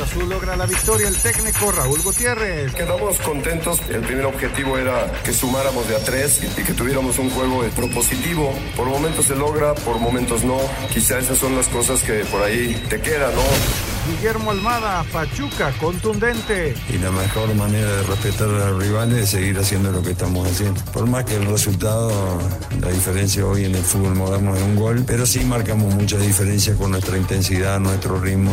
Azul 0.00 0.28
logra 0.28 0.56
la 0.56 0.66
victoria 0.66 1.08
el 1.08 1.16
técnico 1.16 1.72
Raúl 1.72 2.00
Gutiérrez. 2.02 2.74
Quedamos 2.74 3.18
contentos. 3.18 3.80
El 3.88 4.00
primer 4.00 4.26
objetivo 4.26 4.78
era 4.78 5.12
que 5.24 5.32
sumáramos 5.32 5.88
de 5.88 5.96
a 5.96 6.04
tres 6.04 6.40
y 6.42 6.62
que 6.62 6.72
tuviéramos 6.72 7.18
un 7.18 7.30
juego 7.30 7.62
propositivo. 7.76 8.54
Por 8.76 8.86
momentos 8.86 9.26
se 9.26 9.36
logra, 9.36 9.74
por 9.74 9.98
momentos 9.98 10.44
no. 10.44 10.58
Quizá 10.92 11.18
esas 11.18 11.38
son 11.38 11.56
las 11.56 11.68
cosas 11.68 12.02
que 12.02 12.24
por 12.26 12.42
ahí 12.42 12.82
te 12.88 13.00
quedan, 13.00 13.34
¿no? 13.34 13.91
Guillermo 14.06 14.50
Almada, 14.50 15.04
Pachuca, 15.12 15.72
contundente. 15.78 16.74
Y 16.88 16.98
la 16.98 17.10
mejor 17.12 17.54
manera 17.54 17.88
de 17.88 18.02
respetar 18.02 18.48
a 18.48 18.70
los 18.70 18.82
rivales 18.82 19.18
es 19.18 19.30
seguir 19.30 19.56
haciendo 19.58 19.92
lo 19.92 20.02
que 20.02 20.10
estamos 20.10 20.50
haciendo. 20.50 20.80
Por 20.92 21.06
más 21.06 21.24
que 21.24 21.36
el 21.36 21.46
resultado, 21.46 22.40
la 22.80 22.88
diferencia 22.88 23.46
hoy 23.46 23.64
en 23.64 23.76
el 23.76 23.82
fútbol 23.82 24.16
moderno 24.16 24.56
es 24.56 24.62
un 24.62 24.74
gol, 24.74 25.04
pero 25.06 25.24
sí 25.24 25.40
marcamos 25.40 25.94
mucha 25.94 26.18
diferencia 26.18 26.74
con 26.74 26.90
nuestra 26.90 27.16
intensidad, 27.16 27.78
nuestro 27.78 28.18
ritmo. 28.18 28.52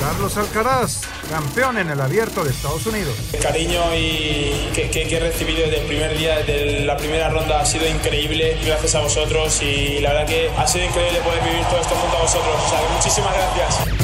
Carlos 0.00 0.36
Alcaraz, 0.36 1.00
campeón 1.28 1.78
en 1.78 1.90
el 1.90 2.00
abierto 2.00 2.44
de 2.44 2.50
Estados 2.50 2.86
Unidos. 2.86 3.14
El 3.32 3.40
cariño 3.40 3.80
y 3.96 4.70
que, 4.74 4.90
he 4.92 5.20
recibido 5.20 5.62
desde 5.62 5.80
el 5.80 5.86
primer 5.86 6.16
día, 6.16 6.36
desde 6.38 6.84
la 6.84 6.96
primera 6.96 7.30
ronda, 7.30 7.60
ha 7.60 7.66
sido 7.66 7.88
increíble. 7.88 8.56
Gracias 8.64 8.94
a 8.94 9.00
vosotros 9.00 9.60
y 9.60 10.00
la 10.00 10.12
verdad 10.12 10.26
que 10.26 10.50
ha 10.56 10.66
sido 10.68 10.84
increíble 10.84 11.18
poder 11.20 11.42
vivir 11.42 11.64
todo 11.66 11.80
esto 11.80 11.94
junto 11.96 12.16
a 12.16 12.22
vosotros. 12.22 12.54
muchísimas 12.94 13.34
gracias. 13.34 14.03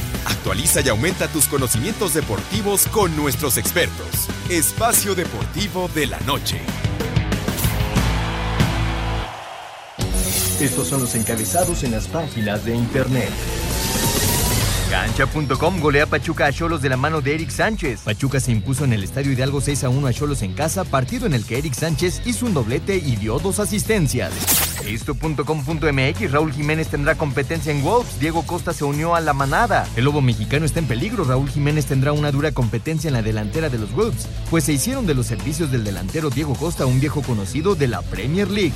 Actualiza 0.25 0.81
y 0.81 0.89
aumenta 0.89 1.27
tus 1.27 1.47
conocimientos 1.47 2.13
deportivos 2.13 2.87
con 2.87 3.15
nuestros 3.15 3.57
expertos. 3.57 4.27
Espacio 4.49 5.15
Deportivo 5.15 5.89
de 5.93 6.07
la 6.07 6.19
Noche. 6.21 6.61
Estos 10.59 10.87
son 10.87 11.01
los 11.01 11.15
encabezados 11.15 11.83
en 11.83 11.91
las 11.91 12.07
páginas 12.07 12.63
de 12.63 12.75
internet. 12.75 13.29
Cancha.com 14.91 15.79
golea 15.79 16.05
Pachuca 16.05 16.47
a 16.47 16.51
Cholos 16.51 16.81
de 16.81 16.89
la 16.89 16.97
mano 16.97 17.21
de 17.21 17.33
Eric 17.33 17.49
Sánchez. 17.49 18.01
Pachuca 18.01 18.39
se 18.39 18.51
impuso 18.51 18.83
en 18.83 18.91
el 18.91 19.03
Estadio 19.03 19.31
Hidalgo 19.31 19.61
6 19.61 19.85
a 19.85 19.89
1 19.89 20.05
a 20.07 20.13
Cholos 20.13 20.41
en 20.41 20.53
casa, 20.53 20.83
partido 20.83 21.25
en 21.25 21.33
el 21.33 21.45
que 21.45 21.57
Eric 21.57 21.73
Sánchez 21.73 22.21
hizo 22.25 22.45
un 22.45 22.53
doblete 22.53 22.97
y 22.97 23.15
dio 23.15 23.39
dos 23.39 23.59
asistencias. 23.59 24.33
Esto.com.mx 24.85 26.31
Raúl 26.31 26.53
Jiménez 26.53 26.87
tendrá 26.87 27.15
competencia 27.15 27.71
en 27.71 27.83
Wolves. 27.83 28.19
Diego 28.19 28.43
Costa 28.45 28.73
se 28.73 28.83
unió 28.83 29.15
a 29.15 29.21
la 29.21 29.33
manada. 29.33 29.87
El 29.95 30.05
lobo 30.05 30.21
mexicano 30.21 30.65
está 30.65 30.79
en 30.79 30.87
peligro. 30.87 31.23
Raúl 31.23 31.49
Jiménez 31.49 31.85
tendrá 31.85 32.11
una 32.11 32.31
dura 32.31 32.51
competencia 32.51 33.07
en 33.07 33.13
la 33.13 33.21
delantera 33.21 33.69
de 33.69 33.77
los 33.77 33.93
Wolves, 33.93 34.27
pues 34.49 34.63
se 34.63 34.73
hicieron 34.73 35.05
de 35.05 35.13
los 35.13 35.27
servicios 35.27 35.71
del 35.71 35.83
delantero 35.83 36.29
Diego 36.29 36.55
Costa 36.55 36.85
un 36.85 36.99
viejo 36.99 37.21
conocido 37.21 37.75
de 37.75 37.87
la 37.87 38.01
Premier 38.01 38.49
League. 38.49 38.73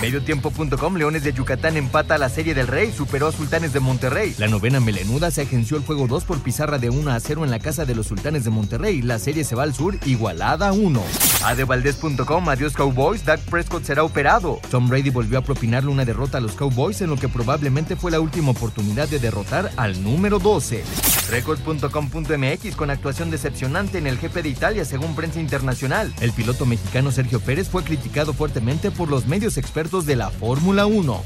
Mediotiempo.com 0.00 0.96
Leones 0.96 1.24
de 1.24 1.32
Yucatán 1.32 1.76
empata 1.76 2.14
a 2.14 2.18
la 2.18 2.28
Serie 2.28 2.54
del 2.54 2.68
Rey, 2.68 2.92
superó 2.92 3.28
a 3.28 3.32
Sultanes 3.32 3.72
de 3.72 3.80
Monterrey. 3.80 4.34
La 4.38 4.48
novena 4.48 4.80
melenuda 4.80 5.30
se 5.30 5.42
agenció 5.42 5.76
el 5.76 5.84
juego 5.84 6.06
2 6.06 6.24
por 6.24 6.40
pizarra 6.40 6.78
de 6.78 6.90
1 6.90 7.10
a 7.10 7.18
0 7.18 7.44
en 7.44 7.50
la 7.50 7.58
casa 7.58 7.84
de 7.84 7.94
los 7.94 8.06
Sultanes 8.06 8.44
de 8.44 8.50
Monterrey. 8.50 9.02
La 9.02 9.18
serie 9.18 9.44
se 9.44 9.54
va 9.54 9.64
al 9.64 9.74
sur, 9.74 9.98
igualada 10.06 10.68
a 10.68 10.72
1. 10.72 11.02
Adevaldez.com 11.48 12.48
Adiós 12.50 12.74
Cowboys, 12.74 13.24
Dak 13.24 13.40
Prescott 13.50 13.82
será 13.82 14.04
operado. 14.04 14.60
Tom 14.70 14.86
Brady 14.86 15.08
volvió 15.08 15.38
a 15.38 15.42
propinarle 15.42 15.90
una 15.90 16.04
derrota 16.04 16.36
a 16.36 16.40
los 16.42 16.52
Cowboys 16.52 17.00
en 17.00 17.08
lo 17.08 17.16
que 17.16 17.28
probablemente 17.28 17.96
fue 17.96 18.10
la 18.10 18.20
última 18.20 18.50
oportunidad 18.50 19.08
de 19.08 19.18
derrotar 19.18 19.70
al 19.76 20.02
número 20.02 20.38
12. 20.38 20.84
Record.com.mx 21.30 22.76
con 22.76 22.90
actuación 22.90 23.30
decepcionante 23.30 23.96
en 23.96 24.06
el 24.06 24.18
jefe 24.18 24.42
de 24.42 24.50
Italia 24.50 24.84
según 24.84 25.16
prensa 25.16 25.40
internacional. 25.40 26.12
El 26.20 26.32
piloto 26.32 26.66
mexicano 26.66 27.10
Sergio 27.10 27.40
Pérez 27.40 27.68
fue 27.70 27.82
criticado 27.82 28.34
fuertemente 28.34 28.90
por 28.90 29.08
los 29.08 29.26
medios 29.26 29.56
expertos 29.56 30.04
de 30.04 30.16
la 30.16 30.28
Fórmula 30.28 30.84
1. 30.84 31.22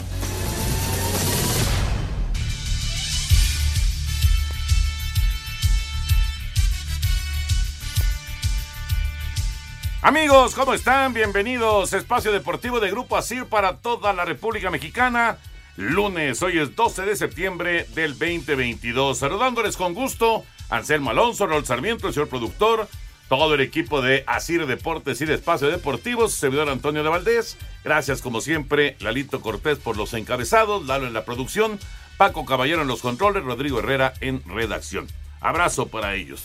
Amigos, 10.04 10.56
¿cómo 10.56 10.74
están? 10.74 11.14
Bienvenidos 11.14 11.92
Espacio 11.92 12.32
Deportivo 12.32 12.80
de 12.80 12.90
Grupo 12.90 13.16
ASIR 13.16 13.46
para 13.46 13.76
toda 13.76 14.12
la 14.12 14.24
República 14.24 14.68
Mexicana. 14.68 15.38
Lunes, 15.76 16.42
hoy 16.42 16.58
es 16.58 16.74
12 16.74 17.02
de 17.02 17.14
septiembre 17.14 17.86
del 17.94 18.18
2022. 18.18 19.16
Saludándoles 19.16 19.76
con 19.76 19.94
gusto, 19.94 20.44
Anselmo 20.70 21.10
Alonso, 21.10 21.46
Raúl 21.46 21.64
Sarmiento, 21.64 22.08
el 22.08 22.14
señor 22.14 22.28
productor, 22.28 22.88
todo 23.28 23.54
el 23.54 23.60
equipo 23.60 24.02
de 24.02 24.24
Asir 24.26 24.66
Deportes 24.66 25.20
y 25.20 25.24
de 25.24 25.34
Espacio 25.34 25.68
Deportivo, 25.68 26.28
servidor 26.28 26.68
Antonio 26.68 27.04
de 27.04 27.08
Valdés. 27.08 27.56
Gracias, 27.84 28.22
como 28.22 28.40
siempre, 28.40 28.96
Lalito 28.98 29.40
Cortés 29.40 29.78
por 29.78 29.96
los 29.96 30.14
encabezados, 30.14 30.84
Lalo 30.84 31.06
en 31.06 31.12
la 31.12 31.24
producción, 31.24 31.78
Paco 32.16 32.44
Caballero 32.44 32.82
en 32.82 32.88
los 32.88 33.02
controles, 33.02 33.44
Rodrigo 33.44 33.78
Herrera 33.78 34.14
en 34.20 34.42
redacción. 34.46 35.06
Abrazo 35.40 35.86
para 35.86 36.16
ellos. 36.16 36.44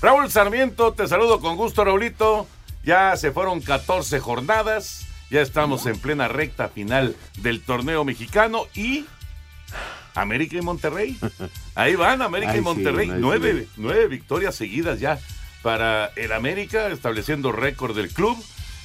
Raúl 0.00 0.30
Sarmiento, 0.30 0.92
te 0.92 1.08
saludo 1.08 1.40
con 1.40 1.56
gusto, 1.56 1.84
Raulito. 1.84 2.46
Ya 2.84 3.16
se 3.16 3.32
fueron 3.32 3.60
14 3.60 4.20
jornadas, 4.20 5.06
ya 5.30 5.40
estamos 5.40 5.86
en 5.86 5.98
plena 5.98 6.28
recta 6.28 6.68
final 6.68 7.16
del 7.38 7.62
torneo 7.62 8.04
mexicano 8.04 8.66
y 8.74 9.06
América 10.14 10.58
y 10.58 10.62
Monterrey. 10.62 11.16
Ahí 11.74 11.96
van, 11.96 12.20
América 12.20 12.56
y 12.56 12.60
Monterrey. 12.60 13.10
nueve, 13.16 13.68
nueve 13.76 14.06
victorias 14.08 14.54
seguidas 14.54 15.00
ya 15.00 15.18
para 15.62 16.08
el 16.16 16.32
América, 16.32 16.88
estableciendo 16.88 17.52
récord 17.52 17.96
del 17.96 18.10
club 18.10 18.36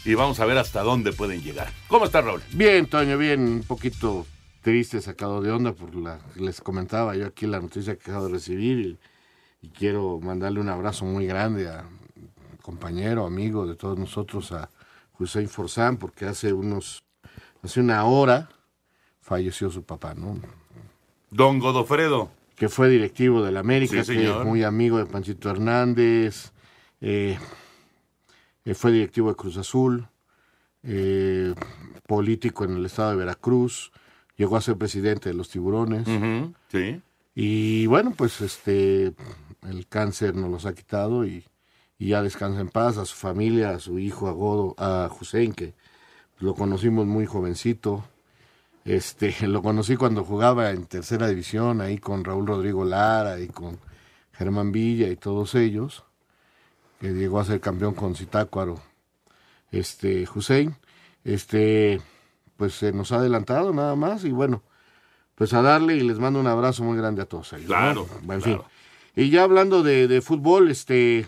y 0.06 0.14
vamos 0.14 0.40
a 0.40 0.46
ver 0.46 0.58
hasta 0.58 0.82
dónde 0.82 1.12
pueden 1.12 1.44
llegar. 1.44 1.70
¿Cómo 1.90 2.06
está 2.06 2.22
Raúl? 2.22 2.42
Bien, 2.54 2.86
Toño, 2.86 3.18
bien, 3.18 3.42
un 3.42 3.64
poquito 3.64 4.26
triste, 4.62 5.02
sacado 5.02 5.42
de 5.42 5.52
onda 5.52 5.74
por 5.74 5.94
la 5.96 6.20
les 6.36 6.62
comentaba 6.62 7.16
yo 7.16 7.26
aquí 7.26 7.48
la 7.48 7.60
noticia 7.60 7.96
que 7.96 8.12
acabo 8.12 8.28
de 8.28 8.34
recibir 8.34 8.98
y 9.62 9.70
quiero 9.70 10.20
mandarle 10.22 10.62
un 10.62 10.70
abrazo 10.70 11.04
muy 11.04 11.26
grande 11.26 11.68
a 11.68 11.84
compañero, 12.62 13.26
amigo 13.26 13.66
de 13.66 13.76
todos 13.76 13.98
nosotros, 13.98 14.52
a 14.52 14.70
Hussein 15.18 15.50
Forzán, 15.50 15.98
porque 15.98 16.26
hace 16.26 16.54
unos, 16.54 17.04
hace 17.64 17.80
una 17.80 18.04
hora 18.06 18.50
falleció 19.22 19.70
su 19.70 19.84
papá, 19.84 20.14
¿no? 20.14 20.40
Don 21.30 21.60
Godofredo. 21.60 22.32
Que 22.56 22.70
fue 22.70 22.90
directivo 22.90 23.42
del 23.42 23.58
América, 23.58 24.04
que 24.04 24.30
es 24.30 24.46
muy 24.46 24.64
amigo 24.64 24.98
de 24.98 25.06
Panchito 25.06 25.50
Hernández, 25.50 26.52
eh, 27.00 27.38
eh, 28.66 28.74
fue 28.74 28.92
directivo 28.92 29.30
de 29.30 29.36
Cruz 29.36 29.56
Azul, 29.58 30.08
eh, 30.84 31.54
político 32.06 32.66
en 32.66 32.76
el 32.76 32.86
estado 32.86 33.12
de 33.12 33.16
Veracruz, 33.18 33.92
llegó 34.36 34.58
a 34.58 34.62
ser 34.62 34.78
presidente 34.78 35.30
de 35.30 35.36
los 35.36 35.50
tiburones. 35.50 36.08
sí. 36.70 37.02
Y 37.36 37.86
bueno, 37.86 38.14
pues 38.18 38.42
este 38.42 39.14
el 39.64 39.88
cáncer 39.88 40.36
nos 40.36 40.50
los 40.50 40.66
ha 40.66 40.74
quitado 40.74 41.26
y 41.26 41.46
y 42.00 42.08
ya 42.08 42.24
descansa 42.24 42.62
en 42.62 42.70
paz, 42.70 42.98
a 42.98 43.06
su 43.06 43.16
familia, 43.16 43.72
a 43.72 43.80
su 43.80 44.00
hijo, 44.00 44.30
a 44.30 44.32
Godo, 44.32 44.74
a 44.78 45.12
Hussein, 45.20 45.54
que 45.54 45.74
lo 46.40 46.56
conocimos 46.56 47.06
muy 47.06 47.26
jovencito. 47.26 48.06
Este, 48.86 49.36
lo 49.48 49.62
conocí 49.62 49.98
cuando 49.98 50.24
jugaba 50.24 50.72
en 50.72 50.86
tercera 50.86 51.28
división, 51.28 51.82
ahí 51.82 51.98
con 51.98 52.24
Raúl 52.24 52.48
Rodrigo 52.48 52.86
Lara 52.86 53.42
y 53.42 53.48
con 53.48 53.78
Germán 54.32 54.72
Villa 54.72 55.10
y 55.10 55.18
todos 55.18 55.54
ellos, 55.56 56.06
que 57.02 57.10
llegó 57.10 57.42
a 57.42 57.46
ser 57.46 57.60
campeón 57.60 57.94
con 57.94 58.16
Zitácuaro, 58.16 58.82
este, 59.72 60.26
Hussein. 60.34 60.76
Este, 61.26 62.00
pues 62.56 62.76
se 62.76 62.94
nos 62.94 63.12
ha 63.12 63.18
adelantado 63.18 63.74
nada 63.74 63.98
más 63.98 64.24
y 64.24 64.32
bueno, 64.32 64.64
pues 65.36 65.54
a 65.54 65.62
darle 65.62 65.98
y 65.98 66.02
les 66.02 66.18
mando 66.18 66.40
un 66.40 66.48
abrazo 66.48 66.86
muy 66.86 66.98
grande 66.98 67.22
a 67.22 67.26
todos 67.26 67.52
ellos. 67.52 67.68
Claro. 67.68 68.08
En 68.30 68.42
fin. 68.42 68.62
Y 69.18 69.30
ya 69.30 69.44
hablando 69.44 69.84
de, 69.84 70.08
de 70.08 70.22
fútbol, 70.22 70.72
este, 70.72 71.28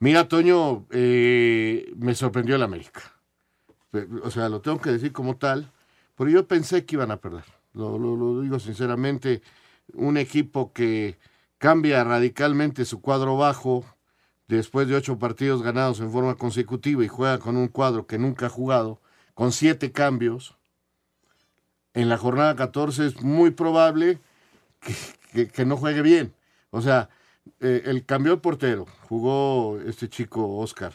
Mira, 0.00 0.28
Toño, 0.28 0.86
eh, 0.90 1.92
me 1.96 2.14
sorprendió 2.14 2.56
el 2.56 2.62
América. 2.62 3.02
O 4.22 4.30
sea, 4.30 4.48
lo 4.48 4.62
tengo 4.62 4.80
que 4.80 4.90
decir 4.90 5.12
como 5.12 5.36
tal, 5.36 5.70
pero 6.16 6.30
yo 6.30 6.48
pensé 6.48 6.86
que 6.86 6.96
iban 6.96 7.10
a 7.10 7.18
perder. 7.18 7.44
Lo, 7.74 7.98
lo, 7.98 8.40
digo 8.40 8.58
sinceramente, 8.58 9.42
un 9.92 10.16
equipo 10.16 10.72
que 10.72 11.18
cambia 11.58 12.02
radicalmente 12.02 12.86
su 12.86 13.02
cuadro 13.02 13.36
bajo 13.36 13.84
después 14.48 14.88
de 14.88 14.96
ocho 14.96 15.18
partidos 15.18 15.62
ganados 15.62 16.00
en 16.00 16.10
forma 16.10 16.34
consecutiva 16.36 17.04
y 17.04 17.08
juega 17.08 17.38
con 17.38 17.58
un 17.58 17.68
cuadro 17.68 18.06
que 18.06 18.18
nunca 18.18 18.46
ha 18.46 18.50
jugado, 18.50 19.02
con 19.34 19.52
siete 19.52 19.92
cambios, 19.92 20.56
en 21.92 22.08
la 22.08 22.16
jornada 22.16 22.56
14 22.56 23.06
es 23.06 23.22
muy 23.22 23.50
probable 23.50 24.18
que, 25.32 25.48
que 25.48 25.66
no 25.66 25.76
juegue 25.76 26.00
bien. 26.00 26.34
O 26.70 26.80
sea, 26.80 27.10
eh, 27.60 27.82
el 27.86 28.04
cambió 28.04 28.32
el 28.32 28.40
portero, 28.40 28.86
jugó 29.08 29.78
este 29.86 30.08
chico 30.08 30.58
Oscar. 30.58 30.92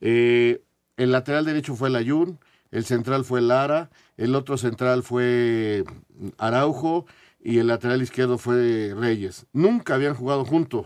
Eh, 0.00 0.62
el 0.96 1.12
lateral 1.12 1.44
derecho 1.44 1.74
fue 1.74 1.90
Layún, 1.90 2.38
el 2.70 2.84
central 2.84 3.24
fue 3.24 3.40
Lara, 3.40 3.90
el 4.16 4.34
otro 4.34 4.56
central 4.56 5.02
fue 5.02 5.84
Araujo 6.38 7.06
y 7.42 7.58
el 7.58 7.66
lateral 7.66 8.02
izquierdo 8.02 8.38
fue 8.38 8.94
Reyes. 8.96 9.46
Nunca 9.52 9.94
habían 9.94 10.14
jugado 10.14 10.44
juntos. 10.44 10.84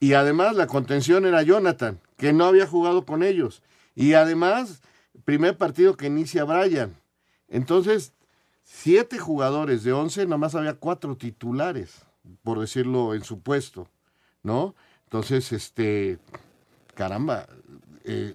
Y 0.00 0.12
además 0.12 0.54
la 0.54 0.66
contención 0.66 1.26
era 1.26 1.42
Jonathan, 1.42 2.00
que 2.16 2.32
no 2.32 2.44
había 2.44 2.66
jugado 2.66 3.04
con 3.04 3.22
ellos. 3.22 3.62
Y 3.94 4.14
además, 4.14 4.80
primer 5.24 5.56
partido 5.56 5.96
que 5.96 6.06
inicia 6.06 6.44
Brian. 6.44 6.94
Entonces, 7.48 8.12
siete 8.62 9.18
jugadores 9.18 9.82
de 9.82 9.92
once, 9.92 10.26
nomás 10.26 10.54
había 10.54 10.74
cuatro 10.74 11.16
titulares, 11.16 12.02
por 12.42 12.60
decirlo 12.60 13.14
en 13.14 13.24
su 13.24 13.40
puesto, 13.40 13.88
¿no? 14.42 14.74
Entonces, 15.04 15.52
este, 15.52 16.18
caramba, 16.94 17.46
eh, 18.04 18.34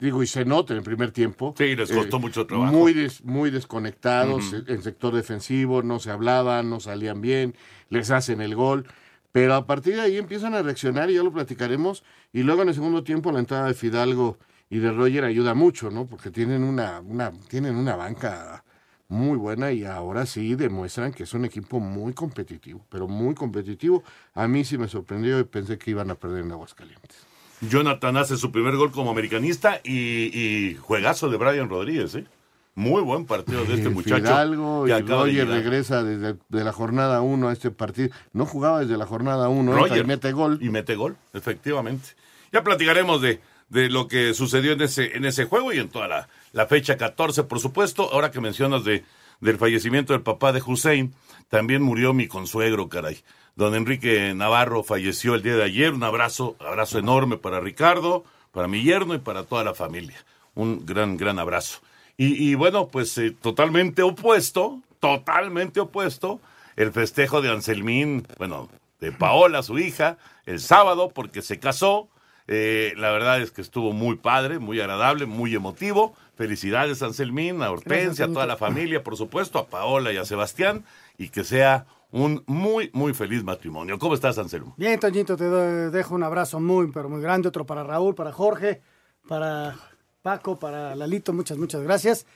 digo, 0.00 0.22
y 0.22 0.26
se 0.26 0.44
nota 0.44 0.72
en 0.72 0.78
el 0.78 0.84
primer 0.84 1.10
tiempo. 1.10 1.54
Sí, 1.56 1.76
les 1.76 1.90
costó 1.92 2.16
eh, 2.16 2.20
mucho 2.20 2.46
trabajo. 2.46 2.72
Muy, 2.72 3.10
muy 3.24 3.50
desconectados 3.50 4.54
en 4.66 4.82
sector 4.82 5.14
defensivo, 5.14 5.82
no 5.82 5.98
se 5.98 6.10
hablaban, 6.10 6.70
no 6.70 6.80
salían 6.80 7.20
bien, 7.20 7.54
les 7.90 8.10
hacen 8.10 8.40
el 8.40 8.54
gol. 8.54 8.86
Pero 9.32 9.54
a 9.54 9.66
partir 9.66 9.96
de 9.96 10.02
ahí 10.02 10.16
empiezan 10.16 10.54
a 10.54 10.62
reaccionar 10.62 11.10
y 11.10 11.14
ya 11.14 11.22
lo 11.22 11.32
platicaremos. 11.32 12.04
Y 12.32 12.42
luego 12.44 12.62
en 12.62 12.68
el 12.68 12.74
segundo 12.74 13.02
tiempo 13.02 13.32
la 13.32 13.40
entrada 13.40 13.66
de 13.66 13.74
Fidalgo 13.74 14.38
y 14.70 14.78
de 14.78 14.92
Roger 14.92 15.24
ayuda 15.24 15.54
mucho, 15.54 15.90
¿no? 15.90 16.06
Porque 16.06 16.30
tienen 16.30 16.62
una, 16.62 17.00
una, 17.00 17.32
tienen 17.48 17.74
una 17.74 17.96
banca 17.96 18.64
muy 19.14 19.38
buena 19.38 19.72
y 19.72 19.84
ahora 19.84 20.26
sí 20.26 20.54
demuestran 20.56 21.12
que 21.12 21.22
es 21.22 21.32
un 21.32 21.44
equipo 21.44 21.80
muy 21.80 22.12
competitivo, 22.12 22.84
pero 22.90 23.08
muy 23.08 23.34
competitivo. 23.34 24.02
A 24.34 24.46
mí 24.48 24.64
sí 24.64 24.76
me 24.76 24.88
sorprendió 24.88 25.38
y 25.38 25.44
pensé 25.44 25.78
que 25.78 25.92
iban 25.92 26.10
a 26.10 26.16
perder 26.16 26.44
en 26.44 26.52
Aguascalientes. 26.52 27.16
Jonathan 27.62 28.16
hace 28.16 28.36
su 28.36 28.50
primer 28.52 28.76
gol 28.76 28.90
como 28.90 29.10
americanista 29.10 29.80
y, 29.84 30.36
y 30.36 30.74
juegazo 30.74 31.30
de 31.30 31.36
Brian 31.38 31.68
Rodríguez, 31.68 32.14
¿eh? 32.16 32.26
Muy 32.74 33.02
buen 33.02 33.24
partido 33.24 33.64
de 33.64 33.74
este 33.74 33.88
muchacho. 33.90 34.16
Fidalgo 34.16 34.84
que 34.84 34.90
y 34.90 34.94
de 34.94 35.00
Roger 35.02 35.32
llegar. 35.32 35.48
regresa 35.48 36.02
desde 36.02 36.36
de 36.48 36.64
la 36.64 36.72
jornada 36.72 37.20
1 37.20 37.48
a 37.48 37.52
este 37.52 37.70
partido. 37.70 38.08
No 38.32 38.46
jugaba 38.46 38.80
desde 38.80 38.96
la 38.96 39.06
jornada 39.06 39.48
1, 39.48 39.72
Roger. 39.72 39.98
y 39.98 40.04
mete 40.04 40.32
gol. 40.32 40.58
Y 40.60 40.70
mete 40.70 40.96
gol, 40.96 41.16
efectivamente. 41.32 42.08
Ya 42.52 42.64
platicaremos 42.64 43.22
de, 43.22 43.40
de 43.68 43.88
lo 43.90 44.08
que 44.08 44.34
sucedió 44.34 44.72
en 44.72 44.82
ese, 44.82 45.16
en 45.16 45.24
ese 45.24 45.44
juego 45.44 45.72
y 45.72 45.78
en 45.78 45.88
toda 45.88 46.08
la, 46.08 46.28
la 46.54 46.66
fecha 46.66 46.96
14, 46.96 47.44
por 47.44 47.60
supuesto. 47.60 48.08
Ahora 48.12 48.30
que 48.30 48.40
mencionas 48.40 48.84
de, 48.84 49.04
del 49.40 49.58
fallecimiento 49.58 50.12
del 50.14 50.22
papá 50.22 50.52
de 50.52 50.62
Hussein, 50.62 51.12
también 51.48 51.82
murió 51.82 52.14
mi 52.14 52.28
consuegro, 52.28 52.88
caray. 52.88 53.18
Don 53.56 53.74
Enrique 53.74 54.32
Navarro 54.34 54.82
falleció 54.82 55.34
el 55.34 55.42
día 55.42 55.56
de 55.56 55.64
ayer. 55.64 55.92
Un 55.92 56.04
abrazo, 56.04 56.56
abrazo 56.60 56.98
enorme 56.98 57.36
para 57.36 57.60
Ricardo, 57.60 58.24
para 58.52 58.68
mi 58.68 58.82
yerno 58.82 59.14
y 59.14 59.18
para 59.18 59.42
toda 59.42 59.64
la 59.64 59.74
familia. 59.74 60.16
Un 60.54 60.86
gran, 60.86 61.16
gran 61.16 61.38
abrazo. 61.38 61.80
Y, 62.16 62.50
y 62.50 62.54
bueno, 62.54 62.88
pues 62.88 63.18
eh, 63.18 63.32
totalmente 63.32 64.02
opuesto, 64.02 64.80
totalmente 65.00 65.80
opuesto, 65.80 66.40
el 66.76 66.92
festejo 66.92 67.42
de 67.42 67.50
Anselmín, 67.50 68.26
bueno, 68.38 68.68
de 69.00 69.10
Paola, 69.10 69.64
su 69.64 69.78
hija, 69.78 70.18
el 70.46 70.60
sábado, 70.60 71.10
porque 71.12 71.42
se 71.42 71.58
casó. 71.58 72.08
Eh, 72.46 72.92
la 72.96 73.10
verdad 73.10 73.40
es 73.40 73.50
que 73.50 73.62
estuvo 73.62 73.92
muy 73.92 74.16
padre, 74.16 74.58
muy 74.58 74.80
agradable, 74.80 75.26
muy 75.26 75.54
emotivo. 75.54 76.14
Felicidades, 76.36 77.02
Anselmín, 77.02 77.62
a 77.62 77.70
Hortensia, 77.70 78.24
a 78.24 78.28
toda 78.32 78.46
la 78.46 78.56
familia, 78.56 79.02
por 79.04 79.16
supuesto, 79.16 79.58
a 79.58 79.66
Paola 79.68 80.12
y 80.12 80.16
a 80.16 80.24
Sebastián, 80.24 80.84
y 81.16 81.28
que 81.28 81.44
sea 81.44 81.86
un 82.10 82.42
muy, 82.46 82.90
muy 82.92 83.14
feliz 83.14 83.42
matrimonio. 83.44 83.98
¿Cómo 83.98 84.14
estás, 84.14 84.38
Anselmo? 84.38 84.74
Bien, 84.76 84.98
Toñito, 85.00 85.36
te 85.36 85.44
doy- 85.44 85.90
dejo 85.90 86.14
un 86.14 86.22
abrazo 86.22 86.60
muy, 86.60 86.90
pero 86.92 87.08
muy 87.08 87.20
grande. 87.20 87.48
Otro 87.48 87.64
para 87.66 87.82
Raúl, 87.84 88.14
para 88.14 88.32
Jorge, 88.32 88.82
para 89.28 89.76
Paco, 90.22 90.58
para 90.58 90.94
Lalito. 90.94 91.32
Muchas, 91.32 91.58
muchas 91.58 91.82
gracias. 91.82 92.26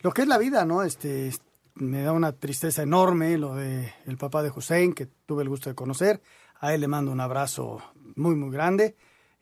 Lo 0.00 0.12
que 0.12 0.22
es 0.22 0.28
la 0.28 0.38
vida, 0.38 0.64
¿no? 0.64 0.82
Este, 0.82 1.32
me 1.74 2.02
da 2.02 2.12
una 2.12 2.32
tristeza 2.32 2.82
enorme 2.82 3.36
lo 3.38 3.54
de 3.54 3.92
el 4.06 4.16
papá 4.16 4.42
de 4.42 4.50
Hussein, 4.50 4.92
que 4.94 5.06
tuve 5.26 5.42
el 5.42 5.48
gusto 5.48 5.68
de 5.70 5.74
conocer. 5.74 6.20
A 6.60 6.72
él 6.74 6.80
le 6.80 6.88
mando 6.88 7.10
un 7.10 7.20
abrazo 7.20 7.82
muy, 8.16 8.34
muy 8.36 8.50
grande. 8.50 8.94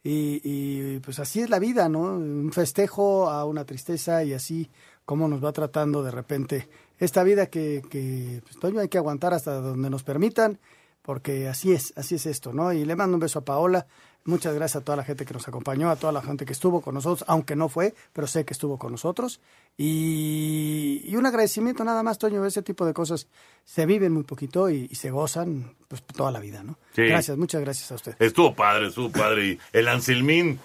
Y, 0.05 0.41
y, 0.43 0.99
pues 0.99 1.21
así 1.21 1.41
es 1.41 1.51
la 1.51 1.61
vida, 1.61 1.89
¿no? 1.89 2.01
Un 2.01 2.53
festejo 2.53 3.31
a 3.31 3.45
una 3.45 3.65
tristeza 3.65 4.25
y 4.25 4.33
así 4.33 4.69
como 5.05 5.29
nos 5.29 5.45
va 5.45 5.53
tratando 5.53 6.03
de 6.03 6.11
repente 6.11 6.69
esta 6.99 7.23
vida 7.23 7.47
que, 7.47 7.83
que 7.89 8.43
pues, 8.61 8.77
hay 8.77 8.89
que 8.89 8.99
aguantar 8.99 9.35
hasta 9.35 9.61
donde 9.61 9.91
nos 9.91 10.03
permitan, 10.03 10.59
porque 11.03 11.49
así 11.49 11.73
es, 11.73 11.93
así 11.97 12.17
es 12.17 12.27
esto, 12.27 12.53
¿no? 12.53 12.73
Y 12.73 12.85
le 12.85 12.97
mando 12.97 13.17
un 13.17 13.21
beso 13.21 13.41
a 13.41 13.45
Paola. 13.45 13.87
Muchas 14.25 14.55
gracias 14.55 14.81
a 14.83 14.85
toda 14.85 14.97
la 14.97 15.05
gente 15.05 15.25
que 15.25 15.35
nos 15.35 15.49
acompañó, 15.49 15.91
a 15.91 15.97
toda 15.97 16.13
la 16.13 16.23
gente 16.23 16.45
que 16.45 16.53
estuvo 16.53 16.81
con 16.81 16.95
nosotros, 16.95 17.25
aunque 17.29 17.57
no 17.57 17.69
fue, 17.69 17.93
pero 18.13 18.27
sé 18.27 18.45
que 18.45 18.53
estuvo 18.53 18.79
con 18.79 18.93
nosotros. 18.93 19.41
Y, 19.77 21.03
y 21.05 21.17
un 21.17 21.27
agradecimiento 21.27 21.83
nada 21.83 22.03
más, 22.03 22.19
Toño, 22.19 22.45
ese 22.47 22.63
tipo 22.63 22.87
de 22.87 22.95
cosas 22.95 23.27
se 23.65 23.85
viven 23.85 24.13
muy 24.13 24.23
poquito 24.23 24.71
y, 24.71 24.87
y 24.91 24.95
se 24.95 25.11
gozan 25.11 25.75
pues 25.89 26.03
toda 26.05 26.31
la 26.31 26.39
vida, 26.39 26.63
¿no? 26.63 26.79
Sí. 26.95 27.03
Gracias, 27.03 27.37
muchas 27.37 27.63
gracias 27.63 27.91
a 27.91 27.97
usted. 27.97 28.15
Estuvo 28.19 28.55
padre, 28.55 28.89
estuvo 28.89 29.11
padre. 29.11 29.47
Y 29.47 29.59
el 29.73 29.89
Anselmín, 29.89 30.61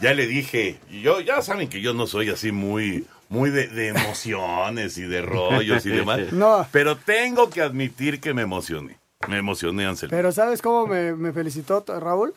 ya 0.00 0.14
le 0.14 0.26
dije, 0.26 0.78
yo, 1.02 1.20
ya 1.20 1.42
saben 1.42 1.68
que 1.68 1.82
yo 1.82 1.92
no 1.92 2.06
soy 2.06 2.30
así 2.30 2.50
muy, 2.50 3.06
muy 3.28 3.50
de, 3.50 3.68
de 3.68 3.88
emociones 3.88 4.96
y 4.96 5.02
de 5.02 5.20
rollos 5.20 5.84
y 5.84 5.90
demás. 5.90 6.20
No. 6.32 6.66
Pero 6.72 6.96
tengo 6.96 7.50
que 7.50 7.60
admitir 7.60 8.20
que 8.20 8.32
me 8.32 8.42
emocioné. 8.42 8.98
Me 9.28 9.38
emocioné, 9.38 9.86
Anselmín. 9.86 10.16
Pero 10.16 10.32
¿sabes 10.32 10.62
cómo 10.62 10.86
me, 10.86 11.14
me 11.14 11.32
felicitó 11.32 11.84
Raúl? 11.86 12.34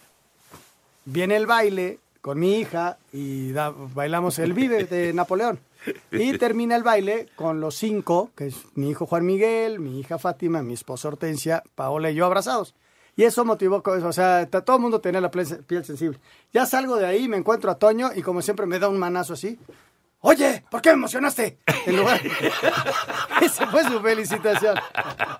Viene 1.11 1.35
el 1.35 1.45
baile 1.47 1.99
con 2.21 2.39
mi 2.39 2.55
hija 2.59 2.97
y 3.13 3.51
da- 3.51 3.73
bailamos 3.93 4.39
el 4.39 4.53
Vive 4.53 4.83
de 4.85 5.13
Napoleón. 5.13 5.59
Y 6.11 6.37
termina 6.37 6.75
el 6.75 6.83
baile 6.83 7.29
con 7.35 7.61
los 7.61 7.75
cinco, 7.75 8.31
que 8.35 8.47
es 8.47 8.55
mi 8.75 8.89
hijo 8.89 9.05
Juan 9.05 9.25
Miguel, 9.25 9.79
mi 9.79 9.99
hija 9.99 10.17
Fátima, 10.19 10.61
mi 10.61 10.73
esposa 10.73 11.07
Hortensia, 11.07 11.63
Paola 11.75 12.11
y 12.11 12.15
yo 12.15 12.25
abrazados. 12.25 12.75
Y 13.15 13.23
eso 13.23 13.43
motivó, 13.45 13.81
o 13.85 14.13
sea, 14.13 14.45
todo 14.45 14.75
el 14.77 14.81
mundo 14.81 14.99
tenía 15.01 15.19
la 15.21 15.31
piel 15.31 15.83
sensible. 15.85 16.19
Ya 16.53 16.65
salgo 16.65 16.95
de 16.97 17.05
ahí, 17.05 17.27
me 17.27 17.37
encuentro 17.37 17.69
a 17.71 17.75
Toño 17.75 18.11
y 18.15 18.21
como 18.21 18.41
siempre 18.41 18.65
me 18.65 18.79
da 18.79 18.87
un 18.89 18.97
manazo 18.99 19.33
así. 19.33 19.57
Oye, 20.21 20.65
¿por 20.69 20.81
qué 20.81 20.89
me 20.89 20.95
emocionaste? 20.95 21.59
En 21.85 21.95
lugar... 21.95 22.19
Esa 23.41 23.67
fue 23.67 23.83
su 23.85 24.01
felicitación. 24.01 24.77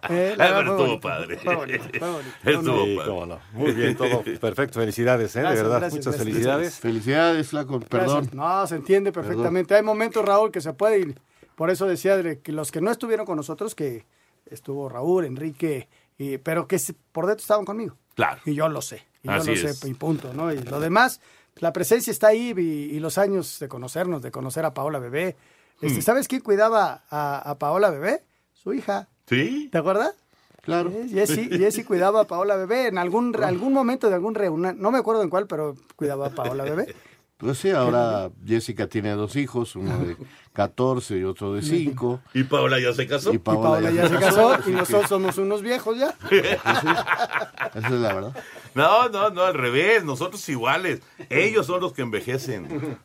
Eh, 0.10 0.36
la 0.38 0.46
Ah, 0.46 0.48
pero 0.48 0.54
fue 0.54 0.60
estuvo 0.62 0.78
bonito, 0.78 1.00
padre. 1.02 1.38
fue 1.38 1.56
bonito, 1.56 1.84
fue 2.00 2.10
bonito. 2.12 2.32
Estuvo 2.46 2.86
Sí, 2.86 2.96
padre. 2.98 3.26
no. 3.28 3.40
Muy 3.54 3.72
bien, 3.74 3.96
todo 3.98 4.24
perfecto. 4.40 4.80
Felicidades, 4.80 5.36
¿eh? 5.36 5.42
Gracias, 5.42 5.58
de 5.60 5.64
verdad, 5.64 5.80
gracias, 5.80 5.94
muchas 6.00 6.14
gracias. 6.16 6.24
felicidades. 6.34 6.80
Felicidades, 6.80 7.48
flaco, 7.50 7.80
perdón. 7.82 8.16
Gracias. 8.16 8.34
No, 8.34 8.68
se 8.68 8.76
entiende 8.76 9.12
perfectamente. 9.12 9.76
Hay 9.76 9.84
momentos, 9.84 10.24
Raúl, 10.26 10.52
que 10.52 10.62
se 10.62 10.72
puede 10.74 11.00
ir. 11.00 11.20
Por 11.56 11.70
eso 11.70 11.86
decía 11.86 12.16
de 12.16 12.40
que 12.40 12.54
los 12.54 12.72
que 12.72 12.80
no 12.80 12.90
estuvieron 12.90 13.26
con 13.26 13.36
nosotros, 13.36 13.76
que 13.76 14.06
estuvo 14.46 14.88
Raúl, 14.88 15.26
Enrique, 15.26 15.90
y- 16.18 16.38
pero 16.38 16.68
que 16.68 16.80
por 17.12 17.26
dentro 17.28 17.42
estaban 17.42 17.66
conmigo. 17.66 17.98
Claro. 18.16 18.40
Y 18.46 18.54
yo 18.54 18.70
lo 18.70 18.82
sé. 18.82 19.06
Y 19.24 19.28
yo 19.28 19.34
Así 19.34 19.48
lo 19.56 19.70
es. 19.70 19.78
sé, 19.80 19.90
y 19.90 19.94
punto, 19.94 20.34
¿no? 20.34 20.54
Y 20.54 20.58
lo 20.64 20.80
demás, 20.80 21.20
la 21.56 21.74
presencia 21.74 22.12
está 22.12 22.28
ahí 22.28 22.54
y, 22.58 22.62
y 22.96 23.00
los 23.00 23.18
años 23.18 23.60
de 23.60 23.68
conocernos, 23.68 24.22
de 24.22 24.32
conocer 24.32 24.66
a 24.66 24.74
Paola 24.74 25.00
Bebé. 25.00 25.36
Este, 25.82 26.00
Mm. 26.00 26.02
¿Sabes 26.02 26.28
quién 26.28 26.42
cuidaba 26.42 27.04
a, 27.10 27.50
a 27.52 27.58
Paola 27.58 27.90
Bebé? 27.90 28.24
Su 28.54 28.74
hija. 28.74 29.08
¿Sí? 29.28 29.70
¿Te 29.72 29.78
acuerdas? 29.78 30.14
Claro. 30.62 30.92
Jessy, 31.10 31.50
Jessy 31.50 31.84
cuidaba 31.86 32.22
a 32.22 32.28
Paola 32.28 32.56
Bebé 32.58 32.88
en 32.88 32.98
algún, 32.98 33.34
algún 33.44 33.74
momento 33.74 34.10
de 34.10 34.16
algún 34.16 34.36
reunión, 34.36 34.76
no 34.80 34.92
me 34.92 34.98
acuerdo 34.98 35.24
en 35.24 35.30
cuál, 35.30 35.48
pero 35.48 35.76
cuidaba 35.96 36.28
a 36.28 36.30
Paola 36.32 36.64
Bebé. 36.64 36.94
Pues 37.40 37.58
sí, 37.58 37.70
ahora 37.72 38.30
Jessica 38.46 38.88
tiene 38.88 39.12
dos 39.12 39.38
hijos, 39.38 39.78
uno 39.78 39.98
de 40.00 40.18
14 40.52 41.20
y 41.20 41.24
otro 41.24 41.54
de 41.54 41.62
5. 41.62 42.20
¿Y 42.34 42.44
Paola 42.44 42.82
ya 42.82 42.92
se 42.92 43.08
casó? 43.08 43.32
Y 43.32 43.38
Y 43.38 43.40
Paola 43.40 43.90
ya 43.92 44.10
se 44.10 44.18
casó 44.18 44.58
y 44.68 44.72
nosotros 44.72 45.08
somos 45.08 45.38
unos 45.38 45.62
viejos 45.62 45.98
ya. 45.98 46.14
Esa 46.30 47.88
es 47.88 47.92
la 47.92 48.14
verdad. 48.14 48.36
No, 48.74 49.10
no, 49.10 49.30
no, 49.30 49.44
al 49.44 49.54
revés, 49.54 50.04
nosotros 50.04 50.48
iguales. 50.50 51.02
Ellos 51.30 51.66
son 51.66 51.82
los 51.82 51.94
que 51.94 52.02
envejecen. 52.02 52.98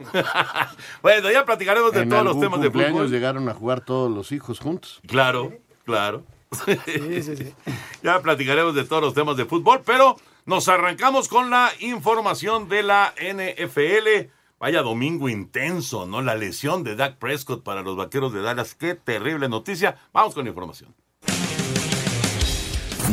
bueno, 1.03 1.31
ya 1.31 1.45
platicaremos 1.45 1.93
de 1.93 2.03
en 2.03 2.09
todos 2.09 2.25
los 2.25 2.41
temas 2.41 2.61
de 2.61 2.71
fútbol. 2.71 3.11
llegaron 3.11 3.49
a 3.49 3.55
jugar 3.55 3.81
todos 3.81 4.11
los 4.11 4.33
hijos 4.33 4.61
juntos. 4.61 5.01
Claro, 5.07 5.53
claro. 5.85 6.25
Sí, 6.65 6.79
sí, 7.23 7.37
sí. 7.37 7.55
Ya 8.03 8.21
platicaremos 8.21 8.75
de 8.75 8.85
todos 8.85 9.03
los 9.03 9.15
temas 9.15 9.37
de 9.37 9.47
fútbol, 9.47 9.81
pero 9.85 10.17
nos 10.45 10.69
arrancamos 10.69 11.29
con 11.29 11.49
la 11.49 11.71
información 11.81 12.69
de 12.69 12.83
la 12.83 13.15
NFL. 13.19 14.31
Vaya 14.59 14.83
domingo 14.83 15.29
intenso, 15.29 16.07
¿no? 16.07 16.23
La 16.23 16.35
lesión 16.35 16.85
de 16.85 16.97
Dak 16.97 17.17
Prescott 17.17 17.63
para 17.63 17.83
los 17.83 17.97
vaqueros 17.97 18.33
de 18.33 18.43
Dallas. 18.43 18.75
Qué 18.75 18.95
terrible 18.95 19.49
noticia. 19.49 19.97
Vamos 20.13 20.35
con 20.35 20.45
la 20.45 20.51
información. 20.51 20.95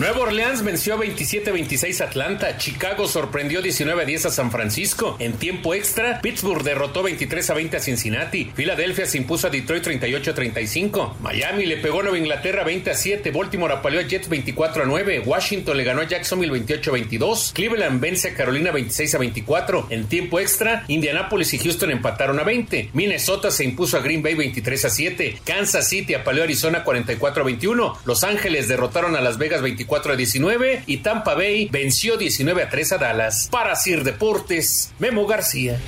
Nueva 0.01 0.22
Orleans 0.22 0.63
venció 0.63 0.98
27-26 0.98 2.01
a 2.01 2.05
Atlanta. 2.05 2.58
Chicago 2.58 3.08
sorprendió 3.08 3.62
19-10 3.62 4.25
a 4.25 4.29
San 4.31 4.50
Francisco. 4.50 5.15
En 5.20 5.34
tiempo 5.34 5.75
extra, 5.75 6.22
Pittsburgh 6.22 6.63
derrotó 6.63 7.03
23-20 7.03 7.75
a 7.75 7.79
Cincinnati. 7.79 8.51
Filadelfia 8.55 9.05
se 9.05 9.20
impuso 9.20 9.46
a 9.46 9.51
Detroit 9.51 9.86
38-35. 9.86 11.17
Miami 11.20 11.67
le 11.67 11.77
pegó 11.77 12.00
a 12.00 12.01
Nueva 12.01 12.17
Inglaterra 12.17 12.65
20-7. 12.65 13.31
Baltimore 13.31 13.75
apaleó 13.75 14.00
a 14.00 14.08
Jets 14.08 14.27
24-9. 14.27 15.22
Washington 15.24 15.77
le 15.77 15.84
ganó 15.84 16.01
a 16.01 16.08
Jacksonville 16.08 16.65
28-22. 16.65 17.53
Cleveland 17.53 18.01
vence 18.01 18.29
a 18.29 18.34
Carolina 18.34 18.72
26-24. 18.72 19.86
En 19.91 20.08
tiempo 20.08 20.39
extra, 20.39 20.84
Indianapolis 20.88 21.53
y 21.53 21.60
Houston 21.60 21.91
empataron 21.91 22.39
a 22.39 22.43
20. 22.43 22.89
Minnesota 22.93 23.51
se 23.51 23.65
impuso 23.65 23.98
a 23.98 24.01
Green 24.01 24.24
Bay 24.24 24.34
23-7. 24.34 25.41
Kansas 25.43 25.88
City 25.88 26.15
apaleó 26.15 26.41
a 26.41 26.46
Arizona 26.46 26.84
44-21. 26.84 27.98
Los 28.05 28.24
Ángeles 28.24 28.67
derrotaron 28.67 29.15
a 29.15 29.22
Las 29.22 29.38
Vegas 29.38 29.62
24-19 29.91 30.83
y 30.88 30.98
Tampa 30.98 31.36
Bay 31.36 31.67
venció 31.69 32.17
19-3 32.17 32.93
a 32.93 32.98
Dallas. 32.98 33.50
Para 33.51 33.75
Sir 33.75 34.03
Deportes, 34.03 34.93
Memo 35.00 35.27
García. 35.27 35.79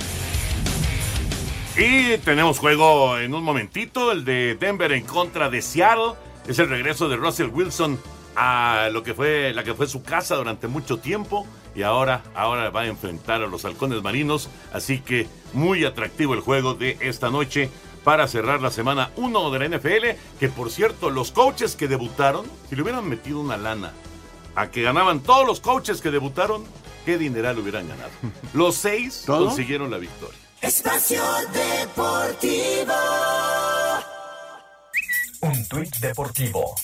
Y 1.76 2.18
tenemos 2.18 2.58
juego 2.58 3.18
en 3.18 3.34
un 3.34 3.42
momentito, 3.42 4.12
el 4.12 4.24
de 4.24 4.56
Denver 4.60 4.92
en 4.92 5.04
contra 5.04 5.48
de 5.48 5.62
Seattle. 5.62 6.12
Es 6.46 6.58
el 6.58 6.68
regreso 6.68 7.08
de 7.08 7.16
Russell 7.16 7.48
Wilson 7.48 7.98
a 8.36 8.90
lo 8.92 9.02
que 9.02 9.14
fue 9.14 9.52
la 9.54 9.64
que 9.64 9.74
fue 9.74 9.86
su 9.86 10.02
casa 10.02 10.34
durante 10.36 10.66
mucho 10.66 10.98
tiempo 10.98 11.46
y 11.74 11.82
ahora 11.82 12.22
ahora 12.34 12.70
va 12.70 12.82
a 12.82 12.86
enfrentar 12.86 13.42
a 13.42 13.46
los 13.46 13.64
halcones 13.64 14.02
marinos, 14.02 14.48
así 14.72 14.98
que 14.98 15.28
muy 15.52 15.84
atractivo 15.84 16.34
el 16.34 16.40
juego 16.40 16.74
de 16.74 16.96
esta 17.00 17.30
noche 17.30 17.70
para 18.04 18.28
cerrar 18.28 18.60
la 18.60 18.70
semana 18.70 19.10
1 19.16 19.50
de 19.50 19.58
la 19.58 19.76
NFL, 19.78 20.38
que 20.38 20.48
por 20.48 20.70
cierto, 20.70 21.10
los 21.10 21.32
coaches 21.32 21.74
que 21.74 21.88
debutaron, 21.88 22.46
si 22.68 22.76
le 22.76 22.82
hubieran 22.82 23.08
metido 23.08 23.40
una 23.40 23.56
lana 23.56 23.92
a 24.54 24.70
que 24.70 24.82
ganaban 24.82 25.20
todos 25.20 25.46
los 25.46 25.60
coaches 25.60 26.00
que 26.00 26.10
debutaron, 26.10 26.64
qué 27.04 27.18
dineral 27.18 27.58
hubieran 27.58 27.88
ganado. 27.88 28.10
Los 28.54 28.76
seis 28.76 29.24
¿Todo? 29.26 29.46
consiguieron 29.46 29.90
la 29.90 29.98
victoria. 29.98 30.38
Espacio 30.60 31.22
Deportivo. 31.52 32.94
Un 35.40 35.68
tuit 35.68 35.94
deportivo. 35.96 36.74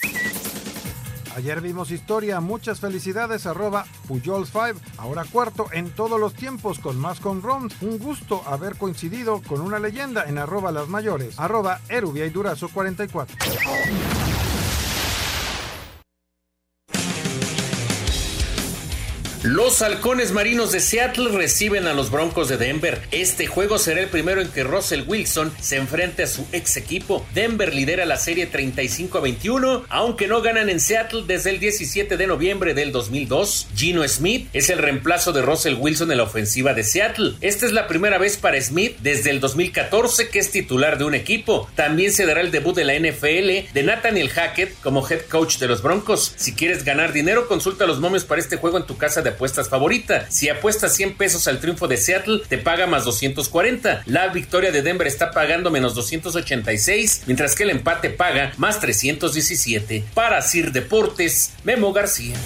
Ayer 1.40 1.62
vimos 1.62 1.90
historia, 1.90 2.38
muchas 2.40 2.80
felicidades, 2.80 3.46
arroba 3.46 3.86
Pujols5, 4.06 4.74
ahora 4.98 5.24
cuarto 5.24 5.68
en 5.72 5.88
todos 5.88 6.20
los 6.20 6.34
tiempos 6.34 6.78
con 6.78 6.98
más 6.98 7.18
con 7.18 7.40
runs. 7.40 7.80
Un 7.80 7.98
gusto 7.98 8.42
haber 8.46 8.76
coincidido 8.76 9.40
con 9.48 9.62
una 9.62 9.78
leyenda 9.78 10.24
en 10.24 10.36
arroba 10.36 10.70
las 10.70 10.88
mayores, 10.88 11.40
arroba 11.40 11.80
Erubia 11.88 12.26
y 12.26 12.28
Durazo 12.30 12.68
44. 12.68 13.38
Los 19.42 19.80
halcones 19.80 20.32
marinos 20.32 20.70
de 20.70 20.80
Seattle 20.80 21.30
reciben 21.30 21.86
a 21.86 21.94
los 21.94 22.10
Broncos 22.10 22.50
de 22.50 22.58
Denver. 22.58 23.00
Este 23.10 23.46
juego 23.46 23.78
será 23.78 24.02
el 24.02 24.08
primero 24.08 24.42
en 24.42 24.48
que 24.48 24.64
Russell 24.64 25.04
Wilson 25.06 25.50
se 25.58 25.78
enfrente 25.78 26.24
a 26.24 26.26
su 26.26 26.46
ex 26.52 26.76
equipo. 26.76 27.24
Denver 27.32 27.74
lidera 27.74 28.04
la 28.04 28.18
serie 28.18 28.44
35 28.44 29.16
a 29.16 29.22
21, 29.22 29.86
aunque 29.88 30.26
no 30.26 30.42
ganan 30.42 30.68
en 30.68 30.78
Seattle 30.78 31.22
desde 31.26 31.48
el 31.48 31.58
17 31.58 32.18
de 32.18 32.26
noviembre 32.26 32.74
del 32.74 32.92
2002. 32.92 33.68
Gino 33.74 34.06
Smith 34.06 34.50
es 34.52 34.68
el 34.68 34.76
reemplazo 34.76 35.32
de 35.32 35.40
Russell 35.40 35.76
Wilson 35.78 36.10
en 36.10 36.18
la 36.18 36.24
ofensiva 36.24 36.74
de 36.74 36.84
Seattle. 36.84 37.36
Esta 37.40 37.64
es 37.64 37.72
la 37.72 37.86
primera 37.86 38.18
vez 38.18 38.36
para 38.36 38.60
Smith 38.60 38.98
desde 39.00 39.30
el 39.30 39.40
2014 39.40 40.28
que 40.28 40.38
es 40.38 40.50
titular 40.50 40.98
de 40.98 41.04
un 41.04 41.14
equipo. 41.14 41.66
También 41.76 42.12
se 42.12 42.26
dará 42.26 42.42
el 42.42 42.50
debut 42.50 42.76
de 42.76 42.84
la 42.84 42.92
NFL 42.92 43.72
de 43.72 43.82
Nathaniel 43.82 44.28
Hackett 44.28 44.78
como 44.82 45.08
head 45.08 45.22
coach 45.30 45.56
de 45.56 45.68
los 45.68 45.80
Broncos. 45.80 46.34
Si 46.36 46.54
quieres 46.54 46.84
ganar 46.84 47.14
dinero, 47.14 47.48
consulta 47.48 47.86
los 47.86 48.00
momios 48.00 48.26
para 48.26 48.42
este 48.42 48.58
juego 48.58 48.76
en 48.76 48.84
tu 48.84 48.98
casa 48.98 49.22
de 49.22 49.29
apuestas 49.30 49.68
favorita. 49.68 50.30
Si 50.30 50.48
apuestas 50.48 50.94
100 50.94 51.16
pesos 51.16 51.48
al 51.48 51.60
triunfo 51.60 51.88
de 51.88 51.96
Seattle, 51.96 52.42
te 52.48 52.58
paga 52.58 52.86
más 52.86 53.04
240. 53.04 54.02
La 54.06 54.28
victoria 54.28 54.70
de 54.70 54.82
Denver 54.82 55.06
está 55.06 55.30
pagando 55.30 55.70
menos 55.70 55.94
286, 55.94 57.24
mientras 57.26 57.54
que 57.54 57.64
el 57.64 57.70
empate 57.70 58.10
paga 58.10 58.52
más 58.58 58.80
317. 58.80 60.04
Para 60.14 60.42
Sir 60.42 60.72
Deportes, 60.72 61.54
Memo 61.64 61.92
García. 61.92 62.36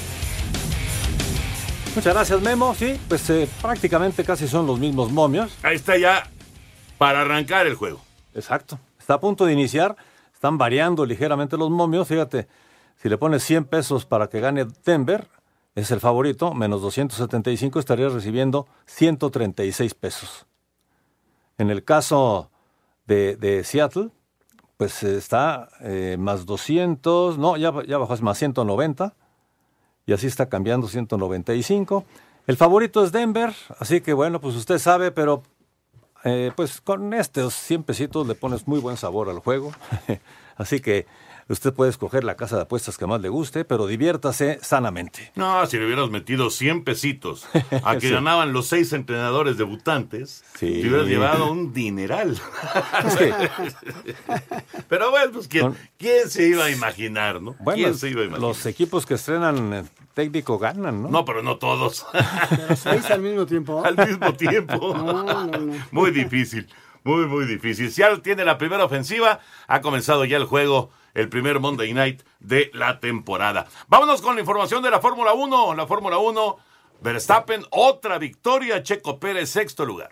Muchas 1.94 2.12
gracias, 2.12 2.40
Memo. 2.40 2.74
Sí, 2.74 2.98
pues 3.08 3.28
eh, 3.30 3.48
prácticamente 3.62 4.24
casi 4.24 4.48
son 4.48 4.66
los 4.66 4.80
mismos 4.80 5.12
momios. 5.12 5.52
Ahí 5.62 5.76
está 5.76 5.96
ya 5.96 6.28
para 6.98 7.20
arrancar 7.20 7.66
el 7.66 7.74
juego. 7.74 8.04
Exacto. 8.34 8.80
Está 8.98 9.14
a 9.14 9.20
punto 9.20 9.46
de 9.46 9.52
iniciar. 9.52 9.94
Están 10.32 10.58
variando 10.58 11.06
ligeramente 11.06 11.56
los 11.56 11.70
momios. 11.70 12.08
Fíjate, 12.08 12.48
si 13.00 13.08
le 13.08 13.16
pones 13.16 13.44
100 13.44 13.66
pesos 13.66 14.06
para 14.06 14.28
que 14.28 14.40
gane 14.40 14.66
Denver, 14.84 15.28
es 15.74 15.90
el 15.90 16.00
favorito, 16.00 16.54
menos 16.54 16.82
275 16.82 17.78
estaría 17.78 18.08
recibiendo 18.08 18.66
136 18.86 19.94
pesos. 19.94 20.46
En 21.58 21.70
el 21.70 21.84
caso 21.84 22.50
de, 23.06 23.36
de 23.36 23.64
Seattle, 23.64 24.10
pues 24.76 25.02
está 25.02 25.68
eh, 25.80 26.16
más 26.18 26.46
200, 26.46 27.38
no, 27.38 27.56
ya, 27.56 27.72
ya 27.86 27.98
bajó, 27.98 28.14
es 28.14 28.22
más 28.22 28.38
190, 28.38 29.14
y 30.06 30.12
así 30.12 30.26
está 30.26 30.48
cambiando 30.48 30.88
195. 30.88 32.04
El 32.46 32.56
favorito 32.56 33.04
es 33.04 33.12
Denver, 33.12 33.54
así 33.78 34.00
que 34.00 34.12
bueno, 34.12 34.40
pues 34.40 34.54
usted 34.56 34.78
sabe, 34.78 35.10
pero 35.10 35.42
eh, 36.24 36.52
pues 36.54 36.80
con 36.80 37.14
estos 37.14 37.54
100 37.54 37.84
pesitos 37.84 38.26
le 38.26 38.34
pones 38.34 38.66
muy 38.66 38.80
buen 38.80 38.96
sabor 38.96 39.28
al 39.28 39.38
juego. 39.38 39.72
así 40.56 40.80
que 40.80 41.06
usted 41.48 41.72
puede 41.72 41.90
escoger 41.90 42.24
la 42.24 42.36
casa 42.36 42.56
de 42.56 42.62
apuestas 42.62 42.96
que 42.98 43.06
más 43.06 43.20
le 43.20 43.28
guste, 43.28 43.64
pero 43.64 43.86
diviértase 43.86 44.58
sanamente. 44.62 45.32
No, 45.34 45.64
si 45.66 45.78
le 45.78 45.86
hubieras 45.86 46.10
metido 46.10 46.50
100 46.50 46.84
pesitos 46.84 47.46
a 47.84 47.94
que 47.94 48.08
Sí. 48.08 48.10
ganaban 48.12 48.52
los 48.52 48.66
seis 48.66 48.92
entrenadores 48.92 49.56
debutantes, 49.56 50.44
Sí. 50.58 50.80
te 50.82 50.88
hubieras 50.88 51.06
llevado 51.06 51.50
un 51.50 51.72
dineral. 51.72 52.38
Pero 54.88 55.10
bueno, 55.10 55.32
pues 55.32 55.48
¿quién, 55.48 55.74
quién 55.98 56.28
se 56.30 56.48
iba 56.48 56.64
a 56.64 56.70
imaginar, 56.70 57.40
no? 57.40 57.54
Bueno, 57.60 57.76
¿Quién 57.82 57.94
se 57.96 58.10
iba 58.10 58.22
a 58.22 58.24
imaginar? 58.24 58.48
los 58.48 58.66
equipos 58.66 59.06
que 59.06 59.14
estrenan 59.14 59.72
eh, 59.72 59.84
técnico 60.14 60.58
ganan, 60.58 61.02
¿no? 61.02 61.08
No, 61.08 61.24
pero 61.24 61.42
no 61.42 61.56
todos. 61.58 62.06
Pero 62.50 62.76
seis 62.76 63.10
al 63.10 63.20
mismo 63.20 63.46
tiempo. 63.46 63.84
Al 63.84 63.96
mismo 63.96 64.32
tiempo. 64.34 64.94
No, 64.96 65.22
no, 65.22 65.46
no. 65.46 65.74
Muy 65.90 66.10
difícil, 66.10 66.68
muy, 67.02 67.26
muy 67.26 67.46
difícil. 67.46 67.90
Seattle 67.90 68.18
tiene 68.20 68.44
la 68.44 68.58
primera 68.58 68.84
ofensiva, 68.84 69.40
ha 69.66 69.80
comenzado 69.80 70.24
ya 70.24 70.36
el 70.36 70.44
juego, 70.44 70.90
el 71.14 71.28
primer 71.28 71.60
Monday 71.60 71.94
Night 71.94 72.22
de 72.40 72.70
la 72.74 73.00
temporada. 73.00 73.66
Vámonos 73.88 74.20
con 74.20 74.34
la 74.34 74.40
información 74.40 74.82
de 74.82 74.90
la 74.90 75.00
Fórmula 75.00 75.32
1. 75.32 75.74
La 75.74 75.86
Fórmula 75.86 76.18
1, 76.18 76.56
Verstappen, 77.00 77.64
otra 77.70 78.18
victoria, 78.18 78.82
Checo 78.82 79.18
Pérez, 79.18 79.50
sexto 79.50 79.84
lugar. 79.84 80.10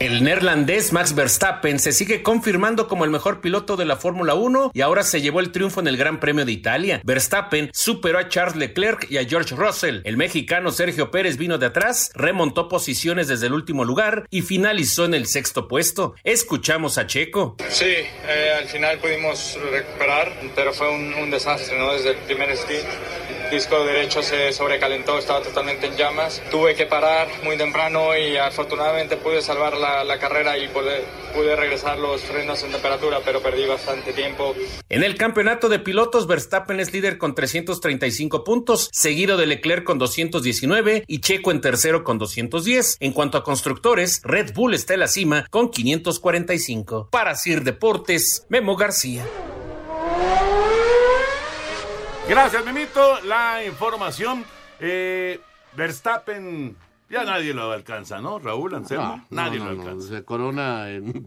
El 0.00 0.22
neerlandés 0.22 0.92
Max 0.92 1.12
Verstappen 1.12 1.80
se 1.80 1.90
sigue 1.90 2.22
confirmando 2.22 2.86
como 2.86 3.04
el 3.04 3.10
mejor 3.10 3.40
piloto 3.40 3.76
de 3.76 3.84
la 3.84 3.96
Fórmula 3.96 4.34
1 4.34 4.70
y 4.72 4.80
ahora 4.80 5.02
se 5.02 5.20
llevó 5.20 5.40
el 5.40 5.50
triunfo 5.50 5.80
en 5.80 5.88
el 5.88 5.96
Gran 5.96 6.20
Premio 6.20 6.44
de 6.44 6.52
Italia. 6.52 7.00
Verstappen 7.02 7.68
superó 7.74 8.20
a 8.20 8.28
Charles 8.28 8.54
Leclerc 8.54 9.10
y 9.10 9.18
a 9.18 9.24
George 9.24 9.56
Russell. 9.56 10.02
El 10.04 10.16
mexicano 10.16 10.70
Sergio 10.70 11.10
Pérez 11.10 11.36
vino 11.36 11.58
de 11.58 11.66
atrás, 11.66 12.12
remontó 12.14 12.68
posiciones 12.68 13.26
desde 13.26 13.48
el 13.48 13.54
último 13.54 13.84
lugar 13.84 14.28
y 14.30 14.42
finalizó 14.42 15.04
en 15.04 15.14
el 15.14 15.26
sexto 15.26 15.66
puesto. 15.66 16.14
Escuchamos 16.22 16.96
a 16.96 17.08
Checo. 17.08 17.56
Sí, 17.68 17.86
eh, 17.86 18.52
al 18.56 18.68
final 18.68 18.98
pudimos 18.98 19.58
recuperar, 19.72 20.32
pero 20.54 20.72
fue 20.72 20.88
un, 20.94 21.28
desastre, 21.28 21.76
¿no? 21.76 21.92
Desde 21.92 22.10
el 22.10 22.16
primer 22.18 22.56
stint. 22.56 22.86
Disco 23.50 23.82
derecho 23.84 24.22
se 24.22 24.52
sobrecalentó, 24.52 25.18
estaba 25.18 25.40
totalmente 25.42 25.86
en 25.86 25.96
llamas. 25.96 26.42
Tuve 26.50 26.74
que 26.74 26.86
parar 26.86 27.28
muy 27.42 27.56
temprano 27.56 28.16
y 28.16 28.36
afortunadamente 28.36 29.16
pude 29.16 29.40
salvar 29.40 29.76
la, 29.76 29.87
la 30.04 30.18
carrera 30.18 30.58
y 30.58 30.68
pude, 30.68 31.04
pude 31.34 31.56
regresar 31.56 31.98
los 31.98 32.22
frenos 32.22 32.62
en 32.62 32.72
temperatura, 32.72 33.20
pero 33.24 33.40
perdí 33.42 33.66
bastante 33.66 34.12
tiempo. 34.12 34.54
En 34.88 35.02
el 35.02 35.16
campeonato 35.16 35.68
de 35.68 35.78
pilotos, 35.78 36.26
Verstappen 36.26 36.80
es 36.80 36.92
líder 36.92 37.18
con 37.18 37.34
335 37.34 38.44
puntos, 38.44 38.88
seguido 38.92 39.36
de 39.36 39.46
Leclerc 39.46 39.84
con 39.84 39.98
219 39.98 41.04
y 41.06 41.20
Checo 41.20 41.50
en 41.50 41.60
tercero 41.60 42.04
con 42.04 42.18
210. 42.18 42.96
En 43.00 43.12
cuanto 43.12 43.38
a 43.38 43.44
constructores, 43.44 44.20
Red 44.24 44.52
Bull 44.54 44.74
está 44.74 44.94
en 44.94 45.00
la 45.00 45.08
cima 45.08 45.46
con 45.50 45.70
545. 45.70 47.08
Para 47.10 47.34
Sir 47.34 47.62
Deportes, 47.62 48.46
Memo 48.48 48.76
García. 48.76 49.24
Gracias, 52.28 52.64
Memito. 52.64 53.20
La 53.22 53.64
información. 53.64 54.44
eh, 54.80 55.40
Verstappen, 55.74 56.76
ya 57.10 57.24
nadie 57.24 57.54
lo 57.54 57.70
alcanza, 57.72 58.20
¿no? 58.20 58.38
Raúl 58.38 58.74
Anselmo, 58.74 59.16
No, 59.30 59.42
nadie 59.42 59.58
no, 59.58 59.66
lo 59.66 59.72
no, 59.74 59.80
alcanza. 59.82 60.08
Se 60.08 60.24
corona 60.24 60.90
en 60.92 61.26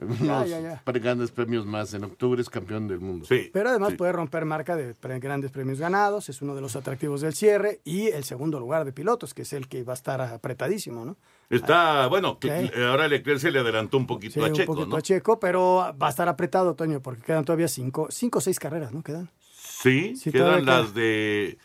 Ya, 0.00 0.06
unos 0.38 0.48
ya, 0.48 0.60
ya. 0.60 0.82
pre- 0.82 0.98
grandes 0.98 1.30
premios 1.30 1.66
más. 1.66 1.92
En 1.92 2.04
octubre 2.04 2.40
es 2.40 2.48
campeón 2.48 2.88
del 2.88 3.00
mundo. 3.00 3.26
Sí. 3.26 3.50
Pero 3.52 3.68
además 3.68 3.92
puede 3.98 4.12
romper 4.12 4.46
marca 4.46 4.74
de 4.74 4.94
grandes 5.20 5.50
premios 5.50 5.78
ganados, 5.78 6.28
es 6.30 6.40
uno 6.40 6.54
de 6.54 6.62
los 6.62 6.74
atractivos 6.74 7.20
del 7.20 7.34
cierre 7.34 7.80
y 7.84 8.06
el 8.08 8.24
segundo 8.24 8.58
lugar 8.58 8.86
de 8.86 8.92
pilotos, 8.92 9.34
que 9.34 9.42
es 9.42 9.52
el 9.52 9.68
que 9.68 9.82
va 9.84 9.92
a 9.92 9.94
estar 9.94 10.20
apretadísimo, 10.22 11.04
¿no? 11.04 11.16
Está, 11.50 12.06
bueno, 12.06 12.38
Sí. 12.40 12.48
ahora 12.80 13.08
Leclerc 13.08 13.40
se 13.40 13.50
le 13.50 13.58
adelantó 13.58 13.98
un 13.98 14.06
poquito 14.06 14.34
Sí, 14.34 14.40
a 14.40 14.44
un 14.44 14.52
Checo, 14.54 14.72
poquito 14.74 14.90
¿no? 14.90 14.96
a 14.96 15.02
Checo, 15.02 15.38
pero 15.40 15.94
va 16.00 16.06
a 16.06 16.10
estar 16.10 16.28
apretado, 16.28 16.74
Toño, 16.74 17.00
porque 17.02 17.20
quedan 17.22 17.44
todavía 17.44 17.68
cinco, 17.68 18.06
cinco 18.10 18.38
o 18.38 18.40
seis 18.40 18.58
carreras, 18.58 18.92
¿no? 18.92 19.02
Quedan. 19.02 19.28
Sí, 19.52 20.14
Sí, 20.16 20.30
quedan 20.32 20.64
las 20.64 20.94
de 20.94 21.58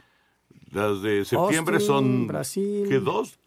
las 0.75 1.01
de 1.01 1.25
septiembre 1.25 1.75
Austin, 1.75 1.87
son 1.87 2.27
Brasil. 2.27 2.85
¿qué 2.89 2.99
dos? 2.99 3.39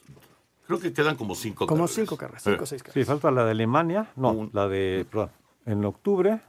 Creo 0.67 0.79
que 0.81 0.93
quedan 0.93 1.17
como 1.17 1.35
cinco 1.35 1.67
Como 1.67 1.83
carreras. 1.85 1.95
cinco 1.95 2.17
carreras, 2.17 2.43
cinco 2.43 2.61
o 2.61 2.65
Eh. 2.65 2.67
seis 2.67 2.83
carreras. 2.83 3.07
Sí, 3.07 3.11
falta 3.11 3.31
la 3.31 3.45
de 3.45 3.53
Alemania. 3.53 4.11
No, 4.17 4.51
la 4.53 4.69
de. 4.69 5.07
Perdón. 5.11 5.31
En 5.67 5.85
octubre. 5.85 6.41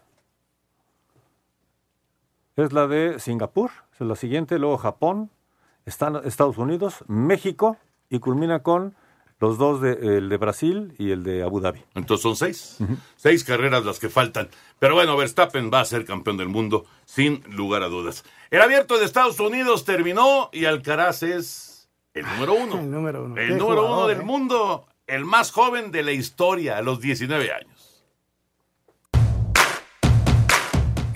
Es 2.55 2.73
la 2.73 2.87
de 2.87 3.19
Singapur. 3.19 3.71
Es 3.93 4.01
la 4.01 4.15
siguiente. 4.15 4.59
Luego 4.59 4.77
Japón. 4.77 5.29
Están 5.85 6.17
Estados 6.25 6.57
Unidos. 6.57 7.03
México. 7.07 7.77
Y 8.09 8.19
culmina 8.19 8.63
con 8.63 8.95
los 9.39 9.57
dos 9.57 9.81
de, 9.81 10.17
el 10.17 10.29
de 10.29 10.37
Brasil 10.37 10.93
y 10.97 11.11
el 11.11 11.23
de 11.23 11.43
Abu 11.43 11.61
Dhabi. 11.61 11.81
Entonces 11.95 12.21
son 12.21 12.35
seis. 12.35 12.77
Seis 13.15 13.43
carreras 13.43 13.85
las 13.85 13.99
que 13.99 14.09
faltan. 14.09 14.49
Pero 14.79 14.95
bueno, 14.95 15.15
Verstappen 15.15 15.71
va 15.73 15.81
a 15.81 15.85
ser 15.85 16.05
campeón 16.05 16.37
del 16.37 16.49
mundo, 16.49 16.85
sin 17.05 17.43
lugar 17.49 17.83
a 17.83 17.87
dudas. 17.87 18.23
El 18.51 18.61
abierto 18.61 18.97
de 18.97 19.05
Estados 19.05 19.39
Unidos 19.39 19.85
terminó 19.85 20.49
y 20.51 20.65
Alcaraz 20.65 21.23
es 21.23 21.89
el 22.13 22.25
número 22.25 22.53
uno. 22.53 22.79
El 22.79 22.91
número 22.91 23.23
uno. 23.23 23.37
El 23.37 23.47
Qué 23.49 23.55
número 23.55 23.85
uno 23.85 24.07
del 24.07 24.21
¿eh? 24.21 24.23
mundo, 24.23 24.87
el 25.07 25.25
más 25.25 25.51
joven 25.51 25.91
de 25.91 26.03
la 26.03 26.11
historia, 26.11 26.77
a 26.77 26.81
los 26.81 26.99
19 26.99 27.51
años. 27.53 27.78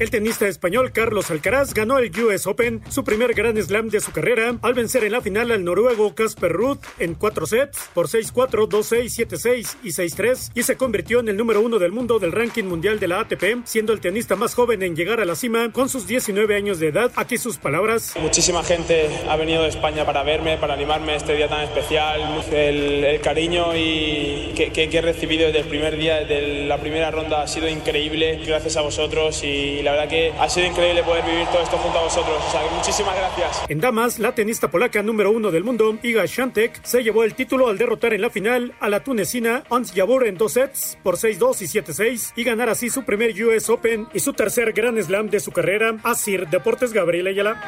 El 0.03 0.09
tenista 0.09 0.49
español 0.49 0.91
Carlos 0.91 1.31
Alcaraz 1.31 1.73
ganó 1.73 1.97
el 1.97 2.11
US 2.25 2.45
Open, 2.45 2.81
su 2.89 3.05
primer 3.05 3.33
Grand 3.33 3.57
Slam 3.57 3.87
de 3.87 4.01
su 4.01 4.11
carrera, 4.11 4.57
al 4.61 4.73
vencer 4.73 5.05
en 5.05 5.13
la 5.13 5.21
final 5.21 5.49
al 5.49 5.63
noruego 5.63 6.13
Casper 6.13 6.51
Ruud 6.51 6.77
en 6.99 7.13
cuatro 7.15 7.45
sets 7.45 7.89
por 7.93 8.09
6-4, 8.09 8.67
2-6, 8.67 9.27
7-6 9.29 9.77
y 9.81 9.89
6-3 9.91 10.51
y 10.55 10.63
se 10.63 10.75
convirtió 10.75 11.21
en 11.21 11.29
el 11.29 11.37
número 11.37 11.61
uno 11.61 11.79
del 11.79 11.93
mundo 11.93 12.19
del 12.19 12.33
ranking 12.33 12.65
mundial 12.65 12.99
de 12.99 13.07
la 13.07 13.21
ATP, 13.21 13.63
siendo 13.63 13.93
el 13.93 14.01
tenista 14.01 14.35
más 14.35 14.55
joven 14.55 14.83
en 14.83 14.93
llegar 14.93 15.21
a 15.21 15.25
la 15.25 15.35
cima 15.35 15.71
con 15.71 15.87
sus 15.87 16.05
19 16.05 16.53
años 16.53 16.79
de 16.81 16.87
edad. 16.89 17.09
Aquí 17.15 17.37
sus 17.37 17.55
palabras. 17.57 18.13
Muchísima 18.19 18.61
gente 18.61 19.07
ha 19.29 19.37
venido 19.37 19.63
de 19.63 19.69
España 19.69 20.05
para 20.05 20.21
verme, 20.23 20.57
para 20.57 20.73
animarme 20.73 21.15
este 21.15 21.33
día 21.33 21.47
tan 21.47 21.61
especial. 21.61 22.43
El, 22.51 23.05
el 23.05 23.21
cariño 23.21 23.73
y 23.73 24.51
que, 24.53 24.69
que- 24.73 24.89
que 24.89 24.97
he 24.97 25.01
recibido 25.01 25.45
desde 25.47 25.59
el 25.59 25.67
primer 25.69 25.95
día, 25.97 26.17
desde 26.25 26.65
la 26.65 26.77
primera 26.81 27.09
ronda, 27.09 27.41
ha 27.43 27.47
sido 27.47 27.69
increíble. 27.69 28.41
Gracias 28.45 28.75
a 28.75 28.81
vosotros 28.81 29.41
y 29.45 29.81
la 29.81 29.92
verdad 29.93 30.09
que 30.09 30.33
ha 30.39 30.49
sido 30.49 30.67
increíble 30.67 31.03
poder 31.03 31.23
vivir 31.25 31.47
todo 31.47 31.61
esto 31.61 31.77
junto 31.77 31.97
a 31.99 32.03
vosotros. 32.03 32.37
O 32.47 32.51
sea, 32.51 32.61
que 32.61 32.69
muchísimas 32.75 33.15
gracias. 33.15 33.63
En 33.69 33.79
damas, 33.79 34.19
la 34.19 34.33
tenista 34.35 34.69
polaca 34.69 35.01
número 35.01 35.31
uno 35.31 35.51
del 35.51 35.63
mundo, 35.63 35.97
Iga 36.03 36.27
Swiatek, 36.27 36.83
se 36.83 37.03
llevó 37.03 37.23
el 37.23 37.33
título 37.35 37.69
al 37.69 37.77
derrotar 37.77 38.13
en 38.13 38.21
la 38.21 38.29
final 38.29 38.73
a 38.79 38.89
la 38.89 39.03
tunecina 39.03 39.63
Ons 39.69 39.93
Jabeur 39.93 40.25
en 40.27 40.37
dos 40.37 40.53
sets 40.53 40.97
por 41.03 41.15
6-2 41.17 41.61
y 41.61 41.79
7-6 41.81 42.33
y 42.35 42.43
ganar 42.43 42.69
así 42.69 42.89
su 42.89 43.03
primer 43.03 43.31
US 43.45 43.69
Open 43.69 44.07
y 44.13 44.19
su 44.19 44.33
tercer 44.33 44.73
Grand 44.73 44.99
Slam 45.01 45.29
de 45.29 45.39
su 45.39 45.51
carrera. 45.51 45.95
Asir 46.03 46.47
Deportes 46.47 46.93
Gabriel 46.93 47.27
Ayala. 47.27 47.59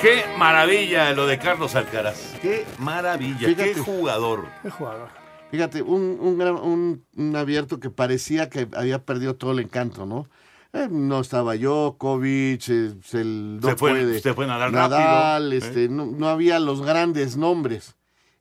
Qué 0.00 0.24
maravilla 0.36 1.12
lo 1.12 1.26
de 1.26 1.38
Carlos 1.38 1.74
Alcaraz. 1.74 2.34
Qué 2.40 2.64
maravilla, 2.78 3.48
Fíjate. 3.48 3.72
qué 3.72 3.80
jugador. 3.80 4.46
Qué 4.62 4.70
jugador. 4.70 5.08
Fíjate, 5.50 5.82
un, 5.82 6.18
un, 6.20 6.38
gran- 6.38 6.56
un- 6.56 7.04
un 7.16 7.36
abierto 7.36 7.78
que 7.80 7.90
parecía 7.90 8.48
que 8.50 8.68
había 8.74 9.04
perdido 9.04 9.36
todo 9.36 9.52
el 9.52 9.60
encanto, 9.60 10.04
¿no? 10.06 10.28
Eh, 10.72 10.88
no 10.90 11.20
estaba 11.20 11.56
Djokovic, 11.56 12.68
eh, 12.68 12.92
el, 13.12 13.60
no 13.60 13.68
Se 13.68 13.76
fue- 13.76 13.90
puede. 13.92 14.20
se 14.20 14.34
fue 14.34 14.46
Nadal 14.46 14.72
Nadal, 14.72 15.44
rápido, 15.50 15.58
este, 15.66 15.84
¿eh? 15.84 15.88
no, 15.88 16.06
no 16.06 16.28
había 16.28 16.58
los 16.58 16.82
grandes 16.82 17.36
nombres. 17.36 17.94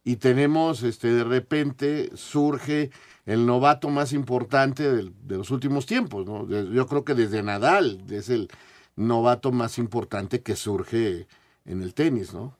Y 0.03 0.17
tenemos, 0.17 0.83
este, 0.83 1.11
de 1.13 1.23
repente, 1.23 2.11
surge 2.15 2.91
el 3.25 3.45
novato 3.45 3.89
más 3.89 4.11
importante 4.13 4.83
del- 4.91 5.13
de 5.23 5.37
los 5.37 5.49
últimos 5.51 5.85
tiempos, 5.85 6.25
¿no? 6.25 6.45
De- 6.45 6.71
Yo 6.73 6.87
creo 6.87 7.05
que 7.05 7.13
desde 7.13 7.41
Nadal 7.43 8.03
es 8.09 8.29
el 8.29 8.49
novato 8.95 9.51
más 9.51 9.77
importante 9.77 10.41
que 10.41 10.55
surge 10.55 11.27
en 11.65 11.81
el 11.81 11.93
tenis, 11.93 12.33
¿no? 12.33 12.57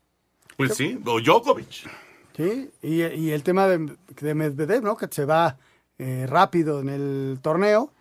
Pues 0.57 0.75
sí, 0.75 0.97
o 1.05 1.19
Djokovic. 1.19 1.87
Sí, 2.35 2.69
y, 2.81 3.01
y 3.03 3.31
el 3.31 3.43
tema 3.43 3.67
de, 3.67 3.95
de 4.21 4.33
Medvedev, 4.35 4.83
¿no? 4.83 4.97
Que 4.97 5.07
se 5.09 5.25
va 5.25 5.57
eh, 5.97 6.25
rápido 6.27 6.81
en 6.81 6.89
el 6.89 7.39
torneo. 7.41 7.93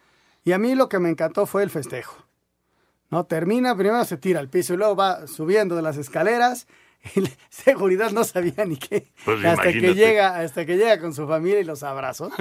Y 0.45 0.53
a 0.53 0.59
mí 0.59 0.75
lo 0.75 0.88
que 0.88 0.99
me 0.99 1.09
encantó 1.09 1.47
fue 1.47 1.62
el 1.62 1.71
festejo. 1.71 2.17
¿No? 3.11 3.25
Termina, 3.26 3.76
primero 3.76 4.05
se 4.05 4.17
tira 4.17 4.41
al 4.41 4.49
piso 4.49 4.75
y 4.75 4.76
luego 4.76 4.97
va 4.97 5.26
subiendo 5.26 5.76
de 5.76 5.83
las 5.83 5.97
escaleras. 5.97 6.67
Y 7.14 7.21
la 7.21 7.29
seguridad 7.50 8.12
no 8.12 8.25
sabía 8.25 8.64
ni 8.64 8.76
qué. 8.79 9.12
Pues 9.26 9.45
hasta 9.45 9.71
que 9.75 9.93
llega, 9.93 10.38
hasta 10.41 10.64
que 10.64 10.78
llega 10.78 10.99
con 10.99 11.13
su 11.13 11.28
familia 11.28 11.61
y 11.61 11.65
los 11.65 11.82
abrazos. 11.82 12.32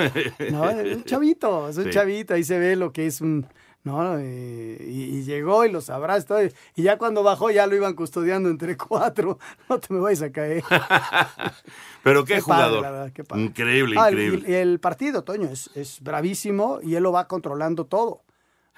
No, 0.52 0.70
es 0.70 0.96
un 0.96 1.04
chavito, 1.06 1.67
es 1.67 1.76
un 1.78 1.84
Sí. 1.84 1.89
chavito, 1.89 2.34
ahí 2.34 2.46
se 2.46 2.58
ve 2.58 2.78
lo 2.78 2.94
que 2.94 3.06
es 3.06 3.20
un, 3.20 3.46
¿no? 3.84 4.17
Eh, 4.17 4.78
y, 4.88 5.17
y 5.17 5.24
llegó 5.24 5.65
y 5.65 5.72
los 5.72 5.89
abrazos, 5.89 6.26
todo, 6.26 6.39
y 6.43 6.84
ya 6.84 6.98
cuando 6.98 7.22
bajó 7.24 7.52
ya 7.52 7.67
lo 7.67 7.76
iban 7.76 7.93
custodiando 7.96 8.50
entre 8.50 8.78
cuatro, 8.78 9.39
no 9.69 9.80
te 9.80 9.93
me 9.93 10.00
vayas 10.00 10.22
a 10.22 10.32
caer. 10.32 10.63
Pero 12.04 12.26
qué, 12.26 12.41
jugador. 12.41 12.82
la 12.82 12.91
verdad, 12.91 13.12
qué 13.13 13.24
padre. 13.24 13.43
increíble, 13.43 13.96
Ah, 14.00 14.10
el- 14.10 14.13
increíble. 14.19 14.50
y 14.50 14.54
el 14.56 14.80
partido, 14.80 15.24
Toño, 15.24 15.50
es, 15.50 15.69
es 15.76 16.02
bravísimo 16.02 16.80
y 16.82 16.96
él 16.96 17.04
lo 17.04 17.12
va 17.12 17.28
controlando 17.28 17.86
todo. 17.86 18.24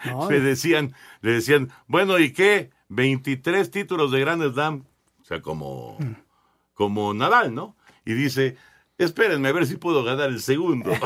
¿no? 0.06 0.30
Le 0.30 0.40
decían, 0.42 0.94
le 1.22 1.32
decían, 1.34 1.70
bueno, 1.88 2.20
¿y 2.20 2.34
qué? 2.34 2.72
23 2.90 3.72
títulos 3.72 4.12
de 4.12 4.20
Grand 4.20 4.44
Slam. 4.54 4.86
O 5.22 5.24
sea, 5.26 5.42
como, 5.42 5.98
como 6.76 7.14
Nadal, 7.16 7.56
¿no? 7.56 7.76
Y 8.06 8.14
dice, 8.14 8.58
espérenme 8.98 9.50
a 9.50 9.54
ver 9.54 9.66
si 9.66 9.78
puedo 9.78 10.04
ganar 10.04 10.30
el 10.30 10.42
segundo. 10.42 10.92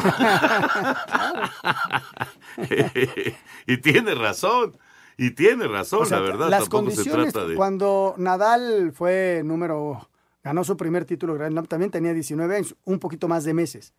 y 3.67 3.77
tiene 3.77 4.15
razón, 4.15 4.77
y 5.17 5.31
tiene 5.31 5.67
razón, 5.67 6.03
O 6.03 6.05
sea, 6.05 6.19
la 6.19 6.23
verdad. 6.23 6.49
las 6.49 6.61
Tampoco 6.63 6.89
se 6.91 6.95
condiciones, 6.95 7.33
trata 7.33 7.47
de... 7.47 7.55
cuando 7.55 8.15
Nadal 8.17 8.91
fue 8.93 9.41
número, 9.43 10.09
ganó 10.43 10.63
su 10.63 10.77
primer 10.77 11.05
título 11.05 11.33
Grand 11.33 11.51
Slam, 11.53 11.65
también 11.65 11.91
tenía 11.91 12.13
19 12.13 12.55
años, 12.55 12.75
un 12.85 12.99
poquito 12.99 13.27
más 13.27 13.43
de 13.43 13.53
meses, 13.53 13.93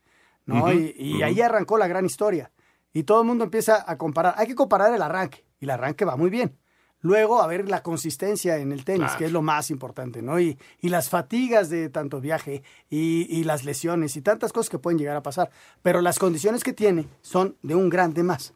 ¿no? 0.46 0.72
Y 0.72 1.22
ahí 1.22 1.40
arrancó 1.40 1.78
la 1.78 1.88
gran 1.88 2.04
historia. 2.04 2.50
Y 2.92 3.04
todo 3.04 3.20
el 3.20 3.26
mundo 3.26 3.44
empieza 3.44 3.84
a 3.86 3.98
comparar, 3.98 4.34
hay 4.36 4.48
que 4.48 4.54
comparar 4.56 4.92
el 4.92 5.02
arranque, 5.02 5.44
y 5.60 5.64
el 5.64 5.70
arranque 5.70 6.04
va 6.04 6.16
muy 6.16 6.30
bien. 6.30 6.56
Luego, 7.02 7.40
a 7.42 7.46
ver 7.46 7.68
la 7.68 7.82
consistencia 7.82 8.58
en 8.58 8.72
el 8.72 8.84
tenis, 8.84 9.04
Claro. 9.06 9.18
que 9.18 9.24
es 9.24 9.32
lo 9.32 9.40
más 9.42 9.70
importante, 9.70 10.20
¿no? 10.22 10.38
Y, 10.38 10.58
y 10.80 10.90
las 10.90 11.08
fatigas 11.08 11.70
de 11.70 11.88
tanto 11.88 12.20
viaje 12.20 12.62
y, 12.90 13.26
y 13.34 13.44
las 13.44 13.64
lesiones 13.64 14.16
y 14.16 14.22
tantas 14.22 14.52
cosas 14.52 14.68
que 14.68 14.78
pueden 14.78 14.98
llegar 14.98 15.16
a 15.16 15.22
pasar. 15.22 15.50
Pero 15.82 16.02
las 16.02 16.18
condiciones 16.18 16.62
que 16.62 16.72
tiene 16.74 17.06
son 17.22 17.56
de 17.62 17.74
un 17.74 17.88
grande 17.88 18.22
más. 18.22 18.52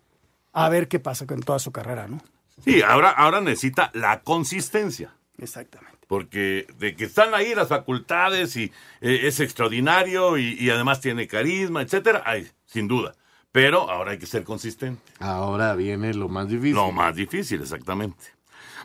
A 0.52 0.68
ver 0.68 0.88
qué 0.88 1.00
pasa 1.00 1.26
con 1.26 1.40
toda 1.40 1.58
su 1.58 1.72
carrera, 1.72 2.06
¿no? 2.06 2.20
Sí, 2.62 2.82
ahora, 2.82 3.10
ahora 3.10 3.40
necesita 3.40 3.90
la 3.94 4.20
consistencia. 4.22 5.16
Exactamente. 5.38 5.98
Porque 6.06 6.66
de 6.78 6.94
que 6.94 7.06
están 7.06 7.34
ahí 7.34 7.54
las 7.54 7.68
facultades 7.68 8.56
y 8.56 8.64
eh, 9.00 9.20
es 9.24 9.40
extraordinario 9.40 10.36
y, 10.38 10.52
y 10.60 10.70
además 10.70 11.00
tiene 11.00 11.26
carisma, 11.26 11.80
etcétera, 11.82 12.22
ay, 12.26 12.46
sin 12.66 12.86
duda. 12.88 13.14
Pero 13.54 13.88
ahora 13.88 14.10
hay 14.10 14.18
que 14.18 14.26
ser 14.26 14.42
consistente. 14.42 15.00
Ahora 15.20 15.76
viene 15.76 16.12
lo 16.12 16.28
más 16.28 16.48
difícil. 16.48 16.74
Lo 16.74 16.90
más 16.90 17.14
difícil, 17.14 17.62
exactamente. 17.62 18.24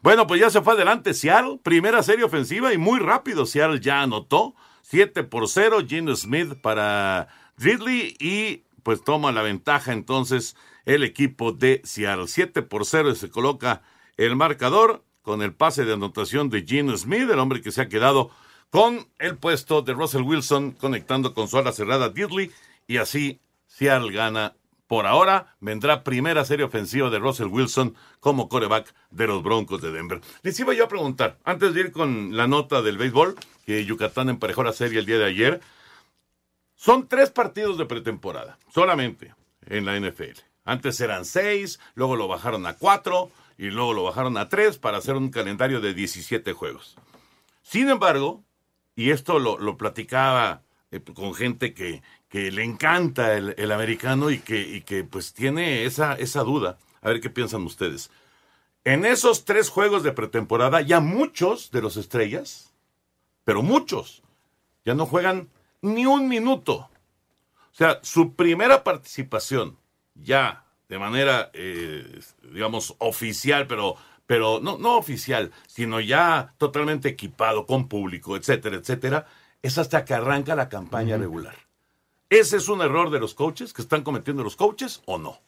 Bueno, 0.03 0.27
pues 0.27 0.39
ya 0.39 0.51
se 0.51 0.61
fue 0.61 0.73
adelante 0.73 1.15
Seattle, 1.15 1.59
primera 1.63 2.03
serie 2.03 2.23
ofensiva 2.23 2.71
y 2.71 2.77
muy 2.77 2.99
rápido 2.99 3.47
Seattle 3.47 3.79
ya 3.79 4.03
anotó 4.03 4.53
7 4.83 5.23
por 5.23 5.49
0, 5.49 5.79
Gino 5.87 6.15
Smith 6.15 6.53
para 6.61 7.29
Ridley 7.57 8.15
y 8.19 8.61
pues 8.83 9.03
toma 9.03 9.31
la 9.31 9.41
ventaja 9.41 9.91
entonces 9.91 10.55
el 10.85 11.03
equipo 11.03 11.51
de 11.51 11.81
Seattle. 11.83 12.27
7 12.27 12.61
por 12.61 12.85
0 12.85 13.09
y 13.09 13.15
se 13.15 13.31
coloca 13.31 13.81
el 14.17 14.35
marcador 14.35 15.03
con 15.23 15.41
el 15.41 15.51
pase 15.51 15.83
de 15.83 15.93
anotación 15.93 16.51
de 16.51 16.61
Gino 16.61 16.95
Smith, 16.95 17.27
el 17.27 17.39
hombre 17.39 17.63
que 17.63 17.71
se 17.71 17.81
ha 17.81 17.89
quedado 17.89 18.29
con 18.69 19.07
el 19.17 19.35
puesto 19.35 19.81
de 19.81 19.93
Russell 19.93 20.21
Wilson 20.21 20.73
conectando 20.73 21.33
con 21.33 21.47
su 21.47 21.57
ala 21.57 21.71
cerrada 21.71 22.09
Ridley 22.13 22.51
y 22.85 22.97
así 22.97 23.39
Seattle 23.65 24.11
gana 24.11 24.53
por 24.89 25.05
ahora 25.05 25.55
vendrá 25.59 26.03
primera 26.03 26.43
serie 26.45 26.65
ofensiva 26.65 27.11
de 27.11 27.19
Russell 27.19 27.45
Wilson 27.45 27.95
como 28.19 28.49
coreback 28.49 28.91
de 29.11 29.27
los 29.27 29.43
Broncos 29.43 29.83
de 29.83 29.91
Denver. 29.91 30.19
Les 30.41 30.59
iba 30.59 30.73
yo 30.73 30.85
a 30.85 30.87
preguntar, 30.87 31.37
antes 31.43 31.75
de 31.75 31.81
ir 31.81 31.91
con 31.91 32.35
la 32.35 32.47
nota 32.47 32.81
del 32.81 32.97
béisbol, 32.97 33.35
que 33.67 33.85
Yucatán 33.85 34.29
emparejó 34.29 34.63
la 34.63 34.73
serie 34.73 34.97
el 34.97 35.05
día 35.05 35.19
de 35.19 35.25
ayer, 35.25 35.61
son 36.73 37.07
tres 37.07 37.29
partidos 37.29 37.77
de 37.77 37.85
pretemporada, 37.85 38.57
solamente 38.73 39.35
en 39.67 39.85
la 39.85 39.95
NFL. 39.99 40.39
Antes 40.65 40.99
eran 41.01 41.23
seis, 41.23 41.79
luego 41.93 42.15
lo 42.15 42.27
bajaron 42.27 42.65
a 42.65 42.73
cuatro 42.73 43.29
y 43.59 43.69
luego 43.69 43.93
lo 43.93 44.01
bajaron 44.05 44.37
a 44.37 44.49
tres 44.49 44.79
para 44.79 44.97
hacer 44.97 45.15
un 45.15 45.29
calendario 45.29 45.81
de 45.81 45.93
17 45.93 46.51
juegos. 46.53 46.95
Sin 47.61 47.89
embargo, 47.89 48.43
y 48.95 49.11
esto 49.11 49.37
lo, 49.37 49.59
lo 49.59 49.77
platicaba 49.77 50.63
eh, 50.89 50.99
con 51.13 51.35
gente 51.35 51.75
que, 51.75 52.01
que 52.29 52.51
le 52.51 52.63
encanta 52.63 53.35
el, 53.35 53.55
el 53.57 53.71
americano 53.71 54.29
y 54.29 54.39
que, 54.39 54.61
y 54.61 54.81
que 54.81 55.03
pues 55.03 55.33
tiene 55.33 55.85
esa, 55.85 56.13
esa 56.13 56.43
duda. 56.43 56.77
A 57.01 57.09
ver 57.09 57.19
qué 57.21 57.29
piensan 57.29 57.63
ustedes. 57.63 58.11
En 58.83 59.05
esos 59.05 59.45
tres 59.45 59.69
juegos 59.69 60.03
de 60.03 60.11
pretemporada, 60.11 60.81
ya 60.81 60.99
muchos 60.99 61.71
de 61.71 61.81
los 61.81 61.97
estrellas, 61.97 62.73
pero 63.43 63.61
muchos, 63.61 64.23
ya 64.85 64.93
no 64.93 65.05
juegan 65.05 65.49
ni 65.81 66.05
un 66.05 66.27
minuto. 66.27 66.89
O 67.71 67.75
sea, 67.75 67.99
su 68.03 68.35
primera 68.35 68.83
participación 68.83 69.77
ya 70.15 70.65
de 70.87 70.97
manera, 70.97 71.51
eh, 71.53 72.19
digamos, 72.51 72.95
oficial, 72.97 73.67
pero, 73.67 73.95
pero 74.25 74.59
no, 74.59 74.77
no 74.77 74.97
oficial, 74.97 75.51
sino 75.67 75.99
ya 75.99 76.53
totalmente 76.57 77.09
equipado, 77.09 77.65
con 77.65 77.87
público, 77.87 78.35
etcétera, 78.35 78.77
etcétera, 78.77 79.27
es 79.61 79.77
hasta 79.77 80.03
que 80.03 80.15
arranca 80.15 80.55
la 80.55 80.67
campaña 80.67 81.17
regular. 81.17 81.68
¿Ese 82.29 82.57
es 82.57 82.69
un 82.69 82.81
error 82.81 83.09
de 83.09 83.19
los 83.19 83.33
coaches 83.33 83.73
que 83.73 83.81
están 83.81 84.03
cometiendo 84.03 84.43
los 84.43 84.55
coaches 84.55 85.01
o 85.05 85.17
no? 85.17 85.39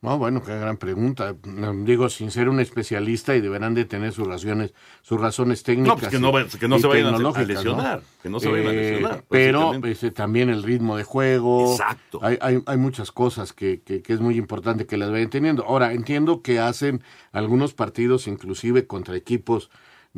No, 0.00 0.16
bueno, 0.16 0.40
qué 0.44 0.56
gran 0.56 0.76
pregunta. 0.76 1.34
Digo, 1.82 2.08
sin 2.08 2.30
ser 2.30 2.48
un 2.48 2.60
especialista 2.60 3.34
y 3.34 3.40
deberán 3.40 3.74
de 3.74 3.84
tener 3.84 4.12
sus 4.12 4.28
razones, 4.28 4.72
sus 5.02 5.20
razones 5.20 5.64
técnicas. 5.64 5.96
No, 5.96 5.98
pues 6.00 6.10
que 6.12 6.18
no, 6.20 6.58
que 6.60 6.68
no 6.68 6.78
se 6.78 6.86
vayan 6.86 7.06
a 7.06 7.42
lesionar. 7.42 7.98
¿no? 7.98 8.04
Que 8.22 8.28
no 8.30 8.38
se 8.38 8.48
vayan 8.48 8.68
a 8.68 8.70
Eh, 8.70 8.90
lesionar. 8.92 9.24
Pero 9.28 9.58
básicamente. 9.58 9.90
este, 9.90 10.10
también 10.12 10.50
el 10.50 10.62
ritmo 10.62 10.96
de 10.96 11.02
juego. 11.02 11.72
Exacto. 11.72 12.20
Hay, 12.22 12.38
hay, 12.40 12.62
hay 12.64 12.76
muchas 12.76 13.10
cosas 13.10 13.52
que, 13.52 13.80
que, 13.82 14.00
que 14.00 14.12
es 14.12 14.20
muy 14.20 14.36
importante 14.36 14.86
que 14.86 14.96
las 14.96 15.10
vayan 15.10 15.30
teniendo. 15.30 15.64
Ahora, 15.64 15.92
entiendo 15.92 16.42
que 16.42 16.60
hacen 16.60 17.02
algunos 17.32 17.74
partidos, 17.74 18.28
inclusive 18.28 18.86
contra 18.86 19.16
equipos 19.16 19.68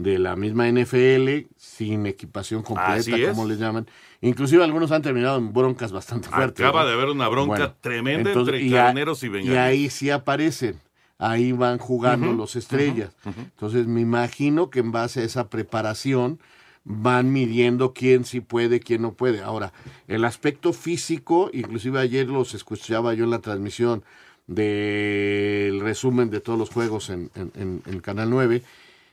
de 0.02 0.18
la 0.18 0.34
misma 0.36 0.66
NFL, 0.70 1.46
sin 1.56 2.06
equipación 2.06 2.62
completa, 2.62 2.94
como 3.30 3.46
les 3.46 3.58
llaman. 3.58 3.86
Inclusive 4.20 4.62
algunos 4.64 4.90
han 4.92 5.02
terminado 5.02 5.38
en 5.38 5.52
broncas 5.52 5.92
bastante 5.92 6.28
fuertes. 6.28 6.64
Acaba 6.64 6.82
¿no? 6.82 6.88
de 6.88 6.94
haber 6.94 7.08
una 7.08 7.28
bronca 7.28 7.74
tremenda 7.80 8.32
entre 8.32 8.62
y 8.62 8.70
carneros 8.70 9.22
y 9.22 9.28
bengalíes. 9.28 9.54
Y 9.54 9.58
ahí 9.58 9.90
sí 9.90 10.10
aparecen. 10.10 10.80
Ahí 11.18 11.52
van 11.52 11.76
jugando 11.78 12.32
los 12.32 12.56
estrellas. 12.56 13.14
Entonces 13.26 13.86
me 13.86 14.00
imagino 14.00 14.70
que 14.70 14.78
en 14.80 14.90
base 14.90 15.20
a 15.20 15.24
esa 15.24 15.48
preparación 15.50 16.40
van 16.84 17.30
midiendo 17.30 17.92
quién 17.92 18.24
sí 18.24 18.40
puede, 18.40 18.80
quién 18.80 19.02
no 19.02 19.12
puede. 19.12 19.42
Ahora, 19.42 19.74
el 20.08 20.24
aspecto 20.24 20.72
físico, 20.72 21.50
inclusive 21.52 21.98
ayer 22.00 22.26
los 22.28 22.54
escuchaba 22.54 23.12
yo 23.12 23.24
en 23.24 23.30
la 23.30 23.40
transmisión 23.40 24.02
del 24.46 25.80
resumen 25.80 26.30
de 26.30 26.40
todos 26.40 26.58
los 26.58 26.70
juegos 26.70 27.10
en, 27.10 27.30
en- 27.34 27.52
en- 27.54 27.82
en 27.86 28.00
Canal 28.00 28.30
9, 28.30 28.62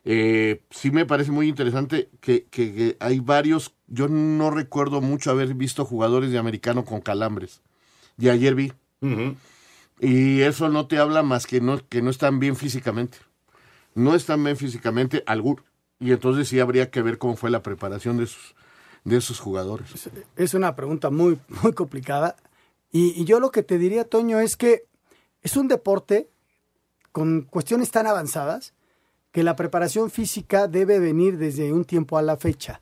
eh, 0.09 0.61
sí 0.71 0.89
me 0.89 1.05
parece 1.05 1.31
muy 1.31 1.49
interesante 1.49 2.09
que, 2.21 2.45
que- 2.45 2.73
que 2.73 2.97
hay 3.01 3.19
varios, 3.19 3.73
yo 3.87 4.07
no 4.07 4.49
recuerdo 4.51 5.01
mucho 5.01 5.31
haber 5.31 5.53
visto 5.53 5.83
jugadores 5.83 6.31
de 6.31 6.37
americano 6.37 6.85
con 6.85 7.01
calambres. 7.01 7.61
Y 8.17 8.29
ayer 8.29 8.55
vi. 8.55 8.71
Y 9.99 10.41
eso 10.41 10.69
no 10.69 10.87
te 10.87 10.97
habla 10.97 11.23
más 11.23 11.45
que 11.45 11.59
no, 11.59 11.85
que 11.89 12.01
no 12.01 12.09
están 12.09 12.39
bien 12.39 12.55
físicamente. 12.55 13.17
No 13.95 14.15
están 14.15 14.43
bien 14.43 14.55
físicamente, 14.55 15.23
algún. 15.25 15.61
Y 15.99 16.11
entonces 16.13 16.47
sí 16.47 16.59
habría 16.59 16.89
que 16.89 17.01
ver 17.01 17.17
cómo 17.17 17.35
fue 17.35 17.49
la 17.49 17.61
preparación 17.61 18.15
de 18.17 18.23
esos, 18.25 18.55
de 19.03 19.17
esos 19.17 19.39
jugadores. 19.39 19.89
Es 20.37 20.53
una 20.53 20.75
pregunta 20.75 21.09
muy, 21.09 21.37
muy 21.63 21.73
complicada. 21.73 22.37
Y, 22.91 23.19
y 23.21 23.25
yo 23.25 23.39
lo 23.41 23.51
que 23.51 23.61
te 23.63 23.77
diría, 23.77 24.05
Toño, 24.05 24.39
es 24.39 24.55
que 24.55 24.85
es 25.41 25.57
un 25.57 25.67
deporte 25.67 26.29
con 27.11 27.41
cuestiones 27.41 27.91
tan 27.91 28.07
avanzadas 28.07 28.73
que 29.37 29.43
la 29.43 29.55
preparación 29.55 30.09
física 30.09 30.67
debe 30.67 30.97
venir 30.97 31.37
desde 31.37 31.71
un 31.71 31.85
tiempo 31.85 32.17
a 32.17 32.23
la 32.23 32.37
fecha. 32.37 32.81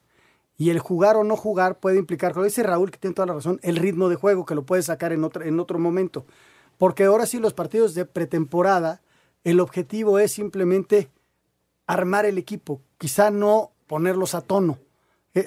Y 0.58 0.70
el 0.70 0.80
jugar 0.80 1.18
o 1.18 1.26
no 1.26 1.36
jugar 1.36 1.82
puede 1.82 1.98
implicar, 1.98 2.32
como 2.32 2.46
dice 2.46 2.64
Raúl, 2.64 2.92
que 2.92 2.98
tiene 2.98 3.14
toda 3.14 3.26
la 3.26 3.34
razón, 3.34 3.60
el 3.62 3.76
ritmo 3.76 4.08
de 4.08 4.16
juego, 4.16 4.46
que 4.46 4.56
lo 4.56 4.64
puede 4.64 4.82
sacar 4.82 5.12
en 5.12 5.26
otro, 5.26 5.44
en 5.44 5.60
otro 5.60 5.80
momento. 5.80 6.26
Porque 6.78 7.04
ahora 7.04 7.26
sí, 7.26 7.40
los 7.40 7.54
partidos 7.54 7.94
de 7.94 8.06
pretemporada, 8.06 9.02
el 9.44 9.60
objetivo 9.60 10.18
es 10.18 10.32
simplemente 10.32 11.10
armar 11.88 12.24
el 12.24 12.38
equipo, 12.38 12.80
quizá 12.98 13.32
no 13.32 13.72
ponerlos 13.86 14.34
a 14.34 14.40
tono. 14.40 14.80
Eh, 15.34 15.46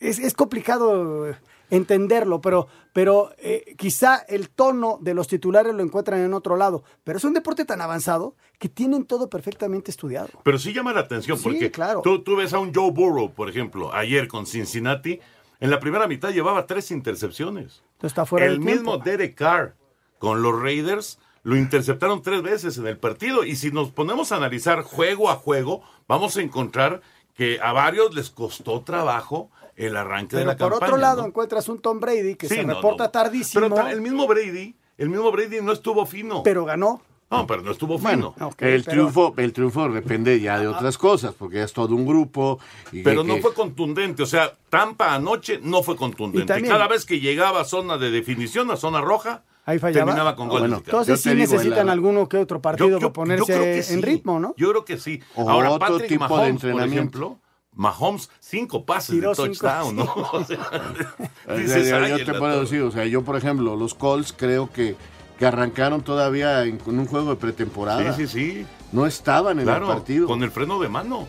es, 0.00 0.18
es 0.18 0.32
complicado 0.32 1.26
entenderlo, 1.72 2.40
pero, 2.42 2.68
pero 2.92 3.32
eh, 3.38 3.74
quizá 3.78 4.16
el 4.28 4.50
tono 4.50 4.98
de 5.00 5.14
los 5.14 5.26
titulares 5.26 5.74
lo 5.74 5.82
encuentran 5.82 6.20
en 6.20 6.34
otro 6.34 6.56
lado. 6.56 6.84
Pero 7.02 7.16
es 7.16 7.24
un 7.24 7.32
deporte 7.32 7.64
tan 7.64 7.80
avanzado 7.80 8.36
que 8.58 8.68
tienen 8.68 9.04
todo 9.06 9.28
perfectamente 9.30 9.90
estudiado. 9.90 10.28
Pero 10.44 10.58
sí 10.58 10.72
llama 10.74 10.92
la 10.92 11.00
atención 11.00 11.38
Sí, 11.38 11.42
porque 11.42 11.70
claro. 11.70 12.02
tú, 12.02 12.22
tú 12.22 12.36
ves 12.36 12.52
a 12.52 12.58
un 12.58 12.74
Joe 12.74 12.90
Burrow, 12.90 13.32
por 13.32 13.48
ejemplo, 13.48 13.92
ayer 13.94 14.28
con 14.28 14.46
Cincinnati, 14.46 15.18
en 15.60 15.70
la 15.70 15.80
primera 15.80 16.06
mitad 16.06 16.30
llevaba 16.30 16.66
tres 16.66 16.90
intercepciones. 16.90 17.82
Entonces 17.94 18.12
está 18.12 18.26
fuera 18.26 18.46
El 18.46 18.58
tiempo. 18.60 18.70
mismo 18.70 18.98
Derek 18.98 19.34
Carr 19.34 19.74
con 20.18 20.42
los 20.42 20.60
Raiders 20.60 21.18
lo 21.42 21.56
interceptaron 21.56 22.20
tres 22.20 22.42
veces 22.42 22.76
en 22.76 22.86
el 22.86 22.98
partido. 22.98 23.44
Y 23.44 23.56
si 23.56 23.70
nos 23.72 23.90
ponemos 23.90 24.30
a 24.30 24.36
analizar 24.36 24.82
juego 24.82 25.30
a 25.30 25.36
juego, 25.36 25.82
vamos 26.06 26.36
a 26.36 26.42
encontrar 26.42 27.00
que 27.34 27.58
a 27.62 27.72
varios 27.72 28.14
les 28.14 28.28
costó 28.28 28.82
trabajo 28.82 29.50
el 29.76 29.96
arranque 29.96 30.36
de 30.36 30.42
Pero 30.42 30.52
la 30.52 30.56
por 30.58 30.70
campaña. 30.72 30.86
otro 30.92 31.00
lado 31.00 31.22
¿no? 31.22 31.28
encuentras 31.28 31.68
un 31.68 31.78
Tom 31.80 32.00
Brady 32.00 32.34
que 32.36 32.48
Sí, 32.48 32.56
se 32.56 32.64
no, 32.64 32.74
reporta 32.74 33.04
no. 33.04 33.10
tardísimo, 33.10 33.68
Pero 33.68 33.88
el 33.88 34.00
mismo 34.00 34.26
Brady, 34.26 34.74
el 34.98 35.08
mismo 35.08 35.30
Brady 35.32 35.60
no 35.62 35.72
estuvo 35.72 36.04
fino. 36.06 36.42
pero 36.42 36.64
ganó. 36.64 37.00
No, 37.30 37.46
pero 37.46 37.62
no 37.62 37.70
estuvo 37.70 37.96
Bueno, 37.98 38.34
fino. 38.36 38.50
el, 38.58 38.84
triunfo, 38.84 39.32
el 39.38 39.54
triunfo 39.54 39.88
depende 39.88 40.38
ya 40.38 40.58
de 40.60 40.68
otras 40.68 40.98
cosas, 40.98 41.34
porque 41.34 41.62
es 41.62 41.72
todo 41.72 41.94
un 41.94 42.06
grupo. 42.06 42.58
Y 42.92 43.02
Pero 43.02 43.22
que- 43.22 43.28
no 43.28 43.34
que- 43.36 43.40
fue 43.40 43.54
contundente, 43.54 44.22
o 44.22 44.26
sea, 44.26 44.52
Tampa 44.68 45.14
anoche 45.14 45.58
no 45.62 45.82
fue 45.82 45.96
contundente. 45.96 46.44
Y 46.44 46.46
también- 46.46 46.70
Cada 46.70 46.88
vez 46.88 47.06
que 47.06 47.20
llegaba 47.20 47.62
a 47.62 47.64
zona 47.64 47.96
de 47.96 48.10
definición, 48.10 48.70
a 48.70 48.76
zona 48.76 49.00
roja, 49.00 49.44
Ahí 49.64 49.78
fallaba. 49.78 50.04
terminaba 50.04 50.36
con 50.36 50.48
Ah, 50.48 50.50
goles. 50.50 50.68
bueno. 50.68 50.82
Entonces 50.84 51.22
sí 51.22 51.34
necesitan 51.34 51.88
alguno 51.88 52.28
que 52.28 52.36
otro 52.36 52.60
partido 52.60 52.88
Yo- 52.90 52.94
yo- 52.98 53.00
para 53.00 53.12
ponerse 53.14 53.76
en 53.78 53.82
sí. 53.82 54.02
ritmo, 54.02 54.38
¿no? 54.38 54.52
Yo 54.58 54.68
creo 54.68 54.84
que 54.84 54.98
sí. 54.98 55.18
O 55.34 55.48
Ahora, 55.48 55.70
otro 55.70 55.78
Patrick 55.88 56.08
tipo 56.08 56.24
de 56.24 56.28
Mahomes, 56.28 56.60
por 56.60 56.68
entrenamiento. 56.70 56.94
ejemplo, 57.18 57.38
Mahomes, 57.74 58.28
cinco 58.40 58.84
pases 58.84 59.14
Tiró 59.16 59.30
de 59.30 59.34
cinco, 59.36 59.46
touchdown, 59.52 59.96
¿no? 59.96 60.04
sí. 60.04 60.10
O 60.32 60.44
sea, 60.44 61.56
dices, 61.56 61.88
yo, 61.88 61.96
"Ay, 61.96 62.10
yo 62.10 62.16
en 62.18 62.26
te 62.26 62.34
puedo 62.34 62.52
torre". 62.54 62.60
decir, 62.60 62.82
o 62.82 62.90
sea, 62.90 63.06
yo 63.06 63.22
por 63.22 63.36
ejemplo, 63.36 63.76
los 63.76 63.94
Colts 63.94 64.34
creo 64.36 64.70
que, 64.70 64.94
que 65.38 65.46
arrancaron 65.46 66.02
todavía 66.02 66.64
en, 66.64 66.78
con 66.78 66.98
un 66.98 67.06
juego 67.06 67.30
de 67.30 67.36
pretemporada. 67.36 68.12
Sí, 68.14 68.26
sí, 68.26 68.38
sí. 68.60 68.66
No 68.92 69.06
estaban 69.06 69.58
en 69.58 69.64
Claro, 69.64 69.86
el 69.88 69.92
partido. 69.96 70.26
con 70.26 70.42
el 70.42 70.50
freno 70.50 70.78
de 70.80 70.88
mano. 70.88 71.28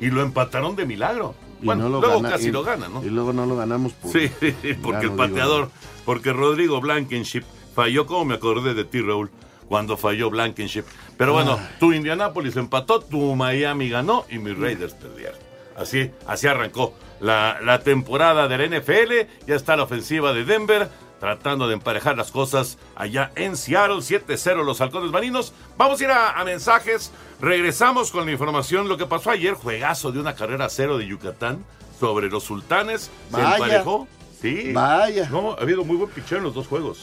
Y 0.00 0.10
lo 0.10 0.22
empataron 0.22 0.74
de 0.74 0.84
milagro. 0.84 1.34
Y 1.62 1.66
bueno, 1.66 1.84
no 1.84 1.88
lo 1.88 2.00
luego 2.00 2.16
gana- 2.16 2.30
casi 2.30 2.48
y- 2.48 2.52
lo 2.52 2.64
ganan, 2.64 2.92
¿no? 2.92 3.02
Y 3.04 3.08
luego 3.10 3.32
no 3.32 3.46
lo 3.46 3.56
ganamos 3.56 3.92
por... 3.92 4.10
Sí, 4.12 4.28
porque 4.82 5.06
el 5.06 5.12
digo 5.12 5.16
pateador, 5.16 5.70
porque 6.04 6.32
Rodrigo 6.32 6.80
Blankenship 6.80 7.44
falló 7.74 8.04
como 8.06 8.24
me 8.24 8.34
acordé 8.34 8.74
de 8.74 8.84
ti, 8.84 9.00
Raúl, 9.00 9.30
cuando 9.68 9.96
falló 9.96 10.28
Blankenship. 10.30 10.82
Pero 11.16 11.32
bueno, 11.32 11.58
tu 11.78 11.92
Indianapolis 11.92 12.56
empató, 12.56 13.00
tu 13.00 13.34
Miami 13.36 13.88
ganó 13.88 14.26
y 14.28 14.38
mis 14.38 14.58
Raiders 14.58 14.92
perdieron. 14.94 15.38
Así, 15.76 16.10
así 16.26 16.46
arrancó 16.46 16.94
la, 17.20 17.58
la 17.62 17.80
temporada 17.80 18.48
del 18.48 18.70
NFL. 18.80 19.46
Ya 19.46 19.54
está 19.54 19.76
la 19.76 19.84
ofensiva 19.84 20.32
de 20.32 20.44
Denver 20.44 20.88
tratando 21.20 21.66
de 21.68 21.74
emparejar 21.74 22.16
las 22.18 22.30
cosas 22.30 22.76
allá 22.96 23.32
en 23.34 23.56
Seattle. 23.56 23.96
7-0 23.96 24.64
los 24.64 24.80
halcones 24.80 25.10
marinos. 25.10 25.54
Vamos 25.76 26.00
a 26.00 26.04
ir 26.04 26.10
a, 26.10 26.38
a 26.38 26.44
mensajes. 26.44 27.12
Regresamos 27.40 28.10
con 28.10 28.26
la 28.26 28.32
información. 28.32 28.88
Lo 28.88 28.96
que 28.96 29.06
pasó 29.06 29.30
ayer, 29.30 29.54
juegazo 29.54 30.12
de 30.12 30.20
una 30.20 30.34
carrera 30.34 30.68
cero 30.68 30.98
de 30.98 31.06
Yucatán 31.06 31.64
sobre 31.98 32.28
los 32.28 32.44
sultanes. 32.44 33.10
Se 33.32 33.40
emparejó. 33.40 34.06
Sí. 34.40 34.72
Vaya. 34.72 35.28
No, 35.30 35.52
ha 35.52 35.62
habido 35.62 35.84
muy 35.84 35.96
buen 35.96 36.10
picheo 36.10 36.36
en 36.38 36.44
los 36.44 36.52
dos 36.52 36.66
juegos. 36.66 37.00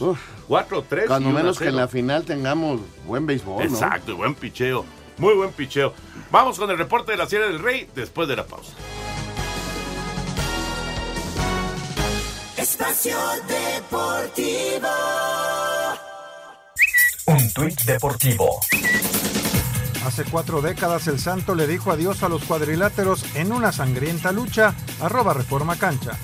Cuatro, 0.48 0.86
tres. 0.88 1.08
Cuando 1.08 1.30
y 1.30 1.32
una 1.32 1.42
menos 1.42 1.58
que 1.58 1.70
en 1.70 1.76
la 1.76 1.88
final 1.88 2.24
tengamos 2.24 2.80
buen 3.08 3.26
béisbol, 3.26 3.58
¿no? 3.58 3.64
Exacto, 3.64 4.12
y 4.12 4.14
buen 4.14 4.36
picheo. 4.36 4.86
Muy 5.22 5.36
buen 5.36 5.52
picheo. 5.52 5.94
Vamos 6.32 6.58
con 6.58 6.72
el 6.72 6.80
reporte 6.80 7.12
de 7.12 7.18
la 7.20 7.28
Sierra 7.28 7.46
del 7.46 7.60
Rey 7.60 7.88
después 7.94 8.28
de 8.28 8.36
la 8.36 8.44
pausa. 8.44 8.72
Espacio 12.58 13.16
Deportivo. 13.48 14.88
Un 17.28 17.54
tuit 17.54 17.80
deportivo. 17.82 18.60
Hace 20.08 20.24
cuatro 20.24 20.60
décadas 20.60 21.06
el 21.06 21.20
Santo 21.20 21.54
le 21.54 21.68
dijo 21.68 21.92
adiós 21.92 22.24
a 22.24 22.30
los 22.30 22.44
cuadriláteros 22.44 23.24
en 23.36 23.52
una 23.52 23.72
sangrienta 23.72 24.32
lucha. 24.32 24.74
Arroba 25.02 25.36
Reforma 25.36 25.76
Cancha. 25.76 26.18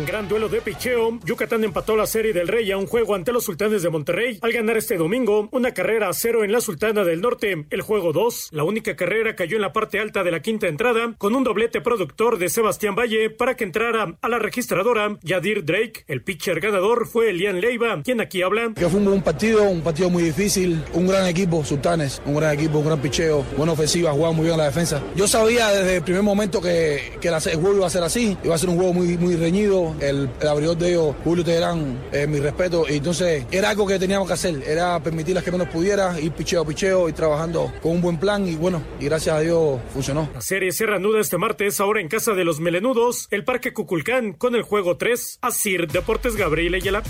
En 0.00 0.06
gran 0.06 0.28
duelo 0.28 0.48
de 0.48 0.62
picheo, 0.62 1.18
Yucatán 1.26 1.62
empató 1.62 1.94
la 1.94 2.06
serie 2.06 2.32
del 2.32 2.48
Rey 2.48 2.70
a 2.70 2.78
un 2.78 2.86
juego 2.86 3.14
ante 3.14 3.32
los 3.32 3.44
Sultanes 3.44 3.82
de 3.82 3.90
Monterrey 3.90 4.38
al 4.40 4.50
ganar 4.50 4.78
este 4.78 4.96
domingo 4.96 5.50
una 5.52 5.74
carrera 5.74 6.08
a 6.08 6.14
cero 6.14 6.42
en 6.42 6.52
la 6.52 6.62
Sultana 6.62 7.04
del 7.04 7.20
Norte. 7.20 7.66
El 7.68 7.82
juego 7.82 8.14
2, 8.14 8.48
la 8.52 8.64
única 8.64 8.96
carrera 8.96 9.36
cayó 9.36 9.56
en 9.56 9.60
la 9.60 9.74
parte 9.74 9.98
alta 9.98 10.24
de 10.24 10.30
la 10.30 10.40
quinta 10.40 10.68
entrada 10.68 11.12
con 11.18 11.34
un 11.34 11.44
doblete 11.44 11.82
productor 11.82 12.38
de 12.38 12.48
Sebastián 12.48 12.94
Valle 12.94 13.28
para 13.28 13.56
que 13.56 13.64
entrara 13.64 14.16
a 14.22 14.28
la 14.30 14.38
registradora 14.38 15.18
Yadir 15.20 15.66
Drake. 15.66 16.04
El 16.06 16.22
pitcher 16.22 16.60
ganador 16.60 17.06
fue 17.06 17.28
Elian 17.28 17.60
Leiva, 17.60 18.00
quien 18.02 18.22
aquí 18.22 18.40
habla. 18.40 18.72
Que 18.74 18.88
fue 18.88 19.00
un 19.00 19.04
buen 19.04 19.20
partido, 19.20 19.64
un 19.64 19.82
partido 19.82 20.08
muy 20.08 20.22
difícil, 20.22 20.82
un 20.94 21.08
gran 21.08 21.26
equipo, 21.26 21.62
Sultanes, 21.62 22.22
un 22.24 22.36
gran 22.36 22.54
equipo, 22.54 22.78
un 22.78 22.86
gran 22.86 23.02
picheo, 23.02 23.44
buena 23.54 23.72
ofensiva, 23.72 24.12
jugaba 24.12 24.32
muy 24.32 24.46
bien 24.46 24.56
la 24.56 24.64
defensa. 24.64 25.02
Yo 25.14 25.28
sabía 25.28 25.68
desde 25.68 25.96
el 25.96 26.02
primer 26.02 26.22
momento 26.22 26.58
que, 26.62 27.18
que 27.20 27.28
el 27.28 27.34
juego 27.56 27.76
iba 27.76 27.86
a 27.86 27.90
ser 27.90 28.02
así, 28.02 28.38
iba 28.42 28.54
a 28.54 28.58
ser 28.58 28.70
un 28.70 28.76
juego 28.76 28.94
muy, 28.94 29.18
muy 29.18 29.36
reñido, 29.36 29.89
el, 30.00 30.30
el 30.40 30.48
abridor 30.48 30.76
de 30.76 30.90
ellos, 30.90 31.14
Julio 31.24 31.44
Teherán, 31.44 31.98
eh, 32.12 32.26
mi 32.26 32.40
respeto. 32.40 32.84
Y 32.88 32.96
entonces 32.96 33.46
era 33.50 33.70
algo 33.70 33.86
que 33.86 33.98
teníamos 33.98 34.28
que 34.28 34.34
hacer, 34.34 34.62
era 34.66 35.00
permitirles 35.02 35.42
que 35.42 35.50
menos 35.50 35.68
pudiera, 35.68 36.18
ir 36.20 36.32
picheo 36.32 36.62
a 36.62 36.66
picheo 36.66 37.08
y 37.08 37.12
trabajando 37.12 37.72
con 37.82 37.92
un 37.92 38.00
buen 38.00 38.18
plan. 38.18 38.46
Y 38.46 38.56
bueno, 38.56 38.82
y 38.98 39.06
gracias 39.06 39.36
a 39.36 39.40
Dios 39.40 39.80
funcionó. 39.92 40.28
La 40.34 40.40
serie 40.40 40.72
se 40.72 40.86
reanuda 40.86 41.20
este 41.20 41.38
martes, 41.38 41.80
ahora 41.80 42.00
en 42.00 42.08
casa 42.08 42.32
de 42.32 42.44
los 42.44 42.60
melenudos, 42.60 43.28
el 43.30 43.44
Parque 43.44 43.72
Cuculcán, 43.72 44.32
con 44.32 44.54
el 44.54 44.62
juego 44.62 44.96
3, 44.96 45.38
Asir 45.42 45.86
Deportes 45.88 46.36
Gabriel 46.36 46.74
Ayala. 46.74 47.02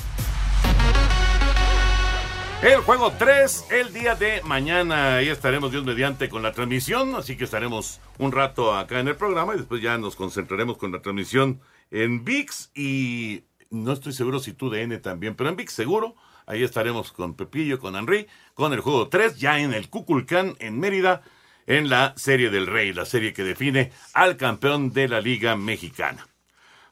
El 2.62 2.80
juego 2.82 3.10
3, 3.18 3.68
el 3.70 3.90
día 3.94 4.14
de 4.16 4.42
mañana. 4.44 5.16
Ahí 5.16 5.28
estaremos 5.28 5.72
Dios 5.72 5.82
mediante 5.82 6.28
con 6.28 6.42
la 6.42 6.52
transmisión. 6.52 7.14
Así 7.14 7.34
que 7.34 7.44
estaremos 7.44 8.00
un 8.18 8.32
rato 8.32 8.74
acá 8.74 9.00
en 9.00 9.08
el 9.08 9.16
programa 9.16 9.54
y 9.54 9.58
después 9.58 9.80
ya 9.80 9.96
nos 9.96 10.14
concentraremos 10.14 10.76
con 10.76 10.92
la 10.92 11.00
transmisión 11.00 11.62
en 11.90 12.24
VIX. 12.24 12.70
Y 12.74 13.44
no 13.70 13.92
estoy 13.92 14.12
seguro 14.12 14.40
si 14.40 14.52
tú 14.52 14.70
de 14.70 14.82
N 14.82 14.98
también, 14.98 15.34
pero 15.34 15.50
en 15.50 15.56
VIX 15.56 15.72
seguro. 15.72 16.16
Ahí 16.46 16.64
estaremos 16.64 17.12
con 17.12 17.34
Pepillo, 17.34 17.78
con 17.78 17.94
Henry, 17.94 18.26
con 18.54 18.72
el 18.72 18.80
juego 18.80 19.08
3, 19.08 19.38
ya 19.38 19.60
en 19.60 19.72
el 19.72 19.88
Cuculcán, 19.88 20.56
en 20.58 20.80
Mérida, 20.80 21.22
en 21.66 21.88
la 21.88 22.12
Serie 22.16 22.50
del 22.50 22.66
Rey, 22.66 22.92
la 22.92 23.04
serie 23.04 23.32
que 23.32 23.44
define 23.44 23.92
al 24.14 24.36
campeón 24.36 24.92
de 24.92 25.06
la 25.06 25.20
Liga 25.20 25.54
Mexicana. 25.54 26.26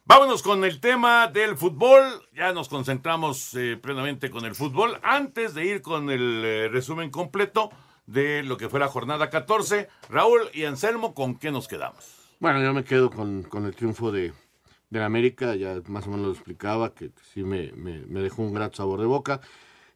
Vámonos 0.04 0.42
con 0.42 0.64
el 0.64 0.80
tema 0.80 1.26
del 1.26 1.56
fútbol. 1.56 2.02
Ya 2.32 2.52
nos 2.52 2.68
concentramos 2.68 3.52
eh, 3.54 3.76
plenamente 3.76 4.30
con 4.30 4.44
el 4.44 4.54
fútbol. 4.54 4.98
Antes 5.02 5.54
de 5.54 5.66
ir 5.66 5.82
con 5.82 6.08
el 6.08 6.42
eh, 6.44 6.68
resumen 6.68 7.10
completo 7.10 7.70
de 8.06 8.42
lo 8.42 8.56
que 8.56 8.70
fue 8.70 8.80
la 8.80 8.88
jornada 8.88 9.28
14, 9.28 9.88
Raúl 10.08 10.48
y 10.54 10.64
Anselmo, 10.64 11.14
¿con 11.14 11.38
qué 11.38 11.50
nos 11.50 11.68
quedamos? 11.68 12.06
Bueno, 12.40 12.62
yo 12.62 12.72
me 12.72 12.84
quedo 12.84 13.10
con, 13.10 13.42
con 13.42 13.66
el 13.66 13.74
triunfo 13.74 14.10
de, 14.10 14.32
de 14.90 14.98
la 14.98 15.06
América, 15.06 15.54
ya 15.54 15.80
más 15.86 16.06
o 16.06 16.10
menos 16.10 16.26
lo 16.26 16.32
explicaba, 16.32 16.94
que 16.94 17.10
sí 17.34 17.42
me, 17.42 17.72
me, 17.72 18.00
me 18.06 18.20
dejó 18.20 18.42
un 18.42 18.54
grato 18.54 18.76
sabor 18.76 19.00
de 19.00 19.06
boca. 19.06 19.40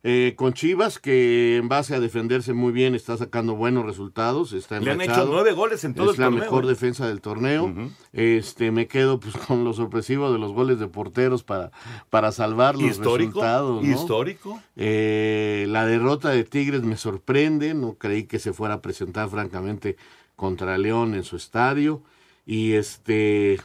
Eh, 0.05 0.35
con 0.35 0.53
Chivas, 0.53 0.99
que 0.99 1.57
en 1.59 1.69
base 1.69 1.95
a 1.95 2.01
defenderse 2.01 2.53
muy 2.55 2.73
bien 2.73 2.97
está 2.97 3.17
sacando 3.17 3.55
buenos 3.55 3.87
resultados. 3.87 4.53
Está 4.53 4.81
Le 4.81 4.91
han 4.91 5.01
hecho 5.01 5.27
nueve 5.29 5.53
goles 5.53 5.85
en 5.85 5.95
todo 5.95 6.11
es 6.11 6.19
el 6.19 6.23
la 6.23 6.27
torneo, 6.27 6.43
mejor 6.43 6.65
¿eh? 6.65 6.67
defensa 6.67 7.07
del 7.07 7.21
torneo. 7.21 7.73
Este 8.13 8.73
me 8.73 8.89
quedo 8.89 9.21
pues 9.21 9.37
con 9.37 9.63
lo 9.63 9.73
sorpresivo 9.73 10.33
de 10.33 10.41
los 10.41 10.53
goles 10.53 10.81
de 10.81 10.89
porteros 10.89 11.45
para, 11.45 11.71
para 12.11 12.33
salvar 12.33 12.75
los 12.75 12.91
Histórico, 12.91 13.41
resultados. 13.41 13.85
¿no? 13.85 13.93
histórico. 13.93 14.61
Eh, 14.75 15.67
la 15.69 15.87
derrota 15.87 16.31
de 16.31 16.43
Tigres 16.43 16.83
me 16.83 16.97
sorprende. 16.97 17.73
No 17.73 17.95
creí 17.95 18.25
que 18.25 18.41
se 18.41 18.53
fuera 18.53 18.75
a 18.75 18.83
presentar 18.83 19.29
francamente 19.29 19.97
contra 20.35 20.79
León 20.79 21.15
en 21.15 21.23
su 21.23 21.37
estadio. 21.37 22.03
Y 22.45 22.73
este 22.73 23.61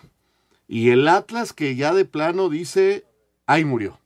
y 0.67 0.89
el 0.89 1.07
Atlas 1.07 1.53
que 1.53 1.75
ya 1.75 1.93
de 1.93 2.05
plano 2.05 2.49
dice 2.49 3.05
ahí 3.45 3.63
murió. 3.65 3.99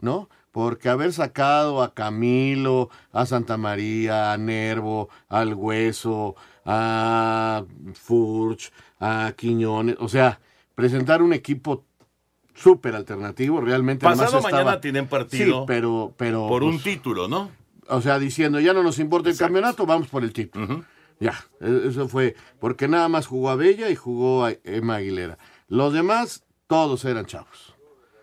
¿no? 0.00 0.28
Porque 0.52 0.88
haber 0.88 1.12
sacado 1.12 1.82
a 1.82 1.92
Camilo, 1.94 2.90
a 3.12 3.26
Santa 3.26 3.56
María, 3.56 4.32
a 4.32 4.38
Nervo, 4.38 5.08
al 5.28 5.54
Hueso, 5.54 6.36
a 6.64 7.64
Furch, 7.94 8.72
a 9.00 9.32
Quiñones, 9.36 9.96
o 9.98 10.08
sea, 10.08 10.40
presentar 10.74 11.22
un 11.22 11.32
equipo 11.32 11.84
súper 12.54 12.94
alternativo, 12.94 13.60
realmente. 13.60 14.04
Pasado 14.04 14.40
mañana 14.42 14.58
estaba- 14.60 14.80
tienen 14.80 15.06
partido 15.08 15.60
Sí, 15.60 15.64
pero, 15.66 16.14
pero. 16.16 16.46
por 16.48 16.62
un 16.62 16.72
pues, 16.72 16.84
título, 16.84 17.28
¿no? 17.28 17.50
o 17.88 18.00
sea, 18.02 18.18
diciendo, 18.18 18.60
ya 18.60 18.72
no 18.74 18.82
nos 18.82 18.98
importa 18.98 19.30
el 19.30 19.36
campeonato, 19.36 19.86
vamos 19.86 20.08
por 20.08 20.22
el 20.22 20.32
título. 20.32 20.84
Ya, 21.20 21.34
e- 21.60 21.88
eso 21.88 22.08
fue, 22.08 22.36
porque 22.60 22.86
nada 22.86 23.08
más 23.08 23.26
jugó 23.26 23.50
a 23.50 23.56
Bella 23.56 23.90
y 23.90 23.96
jugó 23.96 24.44
a 24.44 24.52
Emma 24.64 24.96
Aguilera. 24.96 25.38
Los 25.68 25.92
demás, 25.92 26.44
todos 26.66 27.04
eran 27.04 27.26
chavos. 27.26 27.74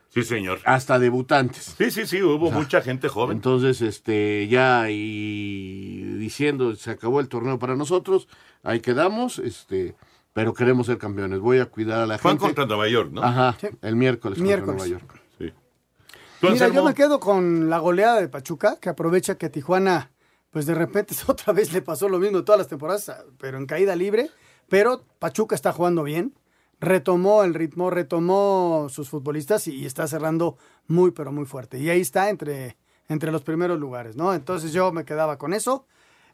Sí, 0.09 0.23
señor. 0.23 0.59
Hasta 0.63 0.97
debutantes. 0.97 1.75
Sí, 1.77 1.91
sí, 1.91 2.07
sí, 2.07 2.21
hubo 2.23 2.49
mucha 2.49 2.81
gente 2.81 3.09
joven. 3.09 3.37
Entonces, 3.37 3.81
este, 3.81 4.47
ya 4.47 4.89
y 4.89 6.01
diciendo, 6.17 6.73
se 6.75 6.91
acabó 6.91 7.19
el 7.19 7.27
torneo 7.27 7.59
para 7.59 7.75
nosotros, 7.75 8.29
ahí 8.63 8.79
quedamos, 8.79 9.39
este, 9.39 9.95
pero 10.31 10.53
queremos 10.53 10.87
ser 10.87 10.97
campeones. 10.97 11.39
Voy 11.39 11.59
a 11.59 11.65
cuidar 11.65 11.99
a 11.99 12.05
la 12.05 12.17
Juan 12.17 12.35
gente. 12.35 12.45
contra 12.45 12.65
Nueva 12.65 12.87
York, 12.87 13.11
¿no? 13.11 13.21
Ajá, 13.23 13.57
el 13.81 13.95
miércoles, 13.97 14.37
contra 14.37 14.55
Miércoles. 14.55 14.77
Nueva 14.77 14.87
York. 14.87 15.21
Sí. 15.37 15.53
Mira, 16.41 16.69
yo 16.69 16.83
me 16.85 16.93
quedo 16.93 17.19
con 17.19 17.69
la 17.69 17.79
goleada 17.79 18.21
de 18.21 18.29
Pachuca, 18.29 18.77
que 18.79 18.87
aprovecha 18.87 19.37
que 19.37 19.49
Tijuana, 19.49 20.11
pues 20.49 20.65
de 20.65 20.75
repente 20.75 21.13
otra 21.27 21.51
vez 21.51 21.73
le 21.73 21.81
pasó 21.81 22.07
lo 22.07 22.19
mismo 22.19 22.43
todas 22.45 22.59
las 22.59 22.69
temporadas, 22.69 23.11
pero 23.37 23.57
en 23.57 23.65
caída 23.65 23.97
libre. 23.97 24.29
Pero 24.69 25.03
Pachuca 25.19 25.55
está 25.55 25.73
jugando 25.73 26.03
bien, 26.03 26.33
retomó 26.79 27.43
el 27.43 27.53
ritmo, 27.53 27.89
retomó 27.89 28.87
sus 28.89 29.09
futbolistas 29.09 29.67
y, 29.67 29.75
y 29.75 29.85
está 29.85 30.07
cerrando 30.07 30.57
muy, 30.87 31.11
pero 31.11 31.31
muy 31.31 31.45
fuerte. 31.45 31.79
Y 31.79 31.89
ahí 31.89 32.01
está 32.01 32.29
entre, 32.29 32.77
entre 33.09 33.31
los 33.31 33.41
primeros 33.41 33.79
lugares, 33.79 34.15
¿no? 34.15 34.33
Entonces 34.33 34.73
yo 34.73 34.91
me 34.91 35.05
quedaba 35.05 35.37
con 35.37 35.53
eso. 35.53 35.85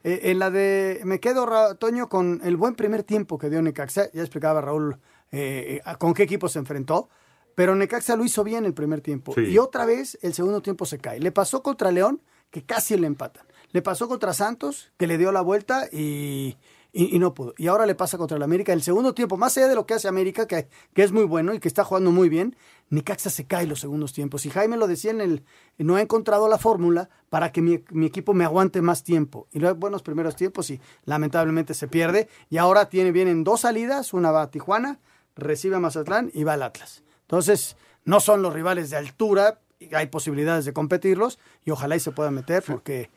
Eh, 0.03 0.31
en 0.31 0.39
la 0.39 0.49
de, 0.49 1.01
me 1.03 1.19
quedo, 1.19 1.75
Toño, 1.75 2.09
con 2.09 2.41
el 2.43 2.57
buen 2.57 2.75
primer 2.75 3.03
tiempo 3.03 3.37
que 3.37 3.49
dio 3.49 3.61
Necaxa. 3.61 4.11
Ya 4.13 4.21
explicaba 4.21 4.61
Raúl 4.61 4.97
eh, 5.31 5.81
eh, 5.85 5.95
con 5.99 6.13
qué 6.13 6.23
equipo 6.23 6.49
se 6.49 6.59
enfrentó. 6.59 7.09
Pero 7.53 7.75
Necaxa 7.75 8.15
lo 8.15 8.23
hizo 8.23 8.43
bien 8.43 8.65
el 8.65 8.73
primer 8.73 9.01
tiempo. 9.01 9.33
Sí. 9.33 9.41
Y 9.41 9.57
otra 9.57 9.85
vez 9.85 10.17
el 10.21 10.33
segundo 10.33 10.61
tiempo 10.61 10.85
se 10.85 10.99
cae. 10.99 11.19
Le 11.19 11.31
pasó 11.31 11.61
contra 11.61 11.91
León, 11.91 12.21
que 12.49 12.63
casi 12.63 12.97
le 12.97 13.07
empatan. 13.07 13.45
Le 13.71 13.81
pasó 13.81 14.07
contra 14.07 14.33
Santos, 14.33 14.91
que 14.97 15.07
le 15.07 15.17
dio 15.17 15.31
la 15.31 15.41
vuelta 15.41 15.87
y, 15.91 16.57
y- 16.93 17.15
y 17.15 17.19
no 17.19 17.33
pudo. 17.33 17.53
Y 17.57 17.67
ahora 17.67 17.85
le 17.85 17.95
pasa 17.95 18.17
contra 18.17 18.37
el 18.37 18.43
América. 18.43 18.73
El 18.73 18.81
segundo 18.81 19.13
tiempo, 19.13 19.37
más 19.37 19.57
allá 19.57 19.67
de 19.67 19.75
lo 19.75 19.85
que 19.85 19.93
hace 19.93 20.07
América, 20.07 20.45
que, 20.47 20.67
que 20.93 21.03
es 21.03 21.11
muy 21.11 21.23
bueno 21.23 21.53
y 21.53 21.59
que 21.59 21.67
está 21.67 21.83
jugando 21.83 22.11
muy 22.11 22.27
bien, 22.29 22.55
Necaxa 22.89 23.29
se 23.29 23.45
cae 23.45 23.65
los 23.67 23.79
segundos 23.79 24.11
tiempos. 24.13 24.45
Y 24.45 24.49
Jaime 24.49 24.75
lo 24.77 24.87
decía 24.87 25.11
en 25.11 25.21
el, 25.21 25.43
no 25.77 25.95
ha 25.95 26.01
encontrado 26.01 26.49
la 26.49 26.57
fórmula 26.57 27.09
para 27.29 27.51
que 27.51 27.61
mi, 27.61 27.83
mi 27.91 28.05
equipo 28.07 28.33
me 28.33 28.43
aguante 28.43 28.81
más 28.81 29.03
tiempo. 29.03 29.47
Y 29.51 29.59
luego 29.59 29.77
buenos 29.77 30.03
primeros 30.03 30.35
tiempos 30.35 30.69
y 30.69 30.81
lamentablemente 31.05 31.73
se 31.73 31.87
pierde. 31.87 32.27
Y 32.49 32.57
ahora 32.57 32.89
tiene, 32.89 33.11
vienen 33.11 33.43
dos 33.45 33.61
salidas, 33.61 34.13
una 34.13 34.31
va 34.31 34.41
a 34.43 34.51
Tijuana, 34.51 34.99
recibe 35.35 35.77
a 35.77 35.79
Mazatlán 35.79 36.29
y 36.33 36.43
va 36.43 36.53
al 36.53 36.63
Atlas. 36.63 37.03
Entonces, 37.21 37.77
no 38.03 38.19
son 38.19 38.41
los 38.41 38.53
rivales 38.53 38.89
de 38.89 38.97
altura, 38.97 39.59
hay 39.93 40.07
posibilidades 40.07 40.65
de 40.65 40.73
competirlos 40.73 41.39
y 41.63 41.71
ojalá 41.71 41.95
y 41.95 41.99
se 42.01 42.11
puedan 42.11 42.33
meter 42.35 42.63
porque 42.67 43.09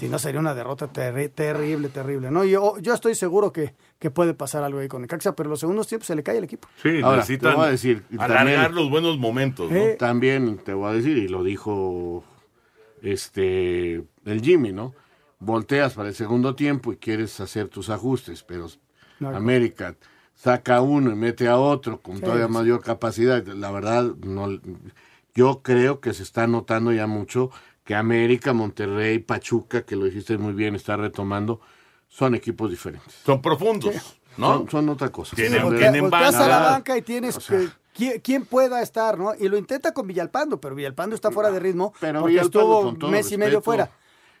si 0.00 0.08
no 0.08 0.18
sería 0.18 0.40
una 0.40 0.54
derrota 0.54 0.90
terri- 0.92 1.30
terrible, 1.32 1.90
terrible, 1.90 2.30
¿no? 2.30 2.42
Yo, 2.44 2.78
yo 2.78 2.94
estoy 2.94 3.14
seguro 3.14 3.52
que, 3.52 3.74
que 3.98 4.10
puede 4.10 4.32
pasar 4.34 4.64
algo 4.64 4.78
ahí 4.80 4.88
con 4.88 5.02
Necaxa, 5.02 5.36
pero 5.36 5.50
los 5.50 5.60
segundos 5.60 5.86
tiempos 5.88 6.06
se 6.06 6.14
le 6.16 6.22
cae 6.22 6.38
el 6.38 6.44
equipo. 6.44 6.68
Sí, 6.82 7.00
Ahora, 7.02 7.18
necesitan 7.18 7.50
te 7.50 7.56
voy 7.56 7.66
a 7.66 7.70
decir, 7.70 8.02
alargar 8.18 8.36
también- 8.56 8.74
los 8.74 8.88
buenos 8.90 9.18
momentos, 9.18 9.70
¿no? 9.70 9.76
Eh, 9.76 9.96
También 9.98 10.56
te 10.58 10.72
voy 10.72 10.90
a 10.90 10.94
decir, 10.94 11.18
y 11.18 11.28
lo 11.28 11.44
dijo 11.44 12.24
este 13.02 13.96
el 14.24 14.40
Jimmy, 14.42 14.72
¿no? 14.72 14.94
Volteas 15.38 15.94
para 15.94 16.08
el 16.08 16.14
segundo 16.14 16.54
tiempo 16.54 16.92
y 16.92 16.96
quieres 16.96 17.40
hacer 17.40 17.68
tus 17.68 17.88
ajustes, 17.90 18.42
pero 18.42 18.66
No, 19.18 19.28
América 19.36 19.96
saca 20.34 20.80
uno 20.80 21.10
y 21.10 21.14
mete 21.14 21.48
a 21.48 21.58
otro 21.58 22.00
con 22.00 22.16
Sí, 22.16 22.22
todavía 22.22 22.46
sí. 22.46 22.52
mayor 22.52 22.82
capacidad. 22.82 23.44
La 23.46 23.70
verdad, 23.70 24.04
no, 24.24 24.48
yo 25.34 25.60
creo 25.62 26.00
que 26.00 26.12
se 26.14 26.22
está 26.22 26.46
notando 26.46 26.92
ya 26.92 27.06
mucho 27.06 27.50
que 27.90 27.96
América, 27.96 28.52
Monterrey, 28.52 29.18
Pachuca, 29.18 29.82
que 29.82 29.96
lo 29.96 30.04
dijiste 30.04 30.38
muy 30.38 30.52
bien, 30.52 30.76
está 30.76 30.96
retomando, 30.96 31.60
son 32.06 32.36
equipos 32.36 32.70
diferentes. 32.70 33.12
Son 33.26 33.42
profundos, 33.42 33.92
¿no? 34.36 34.58
Son, 34.58 34.70
son 34.70 34.88
otra 34.90 35.10
cosa. 35.10 35.34
Tienen- 35.34 35.76
tienen 35.76 36.02
Volteas 36.02 36.36
a 36.36 36.46
la 36.46 36.58
banca. 36.60 36.96
y 36.96 37.02
tienes 37.02 37.36
que, 37.38 37.68
¿quién, 37.92 38.20
quién 38.20 38.44
pueda 38.44 38.80
estar, 38.80 39.18
¿no? 39.18 39.34
Y 39.34 39.48
lo 39.48 39.58
intenta 39.58 39.92
con 39.92 40.06
Villalpando, 40.06 40.60
pero 40.60 40.76
Villalpando 40.76 41.16
está 41.16 41.32
fuera 41.32 41.50
de 41.50 41.58
ritmo 41.58 41.92
Pero 41.98 42.20
porque 42.20 42.34
Villalpando, 42.34 42.90
estuvo 42.92 43.08
mes 43.10 43.32
y 43.32 43.36
medio 43.38 43.60
fuera. 43.60 43.90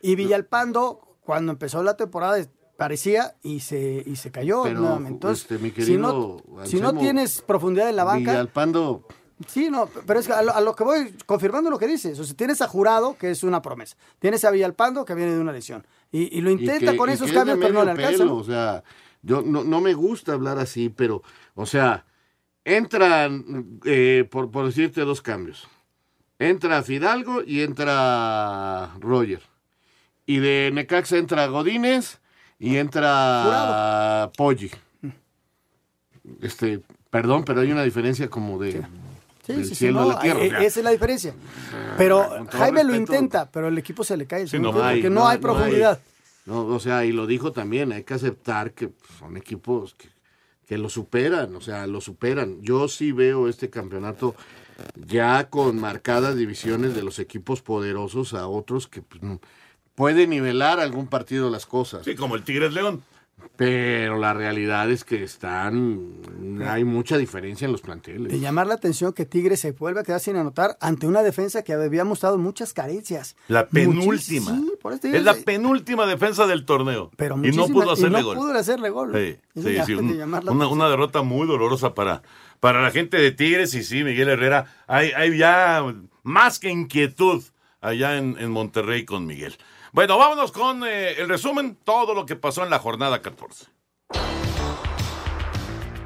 Y 0.00 0.14
Villalpando, 0.14 1.16
cuando 1.24 1.50
empezó 1.50 1.82
la 1.82 1.96
temporada, 1.96 2.38
parecía 2.76 3.34
y 3.42 3.58
se, 3.58 4.04
y 4.06 4.14
se 4.14 4.30
cayó 4.30 4.62
Pero, 4.62 4.78
nuevamente. 4.78 5.14
Entonces, 5.14 5.42
este, 5.50 5.58
mi 5.58 5.72
si, 5.72 5.96
no, 5.96 6.36
querido 6.36 6.66
si 6.66 6.80
no 6.80 6.94
tienes 6.96 7.42
profundidad 7.42 7.88
en 7.88 7.96
la 7.96 8.04
banca, 8.04 8.30
Villalpando 8.30 9.08
Sí, 9.46 9.70
no, 9.70 9.86
pero 10.06 10.20
es 10.20 10.26
que 10.26 10.32
a 10.34 10.42
lo, 10.42 10.54
a 10.54 10.60
lo 10.60 10.74
que 10.76 10.84
voy 10.84 11.14
confirmando 11.26 11.70
lo 11.70 11.78
que 11.78 11.86
dices. 11.86 12.18
O 12.18 12.24
sea, 12.24 12.36
tienes 12.36 12.60
a 12.60 12.68
Jurado, 12.68 13.16
que 13.18 13.30
es 13.30 13.42
una 13.42 13.62
promesa. 13.62 13.96
Tienes 14.18 14.44
a 14.44 14.50
Villalpando, 14.50 15.04
que 15.04 15.14
viene 15.14 15.32
de 15.32 15.40
una 15.40 15.52
lesión. 15.52 15.86
Y, 16.12 16.36
y 16.36 16.40
lo 16.42 16.50
Y 16.50 16.54
intenta 16.54 16.92
que- 16.92 16.96
con 16.98 17.08
esos 17.08 17.32
cambios, 17.32 17.58
pero 17.60 17.72
no 17.72 17.84
le 17.84 17.92
alcanza. 17.92 18.10
pelo, 18.18 18.24
¿no? 18.26 18.34
O 18.36 18.44
sea, 18.44 18.82
yo 19.22 19.42
no, 19.42 19.64
no 19.64 19.80
me 19.80 19.94
gusta 19.94 20.32
hablar 20.34 20.58
así, 20.58 20.88
pero, 20.90 21.22
o 21.54 21.64
sea, 21.66 22.04
entran, 22.64 23.80
eh, 23.84 24.28
por, 24.30 24.50
por 24.50 24.66
decirte 24.66 25.00
dos 25.02 25.22
cambios. 25.22 25.66
Entra 26.38 26.82
Fidalgo 26.82 27.42
y 27.46 27.62
entra 27.62 28.94
Roger. 29.00 29.40
Y 30.26 30.38
de 30.38 30.70
Necaxa 30.72 31.16
entra 31.16 31.46
Godínez 31.48 32.18
y 32.58 32.76
entra 32.76 34.30
Poggi. 34.36 34.70
Este, 36.40 36.82
perdón, 37.10 37.44
pero 37.44 37.60
hay 37.62 37.72
una 37.72 37.82
diferencia 37.82 38.28
como 38.28 38.58
de 38.58 38.82
Sí, 39.50 39.56
del 39.56 39.64
sí, 39.64 39.70
sí, 39.70 39.74
cielo 39.76 40.00
no, 40.02 40.10
a 40.10 40.14
la 40.14 40.20
tierra. 40.20 40.40
eh, 40.44 40.46
o 40.46 40.50
sea. 40.50 40.58
esa 40.62 40.80
es 40.80 40.84
la 40.84 40.90
diferencia. 40.90 41.34
Pero 41.98 42.24
todo 42.50 42.58
Jaime 42.58 42.84
lo 42.84 42.94
intenta, 42.94 43.50
pero 43.50 43.68
el 43.68 43.78
equipo 43.78 44.04
se 44.04 44.16
le 44.16 44.26
cae 44.26 44.42
el 44.42 44.48
Sí, 44.48 44.52
segundo 44.52 44.72
no 44.78 44.84
hay, 44.84 44.96
porque 44.96 45.10
no, 45.10 45.28
hay 45.28 45.38
profundidad. 45.38 46.00
No, 46.46 46.66
o 46.66 46.80
sea, 46.80 47.04
y 47.04 47.12
lo 47.12 47.26
dijo 47.26 47.52
también, 47.52 47.92
hay 47.92 48.04
que 48.04 48.14
aceptar 48.14 48.72
que 48.72 48.90
son 49.18 49.36
equipos 49.36 49.94
que, 49.94 50.08
que 50.66 50.78
lo 50.78 50.88
superan, 50.88 51.54
o 51.54 51.60
sea, 51.60 51.86
lo 51.86 52.00
superan. 52.00 52.60
Yo 52.62 52.88
sí 52.88 53.12
veo 53.12 53.48
este 53.48 53.70
campeonato 53.70 54.34
ya 54.96 55.48
con 55.50 55.78
marcadas 55.78 56.36
divisiones 56.36 56.94
de 56.94 57.02
los 57.02 57.18
equipos 57.18 57.60
poderosos 57.60 58.32
a 58.34 58.48
otros 58.48 58.88
que 58.88 59.02
pues, 59.02 59.20
puede 59.94 60.26
nivelar 60.26 60.80
algún 60.80 61.06
partido 61.06 61.50
las 61.50 61.66
cosas. 61.66 62.04
Sí, 62.04 62.14
como 62.14 62.34
el 62.34 62.42
Tigres 62.44 62.72
León. 62.72 63.02
Pero 63.56 64.18
la 64.18 64.32
realidad 64.32 64.90
es 64.90 65.04
que 65.04 65.22
están, 65.22 66.14
hay 66.66 66.84
mucha 66.84 67.18
diferencia 67.18 67.66
en 67.66 67.72
los 67.72 67.82
planteles. 67.82 68.32
De 68.32 68.40
llamar 68.40 68.66
la 68.66 68.74
atención 68.74 69.12
que 69.12 69.26
Tigres 69.26 69.60
se 69.60 69.72
vuelve 69.72 70.00
a 70.00 70.02
quedar 70.02 70.20
sin 70.20 70.36
anotar 70.36 70.78
ante 70.80 71.06
una 71.06 71.22
defensa 71.22 71.62
que 71.62 71.74
había 71.74 72.04
mostrado 72.04 72.38
muchas 72.38 72.72
carencias. 72.72 73.36
La 73.48 73.66
penúltima. 73.68 74.52
Muchis- 74.52 74.64
sí, 74.64 74.72
por 74.80 74.92
eso 74.92 75.00
te 75.02 75.08
digo, 75.08 75.18
es 75.18 75.24
la 75.24 75.34
penúltima 75.34 76.06
defensa 76.06 76.46
del 76.46 76.64
torneo. 76.64 77.10
pero 77.16 77.36
y 77.44 77.50
no 77.52 77.66
pudo 77.68 77.90
hacerle 77.90 78.18
no 78.20 78.24
gol. 78.24 78.36
pudo 78.36 78.54
hacerle 78.58 78.90
gol. 78.90 79.12
Sí, 79.14 79.36
sí, 79.62 79.76
sí, 79.84 79.94
un- 79.94 80.20
una, 80.48 80.68
una 80.68 80.88
derrota 80.88 81.22
muy 81.22 81.46
dolorosa 81.46 81.94
para, 81.94 82.22
para 82.60 82.80
la 82.82 82.90
gente 82.90 83.16
de 83.18 83.30
Tigres 83.32 83.74
y 83.74 83.82
sí, 83.82 84.04
Miguel 84.04 84.28
Herrera, 84.28 84.66
hay, 84.86 85.10
hay 85.12 85.36
ya 85.36 85.84
más 86.22 86.58
que 86.58 86.70
inquietud 86.70 87.42
allá 87.82 88.16
en, 88.16 88.36
en 88.38 88.50
Monterrey 88.50 89.04
con 89.04 89.26
Miguel. 89.26 89.56
Bueno, 89.92 90.18
vámonos 90.18 90.52
con 90.52 90.84
eh, 90.84 91.20
el 91.20 91.28
resumen, 91.28 91.76
todo 91.84 92.14
lo 92.14 92.24
que 92.24 92.36
pasó 92.36 92.62
en 92.62 92.70
la 92.70 92.78
jornada 92.78 93.20
14. 93.20 93.66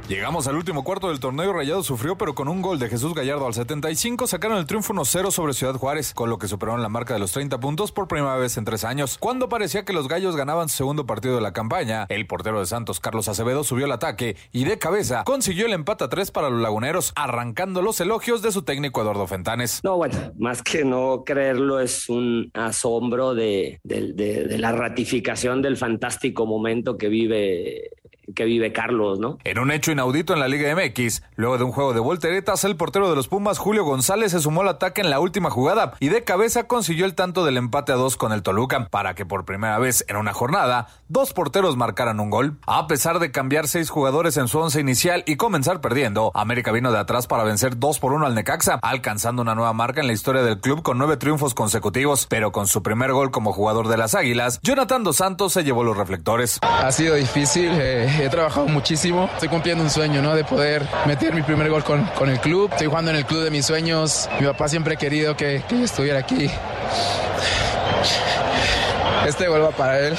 Llegamos 0.07 0.47
al 0.49 0.57
último 0.57 0.85
cuarto 0.85 1.09
del 1.09 1.19
torneo. 1.19 1.55
Rayado 1.55 1.83
sufrió, 1.83 2.19
pero 2.19 2.35
con 2.35 2.47
un 2.49 2.61
gol 2.61 2.79
de 2.79 2.91
Jesús 2.91 3.15
Gallardo 3.15 3.47
al 3.47 3.55
75 3.55 4.27
sacaron 4.27 4.59
el 4.59 4.67
triunfo 4.67 4.93
1-0 4.93 5.31
sobre 5.31 5.55
Ciudad 5.55 5.77
Juárez, 5.77 6.13
con 6.13 6.29
lo 6.29 6.37
que 6.37 6.47
superaron 6.47 6.83
la 6.83 6.91
marca 6.91 7.15
de 7.15 7.21
los 7.21 7.33
30 7.33 7.59
puntos 7.59 7.91
por 7.91 8.07
primera 8.07 8.37
vez 8.37 8.59
en 8.59 8.67
tres 8.67 8.85
años. 8.85 9.17
Cuando 9.17 9.49
parecía 9.49 9.87
que 9.87 9.95
los 9.95 10.07
gallos 10.07 10.37
ganaban 10.37 10.69
su 10.69 10.77
segundo 10.77 11.07
partido 11.07 11.37
de 11.37 11.41
la 11.41 11.55
campaña, 11.55 12.05
el 12.11 12.27
portero 12.27 12.61
de 12.61 12.67
Santos, 12.67 13.01
Carlos 13.01 13.29
Acevedo, 13.29 13.65
subió 13.65 13.87
al 13.87 13.93
ataque 13.93 14.37
y 14.53 14.65
de 14.65 14.79
cabeza 14.79 15.25
consiguió 15.25 15.65
el 15.65 15.73
empate 15.73 16.05
a 16.05 16.11
3 16.11 16.31
para 16.33 16.51
los 16.51 16.61
laguneros, 16.61 17.15
arrancando 17.17 17.81
los 17.81 17.99
elogios 17.99 18.43
de 18.43 18.53
su 18.53 18.61
técnico 18.61 19.01
Eduardo 19.01 19.27
Fentanes. 19.27 19.81
No, 19.85 19.97
bueno, 19.97 20.19
más 20.39 20.63
que 20.63 20.85
no 20.85 21.23
creerlo, 21.25 21.81
es 21.81 22.11
un 22.11 22.51
asombro 22.53 23.35
de 23.35 23.81
la 23.83 24.73
ratificación 24.73 25.63
del 25.63 25.79
fantástico 25.79 26.45
momento 26.45 26.99
que 26.99 27.09
vive, 27.09 27.91
que 28.35 28.45
vive 28.45 28.73
Carlos, 28.73 29.19
¿no? 29.19 29.39
En 29.45 29.59
un 29.59 29.71
hecho 29.71 29.93
inaudito 29.93 30.33
en 30.33 30.41
la 30.41 30.49
Liga 30.49 30.75
MX, 30.75 31.23
luego 31.37 31.59
de 31.59 31.65
un 31.65 31.73
juego 31.73 31.93
de 31.93 32.01
volteretas, 32.01 32.65
el 32.65 32.77
portero 32.77 33.11
de 33.11 33.17
los 33.17 33.29
Pumas, 33.29 33.59
Julio 33.59 33.85
González, 33.85 34.33
se 34.33 34.41
sumó 34.41 34.63
al 34.63 34.69
ataque 34.69 35.01
en 35.01 35.11
la 35.11 35.21
última 35.21 35.51
jugada 35.51 35.95
y 36.01 36.09
de 36.09 36.25
cabeza 36.25 36.67
consiguió 36.67 37.05
el 37.05 37.15
tanto 37.15 37.45
del 37.45 37.57
empate 37.57 37.93
a 37.93 37.97
dos 37.97 38.17
con 38.17 38.33
el 38.33 38.43
Toluca, 38.43 38.89
para 38.89 39.15
que 39.15 39.27
por 39.27 39.45
primera 39.45 39.79
vez 39.79 40.05
en 40.09 40.17
una 40.17 40.33
jornada, 40.33 40.89
dos 41.09 41.33
porteros 41.33 41.77
marcaran 41.77 42.21
un 42.21 42.31
gol. 42.31 42.59
A 42.67 42.87
pesar 42.87 43.19
de 43.19 43.31
cambiar 43.31 43.69
seis 43.69 43.91
jugadores 43.91 44.37
en 44.37 44.49
su 44.49 44.59
once 44.59 44.81
inicial 44.81 45.23
y 45.27 45.37
comenzar 45.37 45.81
perdiendo, 45.81 46.31
América 46.35 46.73
vino 46.73 46.93
de 46.93 46.99
atrás 46.99 47.27
para 47.27 47.45
vencer 47.45 47.79
dos 47.79 47.99
por 47.99 48.13
uno 48.13 48.27
al 48.27 48.35
Necaxa, 48.35 48.79
alcanzando 48.83 49.43
una 49.43 49.55
nueva 49.55 49.73
marca 49.73 50.01
en 50.01 50.07
la 50.07 50.13
historia 50.13 50.43
del 50.43 50.61
club 50.61 50.83
con 50.83 50.99
nueve 50.99 51.17
triunfos 51.17 51.55
consecutivos, 51.55 52.27
pero 52.29 52.53
con 52.53 52.67
su 52.67 52.83
primer 52.83 53.13
gol 53.13 53.31
como 53.31 53.53
jugador 53.53 53.89
de 53.89 53.97
las 53.97 54.15
Águilas, 54.15 54.61
Jonathan 54.63 55.05
Dos 55.05 55.17
Santos 55.17 55.53
se 55.53 55.65
llevó 55.65 55.85
los 55.85 55.97
reflectores. 55.97 56.59
Ha 56.63 56.91
sido 56.93 57.15
difícil, 57.15 57.71
eh, 57.75 58.14
he 58.21 58.29
trabajado 58.29 58.67
muchísimo. 58.67 59.29
Estoy 59.33 59.49
cumpliendo 59.49 59.83
un 59.83 59.91
sueño, 59.91 60.23
¿no? 60.23 60.35
De 60.35 60.45
poder 60.45 60.83
meter 61.07 61.35
mi 61.35 61.43
primer 61.43 61.69
gol 61.71 61.85
con, 61.85 62.29
el 62.29 62.41
club. 62.41 62.71
Estoy 62.73 62.87
jugando 62.87 63.11
en 63.11 63.19
el 63.19 63.25
club 63.25 63.43
de 63.43 63.51
mis 63.51 63.67
sueños. 63.67 64.29
Mi 64.41 64.47
papá 64.47 64.69
siempre 64.69 64.95
ha 64.95 64.97
querido 64.97 65.37
que, 65.37 65.63
que 65.69 65.79
yo 65.79 65.85
estuviera 65.85 66.19
aquí. 66.19 66.51
Este 69.27 69.49
gol 69.49 69.63
va 69.63 69.71
para 69.71 69.99
él. 70.01 70.17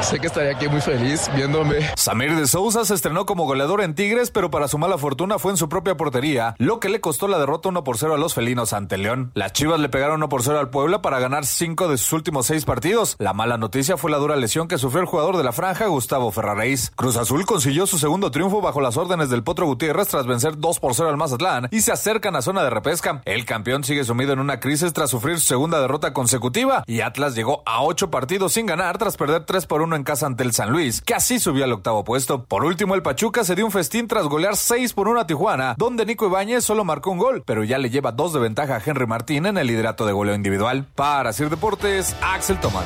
Sé 0.00 0.18
que 0.18 0.28
estaría 0.28 0.52
aquí 0.52 0.66
muy 0.66 0.80
feliz 0.80 1.30
viéndome. 1.34 1.90
Samir 1.94 2.34
de 2.34 2.46
Souza 2.46 2.86
se 2.86 2.94
estrenó 2.94 3.26
como 3.26 3.44
goleador 3.44 3.82
en 3.82 3.94
Tigres, 3.94 4.30
pero 4.30 4.50
para 4.50 4.66
su 4.66 4.78
mala 4.78 4.96
fortuna 4.96 5.38
fue 5.38 5.50
en 5.50 5.58
su 5.58 5.68
propia 5.68 5.98
portería, 5.98 6.54
lo 6.56 6.80
que 6.80 6.88
le 6.88 7.02
costó 7.02 7.28
la 7.28 7.38
derrota 7.38 7.68
1 7.68 7.84
por 7.84 7.98
0 7.98 8.14
a 8.14 8.18
los 8.18 8.32
felinos 8.32 8.72
ante 8.72 8.96
León. 8.96 9.30
Las 9.34 9.52
Chivas 9.52 9.78
le 9.78 9.90
pegaron 9.90 10.16
1 10.16 10.30
por 10.30 10.42
0 10.42 10.58
al 10.58 10.70
Puebla 10.70 11.02
para 11.02 11.20
ganar 11.20 11.44
5 11.44 11.88
de 11.88 11.98
sus 11.98 12.14
últimos 12.14 12.46
6 12.46 12.64
partidos. 12.64 13.16
La 13.18 13.34
mala 13.34 13.58
noticia 13.58 13.98
fue 13.98 14.10
la 14.10 14.16
dura 14.16 14.36
lesión 14.36 14.68
que 14.68 14.78
sufrió 14.78 15.02
el 15.02 15.06
jugador 15.06 15.36
de 15.36 15.44
la 15.44 15.52
franja, 15.52 15.86
Gustavo 15.88 16.30
Ferraréis. 16.30 16.92
Cruz 16.96 17.18
Azul 17.18 17.44
consiguió 17.44 17.86
su 17.86 17.98
segundo 17.98 18.30
triunfo 18.30 18.62
bajo 18.62 18.80
las 18.80 18.96
órdenes 18.96 19.28
del 19.28 19.42
Potro 19.44 19.66
Gutiérrez 19.66 20.08
tras 20.08 20.26
vencer 20.26 20.56
2 20.56 20.80
por 20.80 20.94
0 20.94 21.10
al 21.10 21.18
Mazatlán 21.18 21.68
y 21.70 21.82
se 21.82 21.92
acercan 21.92 22.36
a 22.36 22.42
zona 22.42 22.64
de 22.64 22.70
repesca. 22.70 23.20
El 23.26 23.44
campeón 23.44 23.84
sigue 23.84 24.04
sumido 24.04 24.32
en 24.32 24.38
una 24.38 24.60
crisis 24.60 24.94
tras 24.94 25.10
sufrir 25.10 25.38
su 25.38 25.46
segunda 25.46 25.78
derrota 25.80 26.14
consecutiva 26.14 26.84
y 26.86 27.02
Atlas 27.02 27.34
llegó 27.34 27.62
a 27.66 27.82
8 27.82 28.10
partidos 28.10 28.29
sin 28.48 28.66
ganar 28.66 28.96
tras 28.96 29.16
perder 29.16 29.44
3 29.44 29.66
por 29.66 29.82
1 29.82 29.96
en 29.96 30.04
casa 30.04 30.26
ante 30.26 30.44
el 30.44 30.52
San 30.52 30.70
Luis, 30.70 31.00
que 31.00 31.14
así 31.14 31.40
subió 31.40 31.64
al 31.64 31.72
octavo 31.72 32.04
puesto. 32.04 32.44
Por 32.44 32.64
último, 32.64 32.94
el 32.94 33.02
Pachuca 33.02 33.42
se 33.42 33.56
dio 33.56 33.64
un 33.64 33.72
festín 33.72 34.06
tras 34.06 34.26
golear 34.26 34.56
6 34.56 34.92
por 34.92 35.08
1 35.08 35.20
a 35.20 35.26
Tijuana, 35.26 35.74
donde 35.76 36.06
Nico 36.06 36.28
Ibáñez 36.28 36.64
solo 36.64 36.84
marcó 36.84 37.10
un 37.10 37.18
gol, 37.18 37.42
pero 37.44 37.64
ya 37.64 37.78
le 37.78 37.90
lleva 37.90 38.12
dos 38.12 38.32
de 38.32 38.38
ventaja 38.38 38.76
a 38.76 38.82
Henry 38.84 39.06
Martín 39.06 39.46
en 39.46 39.58
el 39.58 39.66
liderato 39.66 40.06
de 40.06 40.12
goleo 40.12 40.36
individual. 40.36 40.86
Para 40.94 41.32
Sir 41.32 41.50
Deportes, 41.50 42.14
Axel 42.22 42.60
Tomán. 42.60 42.84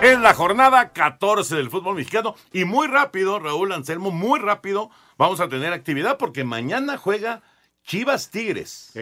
Es 0.00 0.18
la 0.20 0.34
jornada 0.34 0.90
14 0.90 1.56
del 1.56 1.70
fútbol 1.70 1.96
mexicano 1.96 2.36
y 2.52 2.64
muy 2.64 2.86
rápido, 2.86 3.40
Raúl 3.40 3.72
Anselmo, 3.72 4.12
muy 4.12 4.38
rápido 4.38 4.90
vamos 5.18 5.40
a 5.40 5.48
tener 5.48 5.72
actividad 5.72 6.16
porque 6.18 6.44
mañana 6.44 6.96
juega 6.96 7.42
Chivas 7.84 8.30
Tigres. 8.30 8.92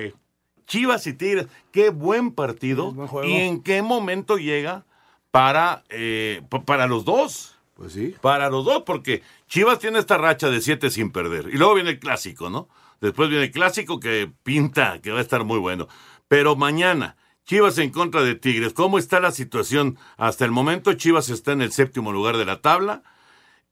Chivas 0.71 1.05
y 1.09 1.15
Tigres, 1.15 1.49
qué 1.73 1.91
buen 1.91 2.31
partido. 2.31 2.95
¿Y 3.25 3.33
en 3.39 3.61
qué 3.61 3.83
momento 3.83 4.39
llega 4.39 4.85
para, 5.33 5.83
eh, 5.89 6.43
pa- 6.49 6.63
para 6.65 6.87
los 6.87 7.05
dos? 7.05 7.57
Pues 7.75 7.93
sí. 7.93 8.15
Para 8.21 8.49
los 8.51 8.65
dos, 8.65 8.85
porque 8.87 9.23
Chivas 9.49 9.81
tiene 9.81 9.99
esta 9.99 10.17
racha 10.17 10.49
de 10.49 10.61
siete 10.61 10.91
sin 10.91 11.11
perder. 11.11 11.49
Y 11.53 11.59
luego 11.59 11.75
viene 11.75 11.91
el 11.91 11.99
clásico, 11.99 12.51
¿no? 12.51 12.69
Después 13.01 13.29
viene 13.29 13.47
el 13.47 13.51
clásico 13.51 13.99
que 13.99 14.31
pinta, 14.45 15.01
que 15.03 15.11
va 15.11 15.19
a 15.19 15.23
estar 15.23 15.43
muy 15.43 15.59
bueno. 15.59 15.89
Pero 16.29 16.55
mañana, 16.55 17.17
Chivas 17.47 17.77
en 17.79 17.91
contra 17.91 18.23
de 18.23 18.37
Tigres. 18.37 18.73
¿Cómo 18.73 18.97
está 18.97 19.19
la 19.19 19.33
situación 19.33 19.99
hasta 20.19 20.45
el 20.45 20.53
momento? 20.53 20.93
Chivas 20.93 21.31
está 21.31 21.51
en 21.51 21.63
el 21.63 21.73
séptimo 21.73 22.13
lugar 22.13 22.37
de 22.37 22.45
la 22.45 22.61
tabla. 22.61 23.03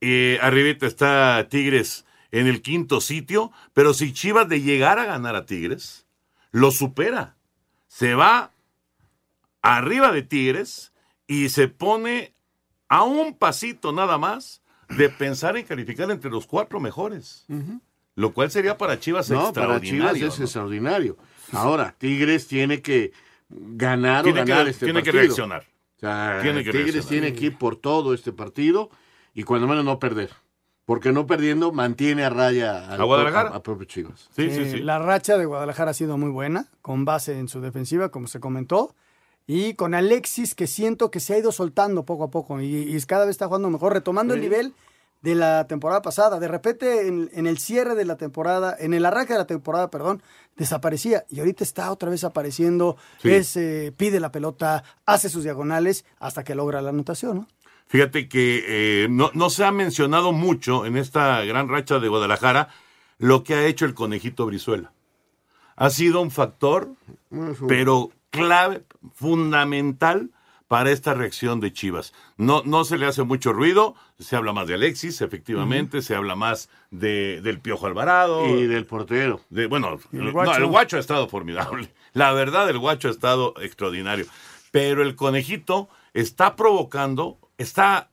Eh, 0.01 0.41
arribita 0.43 0.85
está 0.89 1.47
Tigres 1.49 2.05
en 2.33 2.49
el 2.49 2.61
quinto 2.61 3.01
sitio. 3.01 3.53
Pero 3.73 3.95
si 3.95 4.13
Chivas 4.13 4.49
de 4.49 4.63
llegar 4.63 4.99
a 4.99 5.05
ganar 5.05 5.37
a 5.37 5.47
Tigres, 5.47 6.07
lo 6.59 6.71
supera. 6.71 7.37
Se 7.87 8.15
va 8.15 8.53
arriba 9.63 10.13
de 10.13 10.23
Tigres 10.23 10.93
y 11.27 11.49
se 11.51 11.69
pone 11.69 12.35
a 12.89 13.03
un 13.05 13.35
pasito 13.35 13.93
nada 13.93 14.19
más 14.19 14.63
de 14.89 15.09
pensar 15.11 15.57
en 15.57 15.67
calificar 15.67 16.11
entre 16.11 16.31
los 16.31 16.47
cuatro 16.47 16.81
mejores. 16.81 17.47
Lo 18.15 18.33
cual 18.33 18.51
sería 18.51 18.77
para 18.79 18.99
Chivas 18.99 19.31
No, 19.31 19.53
para 19.53 19.81
Chivas 19.81 19.83
extraordinario. 19.83 20.29
es 20.29 20.41
extraordinario. 20.41 21.17
Ahora, 21.53 21.95
Tigres 21.99 22.47
tiene 22.49 22.83
que 22.83 23.13
ganar 23.49 24.25
Tiene 24.25 24.41
o 24.41 24.45
que- 24.45 24.51
ganar 24.51 24.69
este 24.69 24.87
tiene 24.87 25.03
que 25.03 25.13
reaccionar. 25.13 25.67
O 25.97 26.01
sea, 26.01 26.39
Tiene 26.43 26.65
que 26.65 26.71
Tigres 26.71 26.95
reaccionar. 26.95 27.09
tiene 27.25 27.35
que 27.35 27.45
ir 27.47 27.57
por 27.59 27.77
todo 27.77 28.15
este 28.15 28.33
partido 28.33 28.91
y 29.35 29.43
cuando 29.45 29.67
menos 29.67 29.85
no 29.85 29.99
perder. 29.99 30.31
Porque 30.89 31.13
no 31.13 31.27
perdiendo 31.27 31.71
mantiene 31.71 32.25
a 32.25 32.31
raya 32.31 32.91
al 32.91 32.99
¿A 32.99 33.05
Guadalajara? 33.05 33.51
a- 33.51 33.57
a 33.57 33.63
propio 33.63 33.85
Chivas. 33.85 34.31
Eh, 34.39 34.81
La 34.83 34.99
racha 34.99 35.37
de 35.37 35.45
Guadalajara 35.45 35.91
ha 35.91 35.95
sido 35.95 36.17
muy 36.17 36.31
buena, 36.31 36.69
con 36.81 37.05
base 37.05 37.39
en 37.39 37.47
su 37.49 37.61
defensiva, 37.61 38.09
como 38.09 38.27
se 38.27 38.41
comentó, 38.41 38.95
y 39.47 39.75
con 39.75 39.93
Alexis, 39.93 40.55
que 40.55 40.67
siento 40.67 41.11
que 41.11 41.21
se 41.21 41.35
ha 41.35 41.39
ido 41.39 41.53
soltando 41.53 42.05
poco 42.07 42.25
a 42.25 42.31
poco 42.31 42.59
y, 42.63 42.75
y 42.97 43.01
cada 43.03 43.27
vez 43.27 43.33
está 43.33 43.49
jugando 43.49 43.69
mejor, 43.69 43.93
retomando 43.93 44.33
el 44.33 44.41
Sí. 44.41 44.47
nivel 44.49 44.73
de 45.21 45.35
la 45.35 45.67
temporada 45.67 46.01
pasada. 46.01 46.39
De 46.41 46.49
repente, 46.49 47.07
en, 47.07 47.29
en 47.35 47.47
el 47.47 47.59
cierre 47.59 47.95
de 47.95 48.07
la 48.07 48.17
temporada, 48.17 48.75
en 48.79 48.95
el 48.95 49.05
arranque 49.05 49.35
de 49.35 49.41
la 49.41 49.47
temporada, 49.47 49.91
perdón, 49.91 50.23
desaparecía 50.57 51.25
y 51.29 51.41
ahorita 51.41 51.65
está 51.65 51.91
otra 51.93 52.09
vez 52.09 52.25
apareciendo, 52.25 52.97
Sí. 53.21 53.31
es, 53.31 53.57
eh, 53.59 53.93
pide 53.97 54.21
la 54.21 54.33
pelota, 54.33 54.85
hace 55.07 55.29
sus 55.29 55.43
diagonales 55.45 56.05
hasta 56.19 56.45
que 56.45 56.55
logra 56.55 56.81
la 56.81 56.91
anotación, 56.91 57.37
¿no? 57.39 57.49
Fíjate 57.89 58.29
que 58.29 58.65
eh, 59.05 59.09
no, 59.09 59.31
no 59.35 59.51
se 59.51 59.65
ha 59.65 59.73
mencionado 59.73 60.33
mucho 60.33 60.87
en 60.87 60.97
esta 60.97 61.43
gran 61.45 61.69
racha 61.69 61.99
de 61.99 62.09
Guadalajara 62.09 62.69
lo 63.19 63.43
que 63.43 63.55
ha 63.55 63.67
hecho 63.67 63.85
el 63.85 63.95
conejito 63.95 64.47
Brizuela. 64.47 64.93
Ha 65.77 65.91
sido 65.91 66.21
un 66.21 66.31
factor, 66.31 66.91
pero 67.69 68.11
clave, 68.31 68.85
fundamental 69.15 70.31
para 70.67 70.91
esta 70.91 71.15
reacción 71.15 71.61
de 71.61 71.73
Chivas. 71.73 72.13
No, 72.37 72.63
no 72.65 72.85
se 72.85 72.99
le 72.99 73.07
hace 73.07 73.23
mucho 73.23 73.53
ruido, 73.53 73.95
se 74.19 74.37
habla 74.37 74.53
más 74.53 74.69
de 74.69 74.75
Alexis, 74.75 75.21
efectivamente, 75.23 76.03
se 76.03 76.15
habla 76.15 76.37
más 76.37 76.69
de, 76.91 77.41
del 77.43 77.61
Piojo 77.61 77.87
Alvarado. 77.87 78.47
Y 78.47 78.67
del 78.67 78.85
portero. 78.87 79.41
De, 79.51 79.67
bueno, 79.67 79.99
no, 80.13 80.55
el 80.55 80.67
guacho 80.67 80.97
ha 80.97 81.01
estado 81.01 81.29
formidable. 81.29 81.93
La 82.13 82.33
verdad, 82.33 82.69
el 82.69 82.79
guacho 82.79 83.09
ha 83.09 83.13
estado 83.13 83.55
extraordinario. 83.61 84.27
Pero 84.71 85.03
el 85.03 85.15
conejito 85.17 85.89
está 86.13 86.55
provocando, 86.55 87.39
está 87.59 88.11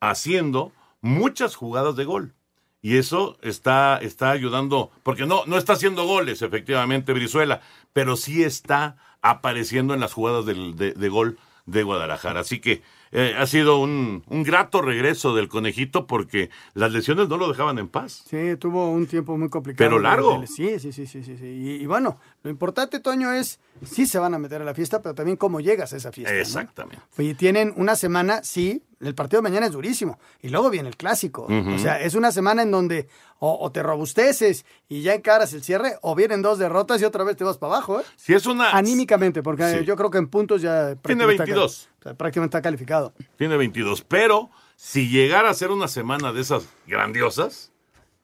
haciendo 0.00 0.72
muchas 1.00 1.56
jugadas 1.56 1.96
de 1.96 2.04
gol. 2.04 2.34
Y 2.82 2.98
eso 2.98 3.36
está, 3.42 3.98
está 4.00 4.30
ayudando, 4.30 4.92
porque 5.02 5.26
no, 5.26 5.44
no 5.46 5.56
está 5.58 5.72
haciendo 5.72 6.04
goles, 6.06 6.42
efectivamente, 6.42 7.12
Brizuela, 7.12 7.60
pero 7.92 8.16
sí 8.16 8.44
está 8.44 8.96
apareciendo 9.22 9.92
en 9.94 10.00
las 10.00 10.12
jugadas 10.12 10.46
del- 10.46 10.76
de, 10.76 10.92
de 10.92 11.08
gol 11.08 11.38
de 11.64 11.82
Guadalajara. 11.82 12.40
Así 12.40 12.60
que 12.60 12.82
eh, 13.12 13.34
ha 13.38 13.46
sido 13.46 13.78
un, 13.78 14.24
un, 14.28 14.42
grato 14.42 14.82
regreso 14.82 15.34
del 15.34 15.48
conejito 15.48 16.06
porque 16.06 16.50
las 16.74 16.92
lesiones 16.92 17.28
no 17.28 17.36
lo 17.36 17.48
dejaban 17.48 17.78
en 17.78 17.88
paz. 17.88 18.24
Sí, 18.28 18.56
tuvo 18.58 18.90
un 18.90 19.06
tiempo 19.06 19.36
muy 19.36 19.48
complicado. 19.48 19.88
Pero 19.88 20.00
largo. 20.00 20.44
Sí, 20.46 20.78
sí, 20.78 20.92
sí, 20.92 21.06
sí, 21.06 21.22
sí. 21.22 21.36
sí. 21.36 21.46
Y, 21.46 21.70
y, 21.82 21.86
bueno, 21.86 22.18
lo 22.42 22.50
importante, 22.50 23.00
Toño, 23.00 23.32
es 23.32 23.60
sí 23.84 24.06
se 24.06 24.18
van 24.18 24.34
a 24.34 24.38
meter 24.38 24.62
a 24.62 24.64
la 24.64 24.74
fiesta, 24.74 25.02
pero 25.02 25.14
también 25.14 25.36
cómo 25.36 25.60
llegas 25.60 25.92
a 25.92 25.96
esa 25.96 26.12
fiesta. 26.12 26.34
Exactamente. 26.34 27.02
¿no? 27.16 27.24
Y 27.24 27.34
tienen 27.34 27.72
una 27.76 27.96
semana, 27.96 28.42
sí, 28.42 28.82
el 29.00 29.14
partido 29.14 29.42
de 29.42 29.48
mañana 29.48 29.66
es 29.66 29.72
durísimo. 29.72 30.18
Y 30.40 30.48
luego 30.48 30.70
viene 30.70 30.88
el 30.88 30.96
clásico. 30.96 31.46
Uh 31.48 31.52
-huh. 31.52 31.74
O 31.74 31.78
sea, 31.78 32.00
es 32.00 32.14
una 32.14 32.32
semana 32.32 32.62
en 32.62 32.70
donde 32.70 33.08
o, 33.38 33.58
o, 33.60 33.70
te 33.70 33.82
robusteces 33.82 34.64
y 34.88 35.02
ya 35.02 35.14
encaras 35.14 35.52
el 35.52 35.62
cierre, 35.62 35.98
o 36.00 36.14
vienen 36.14 36.40
dos 36.40 36.58
derrotas 36.58 37.00
y 37.02 37.04
otra 37.04 37.24
vez 37.24 37.36
te 37.36 37.44
vas 37.44 37.58
para 37.58 37.74
abajo, 37.74 38.00
¿eh? 38.00 38.04
Si 38.16 38.32
es 38.32 38.46
una... 38.46 38.70
Anímicamente, 38.70 39.42
porque 39.42 39.78
sí. 39.78 39.84
yo 39.84 39.96
creo 39.96 40.10
que 40.10 40.18
en 40.18 40.28
puntos 40.28 40.62
ya... 40.62 40.94
Tiene 40.96 41.26
22. 41.26 41.90
Está, 41.98 42.14
prácticamente 42.14 42.56
está 42.56 42.62
calificado. 42.62 43.12
Tiene 43.36 43.56
22, 43.56 44.02
pero 44.02 44.50
si 44.76 45.08
llegara 45.08 45.50
a 45.50 45.54
ser 45.54 45.70
una 45.70 45.88
semana 45.88 46.32
de 46.32 46.40
esas 46.40 46.66
grandiosas, 46.86 47.72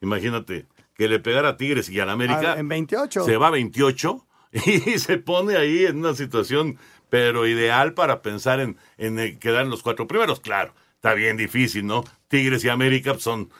imagínate, 0.00 0.66
que 0.94 1.08
le 1.08 1.18
pegara 1.18 1.50
a 1.50 1.56
Tigres 1.56 1.90
y 1.90 2.00
a 2.00 2.06
la 2.06 2.12
América... 2.12 2.54
Ah, 2.54 2.60
en 2.60 2.68
28. 2.68 3.24
Se 3.24 3.36
va 3.36 3.48
a 3.48 3.50
28 3.50 4.26
y 4.52 4.98
se 4.98 5.18
pone 5.18 5.56
ahí 5.56 5.86
en 5.86 5.98
una 5.98 6.14
situación, 6.14 6.78
pero 7.12 7.46
ideal 7.46 7.92
para 7.92 8.22
pensar 8.22 8.58
en, 8.58 8.78
en 8.96 9.38
quedar 9.38 9.64
en 9.64 9.68
los 9.68 9.82
cuatro 9.82 10.06
primeros. 10.06 10.40
Claro, 10.40 10.72
está 10.94 11.12
bien 11.12 11.36
difícil, 11.36 11.86
¿no? 11.86 12.04
Tigres 12.28 12.64
y 12.64 12.70
América 12.70 13.18
son 13.18 13.50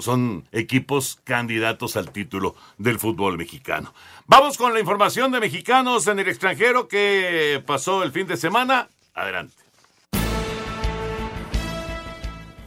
son 0.00 0.46
equipos 0.52 1.18
candidatos 1.24 1.96
al 1.96 2.12
título 2.12 2.54
del 2.78 3.00
fútbol 3.00 3.36
mexicano. 3.36 3.92
Vamos 4.26 4.56
con 4.56 4.72
la 4.74 4.78
información 4.78 5.32
de 5.32 5.40
mexicanos 5.40 6.06
en 6.06 6.20
el 6.20 6.28
extranjero 6.28 6.86
que 6.86 7.60
pasó 7.66 8.04
el 8.04 8.12
fin 8.12 8.28
de 8.28 8.36
semana. 8.36 8.88
Adelante. 9.14 9.54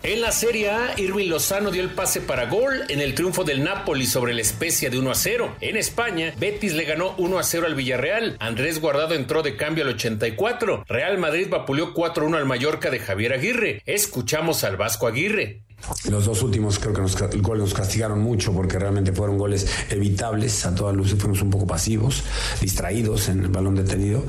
En 0.05 0.19
la 0.19 0.33
Serie 0.33 0.69
A, 0.69 0.99
Irving 0.99 1.29
Lozano 1.29 1.71
dio 1.71 1.81
el 1.81 1.91
pase 1.91 2.19
para 2.19 2.47
gol 2.47 2.83
en 2.89 2.99
el 2.99 3.15
triunfo 3.15 3.45
del 3.45 3.63
Napoli 3.63 4.05
sobre 4.05 4.33
la 4.33 4.41
Especia 4.41 4.89
de 4.89 4.99
1 4.99 5.09
a 5.09 5.15
0. 5.15 5.55
En 5.61 5.77
España, 5.77 6.33
Betis 6.37 6.73
le 6.73 6.83
ganó 6.83 7.15
1 7.17 7.39
a 7.39 7.43
0 7.43 7.67
al 7.67 7.75
Villarreal. 7.75 8.35
Andrés 8.41 8.81
Guardado 8.81 9.15
entró 9.15 9.43
de 9.43 9.55
cambio 9.55 9.85
al 9.85 9.91
84. 9.91 10.83
Real 10.89 11.17
Madrid 11.19 11.47
vapuleó 11.49 11.93
4 11.93 12.25
a 12.25 12.27
1 12.27 12.35
al 12.37 12.45
Mallorca 12.45 12.89
de 12.89 12.99
Javier 12.99 13.31
Aguirre. 13.31 13.81
Escuchamos 13.85 14.65
al 14.65 14.75
Vasco 14.75 15.07
Aguirre. 15.07 15.62
Los 16.09 16.25
dos 16.25 16.41
últimos 16.43 16.79
creo 16.79 16.93
que 16.93 17.01
nos, 17.01 17.19
el 17.21 17.41
gol 17.41 17.59
nos 17.59 17.73
castigaron 17.73 18.19
mucho 18.19 18.53
porque 18.53 18.79
realmente 18.79 19.11
fueron 19.11 19.37
goles 19.37 19.67
evitables. 19.89 20.65
A 20.65 20.73
todas 20.73 20.95
luces 20.95 21.19
fuimos 21.19 21.41
un 21.41 21.49
poco 21.49 21.67
pasivos, 21.67 22.23
distraídos 22.61 23.29
en 23.29 23.41
el 23.41 23.49
balón 23.49 23.75
detenido. 23.75 24.23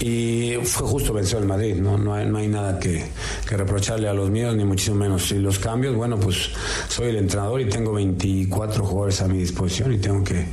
Y 0.00 0.54
fue 0.64 0.86
justo 0.86 1.12
vencer 1.12 1.38
al 1.38 1.46
Madrid. 1.46 1.76
No, 1.76 1.98
no, 1.98 2.14
hay, 2.14 2.26
no 2.26 2.38
hay 2.38 2.48
nada 2.48 2.78
que, 2.78 3.04
que, 3.48 3.56
reprocharle 3.56 4.08
a 4.08 4.14
los 4.14 4.30
míos, 4.30 4.54
ni 4.56 4.64
muchísimo 4.64 4.96
menos. 4.96 5.30
Y 5.32 5.38
los 5.38 5.58
cambios, 5.58 5.94
bueno, 5.96 6.18
pues 6.18 6.50
soy 6.88 7.08
el 7.08 7.16
entrenador 7.16 7.60
y 7.60 7.68
tengo 7.68 7.92
24 7.92 8.84
jugadores 8.84 9.20
a 9.20 9.28
mi 9.28 9.38
disposición 9.38 9.92
y 9.92 9.98
tengo 9.98 10.22
que 10.22 10.46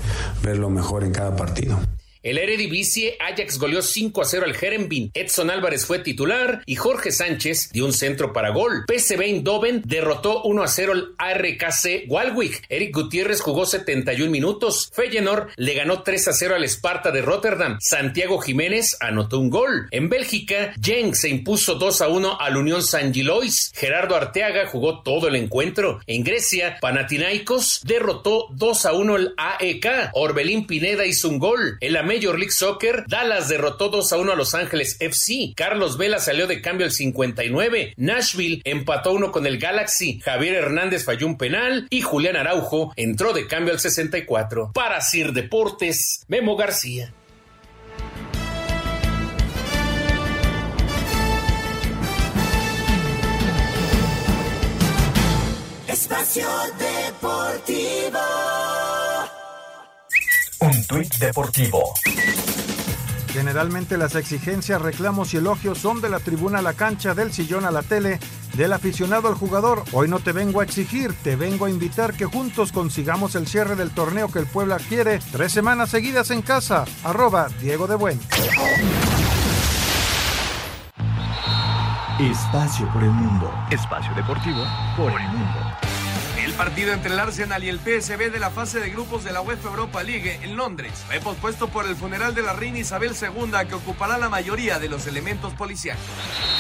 ver 0.43 0.57
lo 0.57 0.69
mejor 0.69 1.03
en 1.03 1.11
cada 1.11 1.35
partido. 1.35 1.79
El 2.23 2.37
Eredivisie, 2.37 3.17
Ajax 3.19 3.57
goleó 3.57 3.81
5 3.81 4.21
a 4.21 4.25
0 4.25 4.45
al 4.45 4.55
Herenveen. 4.55 5.09
Edson 5.15 5.49
Álvarez 5.49 5.87
fue 5.87 5.97
titular 5.99 6.61
y 6.67 6.75
Jorge 6.75 7.11
Sánchez 7.11 7.71
dio 7.73 7.83
un 7.85 7.93
centro 7.93 8.31
para 8.31 8.51
gol. 8.51 8.85
PSV 8.87 9.21
Eindhoven 9.21 9.81
derrotó 9.85 10.43
1 10.43 10.61
a 10.61 10.67
0 10.67 10.93
al 10.93 11.15
ARKC 11.17 12.05
Walwick. 12.07 12.63
Eric 12.69 12.93
Gutiérrez 12.93 13.41
jugó 13.41 13.65
71 13.65 14.29
minutos. 14.29 14.91
Feyenoord 14.93 15.49
le 15.55 15.73
ganó 15.73 16.03
3 16.03 16.27
a 16.27 16.33
0 16.33 16.55
al 16.55 16.63
Sparta 16.65 17.09
de 17.09 17.23
Rotterdam. 17.23 17.77
Santiago 17.79 18.39
Jiménez 18.39 18.97
anotó 18.99 19.39
un 19.39 19.49
gol. 19.49 19.87
En 19.89 20.07
Bélgica, 20.07 20.73
Genk 20.79 21.15
se 21.15 21.29
impuso 21.29 21.75
2 21.75 22.01
a 22.01 22.07
1 22.07 22.39
al 22.39 22.57
Unión 22.57 22.83
San 22.83 23.13
Gilois. 23.13 23.71
Gerardo 23.73 24.15
Arteaga 24.15 24.67
jugó 24.67 25.01
todo 25.01 25.27
el 25.27 25.35
encuentro. 25.37 25.99
En 26.05 26.23
Grecia, 26.23 26.77
Panathinaikos 26.81 27.81
derrotó 27.83 28.45
2 28.51 28.85
a 28.85 28.93
1 28.93 29.15
al 29.15 29.33
AEK. 29.37 30.11
Orbelín 30.13 30.67
Pineda 30.67 31.05
hizo 31.07 31.27
un 31.27 31.39
gol. 31.39 31.77
El 31.81 31.97
Major 32.11 32.37
League 32.37 32.51
Soccer, 32.51 33.05
Dallas 33.07 33.47
derrotó 33.47 33.87
2 33.87 34.11
a 34.11 34.17
1 34.17 34.33
a 34.33 34.35
Los 34.35 34.53
Ángeles 34.53 34.97
FC. 34.99 35.53
Carlos 35.55 35.97
Vela 35.97 36.19
salió 36.19 36.45
de 36.45 36.61
cambio 36.61 36.85
al 36.85 36.91
59. 36.91 37.93
Nashville 37.95 38.61
empató 38.65 39.13
1 39.13 39.31
con 39.31 39.47
el 39.47 39.57
Galaxy. 39.57 40.19
Javier 40.19 40.55
Hernández 40.55 41.05
falló 41.05 41.25
un 41.25 41.37
penal 41.37 41.87
y 41.89 42.01
Julián 42.01 42.35
Araujo 42.35 42.91
entró 42.97 43.31
de 43.31 43.47
cambio 43.47 43.73
al 43.73 43.79
64. 43.79 44.71
Para 44.73 44.99
Sir 44.99 45.31
Deportes, 45.31 46.25
Memo 46.27 46.57
García. 46.57 47.13
Espacio 55.87 56.49
Deportivo. 56.77 58.50
Tuit 60.91 61.15
deportivo. 61.19 61.93
Generalmente 63.31 63.97
las 63.97 64.15
exigencias, 64.15 64.81
reclamos 64.81 65.33
y 65.33 65.37
elogios 65.37 65.77
son 65.77 66.01
de 66.01 66.09
la 66.09 66.19
tribuna 66.19 66.59
a 66.59 66.61
la 66.61 66.73
cancha, 66.73 67.13
del 67.13 67.31
sillón 67.31 67.63
a 67.63 67.71
la 67.71 67.81
tele, 67.81 68.19
del 68.55 68.73
aficionado 68.73 69.29
al 69.29 69.35
jugador. 69.35 69.85
Hoy 69.93 70.09
no 70.09 70.19
te 70.19 70.33
vengo 70.33 70.59
a 70.59 70.65
exigir, 70.65 71.13
te 71.23 71.37
vengo 71.37 71.63
a 71.63 71.69
invitar 71.69 72.13
que 72.13 72.25
juntos 72.25 72.73
consigamos 72.73 73.35
el 73.35 73.47
cierre 73.47 73.77
del 73.77 73.91
torneo 73.91 74.29
que 74.29 74.39
el 74.39 74.47
Puebla 74.47 74.79
quiere. 74.89 75.19
Tres 75.31 75.53
semanas 75.53 75.91
seguidas 75.91 76.29
en 76.29 76.41
casa. 76.41 76.83
Arroba 77.05 77.47
Diego 77.61 77.87
de 77.87 77.95
Buen. 77.95 78.19
Espacio 82.19 82.91
por 82.91 83.01
el 83.01 83.11
mundo. 83.11 83.49
Espacio 83.71 84.13
deportivo 84.13 84.65
por 84.97 85.09
el 85.09 85.27
mundo. 85.29 85.90
El 86.51 86.57
partido 86.57 86.91
entre 86.91 87.13
el 87.13 87.19
Arsenal 87.19 87.63
y 87.63 87.69
el 87.69 87.79
PSV 87.79 88.29
de 88.29 88.37
la 88.37 88.49
fase 88.49 88.81
de 88.81 88.89
grupos 88.89 89.23
de 89.23 89.31
la 89.31 89.39
UEFA 89.39 89.69
Europa 89.69 90.03
League 90.03 90.37
en 90.43 90.57
Londres 90.57 90.91
fue 91.07 91.21
pospuesto 91.21 91.69
por 91.69 91.87
el 91.87 91.95
funeral 91.95 92.35
de 92.35 92.41
la 92.41 92.51
reina 92.51 92.79
Isabel 92.79 93.13
II 93.19 93.67
que 93.69 93.75
ocupará 93.75 94.17
la 94.17 94.27
mayoría 94.27 94.77
de 94.77 94.89
los 94.89 95.07
elementos 95.07 95.53
policiales. 95.53 96.03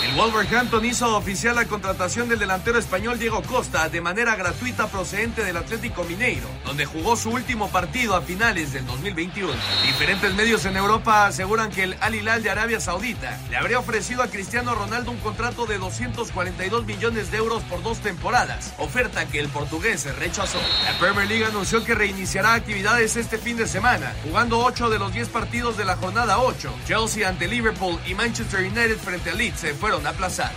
El 0.07 0.15
Wolverhampton 0.15 0.85
hizo 0.85 1.15
oficial 1.17 1.55
la 1.55 1.65
contratación 1.65 2.29
del 2.29 2.39
delantero 2.39 2.79
español 2.79 3.19
Diego 3.19 3.43
Costa 3.43 3.89
de 3.89 3.99
manera 3.99 4.35
gratuita 4.37 4.87
procedente 4.87 5.43
del 5.43 5.57
Atlético 5.57 6.05
Mineiro, 6.05 6.47
donde 6.65 6.85
jugó 6.85 7.17
su 7.17 7.29
último 7.29 7.69
partido 7.69 8.15
a 8.15 8.21
finales 8.21 8.71
del 8.71 8.87
2021. 8.87 9.51
Diferentes 9.85 10.33
medios 10.33 10.65
en 10.65 10.77
Europa 10.77 11.27
aseguran 11.27 11.69
que 11.69 11.83
el 11.83 11.97
Al 11.99 12.15
Hilal 12.15 12.41
de 12.41 12.49
Arabia 12.49 12.79
Saudita 12.79 13.37
le 13.49 13.57
habría 13.57 13.79
ofrecido 13.79 14.23
a 14.23 14.27
Cristiano 14.27 14.73
Ronaldo 14.73 15.11
un 15.11 15.17
contrato 15.17 15.65
de 15.65 15.77
242 15.77 16.85
millones 16.85 17.29
de 17.29 17.37
euros 17.37 17.61
por 17.63 17.83
dos 17.83 17.99
temporadas, 17.99 18.73
oferta 18.77 19.27
que 19.27 19.39
el 19.39 19.49
portugués 19.49 19.81
se 19.97 20.11
rechazó. 20.13 20.59
La 20.85 20.97
Premier 20.99 21.27
League 21.27 21.45
anunció 21.45 21.83
que 21.83 21.95
reiniciará 21.95 22.53
actividades 22.53 23.15
este 23.15 23.37
fin 23.37 23.57
de 23.57 23.67
semana, 23.67 24.13
jugando 24.23 24.59
8 24.59 24.89
de 24.89 24.99
los 24.99 25.13
10 25.13 25.29
partidos 25.29 25.77
de 25.77 25.85
la 25.85 25.95
jornada 25.97 26.39
8. 26.39 26.73
Chelsea 26.87 27.27
ante 27.27 27.47
Liverpool 27.47 27.99
y 28.05 28.15
Manchester 28.15 28.61
United 28.61 28.97
frente 28.97 29.31
a 29.31 29.33
Leeds 29.33 29.59
se 29.59 29.73
fueron 29.73 30.05
aplazados. 30.07 30.55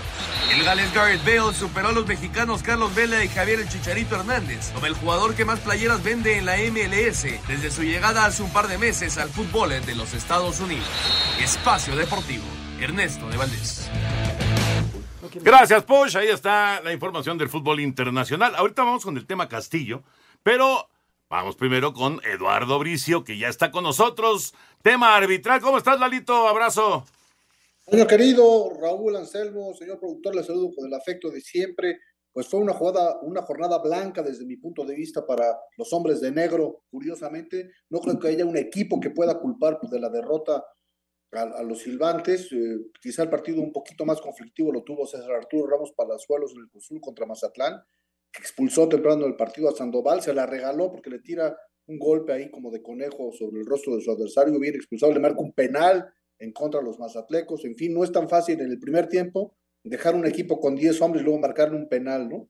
El 0.51 0.63
Gales 0.65 0.93
Garrett 0.93 1.25
Bale 1.25 1.55
superó 1.55 1.89
a 1.89 1.93
los 1.93 2.07
mexicanos 2.07 2.63
Carlos 2.63 2.95
Vela 2.95 3.25
y 3.25 3.29
Javier 3.29 3.61
El 3.61 3.69
Chicharito 3.69 4.17
Hernández 4.17 4.71
como 4.73 4.87
el 4.87 4.95
jugador 4.95 5.35
que 5.35 5.45
más 5.45 5.61
playeras 5.61 6.03
vende 6.03 6.39
en 6.39 6.47
la 6.47 6.57
MLS 6.57 7.27
desde 7.49 7.71
su 7.71 7.83
llegada 7.83 8.27
hace 8.27 8.43
un 8.43 8.51
par 8.51 8.69
de 8.69 8.79
meses 8.79 9.19
al 9.19 9.31
fútbol 9.31 9.71
de 9.85 9.95
los 9.95 10.13
Estados 10.13 10.61
Unidos. 10.61 10.87
Espacio 11.41 11.97
Deportivo, 11.97 12.45
Ernesto 12.81 13.29
de 13.29 13.37
Valdés. 13.37 13.89
Gracias, 15.43 15.83
Posh. 15.85 16.17
Ahí 16.17 16.29
está 16.29 16.81
la 16.83 16.93
información 16.93 17.37
del 17.39 17.49
fútbol 17.49 17.81
internacional. 17.81 18.55
Ahorita 18.55 18.85
vamos 18.85 19.05
con 19.05 19.17
el 19.17 19.27
tema 19.27 19.49
Castillo, 19.49 20.03
pero 20.43 20.89
vamos 21.29 21.57
primero 21.57 21.93
con 21.93 22.21
Eduardo 22.25 22.79
Bricio, 22.79 23.25
que 23.25 23.39
ya 23.39 23.49
está 23.49 23.71
con 23.71 23.85
nosotros. 23.85 24.55
Tema 24.83 25.17
arbitral. 25.17 25.61
¿Cómo 25.61 25.79
estás, 25.79 25.99
Lalito? 25.99 26.47
Abrazo. 26.47 27.05
Bueno, 27.87 28.07
querido 28.07 28.73
Raúl 28.81 29.17
Anselmo, 29.17 29.75
señor 29.75 29.99
productor, 29.99 30.35
le 30.35 30.45
saludo 30.45 30.71
con 30.75 30.87
el 30.87 30.95
afecto 30.95 31.31
de 31.31 31.41
siempre. 31.41 31.99
Pues 32.33 32.49
fue 32.49 32.61
una 32.61 32.73
jugada, 32.73 33.19
una 33.23 33.43
jornada 33.43 33.79
blanca 33.79 34.23
desde 34.23 34.45
mi 34.45 34.57
punto 34.57 34.85
de 34.85 34.95
vista 34.95 35.25
para 35.25 35.45
los 35.77 35.93
hombres 35.93 36.21
de 36.21 36.33
negro. 36.33 36.83
Curiosamente, 36.91 37.71
no 37.91 38.01
creo 38.01 38.19
que 38.19 38.29
haya 38.29 38.45
un 38.45 38.57
equipo 38.57 38.99
que 39.01 39.11
pueda 39.11 39.39
culpar 39.39 39.79
de 39.81 40.01
la 40.01 40.09
derrota 40.09 40.65
a, 41.37 41.63
los 41.63 41.81
silbantes. 41.81 42.53
Eh, 42.53 42.79
quizá 43.01 43.23
el 43.23 43.31
partido 43.31 43.61
un 43.61 43.73
poquito 43.73 44.05
más 44.05 44.21
conflictivo 44.21 44.73
lo 44.73 44.83
tuvo 44.83 45.07
César 45.07 45.33
Arturo 45.33 45.67
Ramos 45.67 45.93
Palazuelos 45.93 46.53
en 46.55 46.63
el 46.63 46.69
Cruzul 46.69 47.01
contra 47.01 47.27
Mazatlán, 47.27 47.83
que 48.33 48.43
expulsó 48.43 48.89
temprano 48.89 49.27
el 49.27 49.37
partido 49.37 49.69
a 49.69 49.77
Sandoval, 49.77 50.23
se 50.23 50.35
la 50.35 50.47
regaló 50.47 50.91
porque 50.91 51.11
le 51.11 51.21
tira 51.21 51.57
un 51.87 51.99
golpe 51.99 52.33
ahí 52.33 52.51
como 52.51 52.71
de 52.71 52.83
conejo 52.83 53.31
sobre 53.33 53.61
el 53.61 53.67
rostro 53.67 53.95
de 53.95 54.03
su 54.03 54.11
adversario, 54.11 54.59
bien 54.59 54.75
expulsado, 54.75 55.13
le 55.13 55.21
marca 55.21 55.41
un 55.41 55.53
penal 55.53 56.13
en 56.39 56.53
contra 56.53 56.81
de 56.81 56.87
los 56.87 56.99
mazatlecos, 56.99 57.65
en 57.65 57.77
fin, 57.77 57.95
no 57.95 58.05
es 58.05 58.13
tan 58.13 58.29
fácil 58.29 58.61
en 58.61 58.71
el 58.71 58.79
primer 58.79 59.09
tiempo 59.09 59.57
dejar 59.85 60.15
un 60.15 60.27
equipo 60.27 60.61
con 60.61 60.75
10 60.75 61.01
hombres 61.03 61.23
y 61.23 61.25
luego 61.25 61.41
marcarle 61.41 61.77
un 61.77 61.89
penal, 61.89 62.29
¿no? 62.29 62.49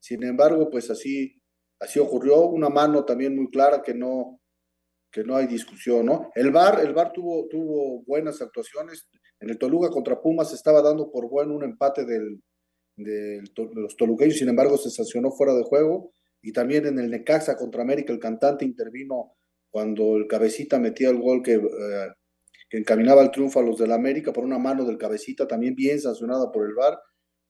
Sin 0.00 0.22
embargo, 0.22 0.70
pues 0.70 0.90
así, 0.90 1.42
así 1.80 1.98
ocurrió, 1.98 2.46
una 2.46 2.68
mano 2.68 3.04
también 3.04 3.34
muy 3.34 3.50
clara 3.50 3.82
que 3.82 3.92
no, 3.92 4.40
que 5.16 5.24
no 5.24 5.34
hay 5.34 5.46
discusión, 5.46 6.04
¿no? 6.04 6.30
El 6.34 6.50
VAR, 6.50 6.78
el 6.80 6.94
tuvo, 7.14 7.48
tuvo 7.48 8.02
buenas 8.02 8.42
actuaciones, 8.42 9.08
En 9.40 9.48
el 9.48 9.56
Toluca 9.56 9.88
contra 9.88 10.20
Pumas 10.20 10.52
estaba 10.52 10.82
dando 10.82 11.10
por 11.10 11.26
bueno 11.30 11.54
un 11.54 11.64
empate 11.64 12.04
de 12.04 12.20
los 13.74 13.96
toluqueños, 13.96 14.36
sin 14.36 14.50
embargo 14.50 14.76
se 14.76 14.90
sancionó 14.90 15.30
fuera 15.30 15.54
de 15.54 15.62
juego. 15.62 16.12
Y 16.42 16.52
también 16.52 16.86
en 16.86 16.98
el 16.98 17.10
Necaxa 17.10 17.56
contra 17.56 17.80
América, 17.80 18.12
el 18.12 18.18
cantante 18.18 18.66
intervino 18.66 19.32
cuando 19.70 20.16
el 20.16 20.26
cabecita 20.26 20.78
metía 20.78 21.08
el 21.08 21.18
gol 21.18 21.42
que, 21.42 21.54
eh, 21.54 22.08
que 22.68 22.76
encaminaba 22.76 23.22
el 23.22 23.30
triunfo 23.30 23.60
a 23.60 23.62
los 23.62 23.78
del 23.78 23.92
América 23.92 24.34
por 24.34 24.44
una 24.44 24.58
mano 24.58 24.84
del 24.84 24.98
cabecita, 24.98 25.48
también 25.48 25.74
bien 25.74 25.98
sancionada 25.98 26.52
por 26.52 26.66
el 26.66 26.74
VAR. 26.74 26.98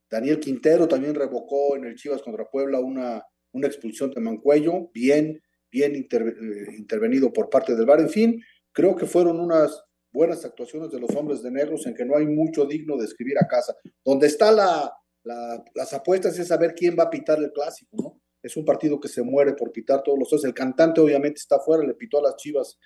Daniel 0.09 0.39
Quintero 0.39 0.87
también 0.87 1.17
revocó 1.17 1.77
en 1.77 1.85
el 1.85 1.97
Chivas 1.97 2.23
contra 2.23 2.45
Puebla 2.45 2.79
una, 2.79 3.25
una 3.53 3.67
expulsión 3.67 4.11
de 4.13 4.21
Mancuello, 4.21 4.89
bien, 4.95 5.41
bien 5.77 5.95
eh, 5.95 6.77
intervenido 6.79 7.33
por 7.33 7.49
parte 7.51 7.75
del 7.77 7.87
VAR. 7.87 8.01
En 8.01 8.09
fin, 8.09 8.43
creo 8.73 8.95
que 8.97 9.07
fueron 9.07 9.39
unas 9.41 9.71
buenas 10.11 10.45
actuaciones 10.45 10.91
de 10.91 11.01
los 11.01 11.11
hombres 11.15 11.43
de 11.43 11.51
negros 11.51 11.87
en 11.87 11.95
que 11.95 12.05
no 12.07 12.17
hay 12.17 12.27
mucho 12.27 12.65
digno 12.65 12.97
de 12.97 13.05
escribir 13.05 13.37
a 13.39 13.47
casa. 13.47 13.75
Donde 14.05 14.27
está 14.27 14.51
la, 14.53 14.91
la- 15.25 15.63
las 15.75 15.93
apuestas 15.93 16.39
es 16.39 16.49
saber 16.49 16.75
quién 16.75 16.97
va 16.99 17.05
a 17.05 17.11
pitar 17.11 17.39
el 17.39 17.53
clásico, 17.53 17.97
¿no? 18.03 18.21
Es 18.43 18.57
un 18.57 18.65
partido 18.65 18.99
que 19.01 19.09
se 19.09 19.23
muere 19.23 19.53
por 19.55 19.73
pitar 19.73 20.03
todos 20.03 20.19
los 20.19 20.31
dos. 20.31 20.45
El 20.45 20.55
cantante 20.55 21.01
obviamente 21.01 21.39
está 21.39 21.59
fuera, 21.59 21.83
le 21.85 21.95
pitó 21.95 22.19
a 22.19 22.23
las 22.23 22.37
Chivas 22.37 22.79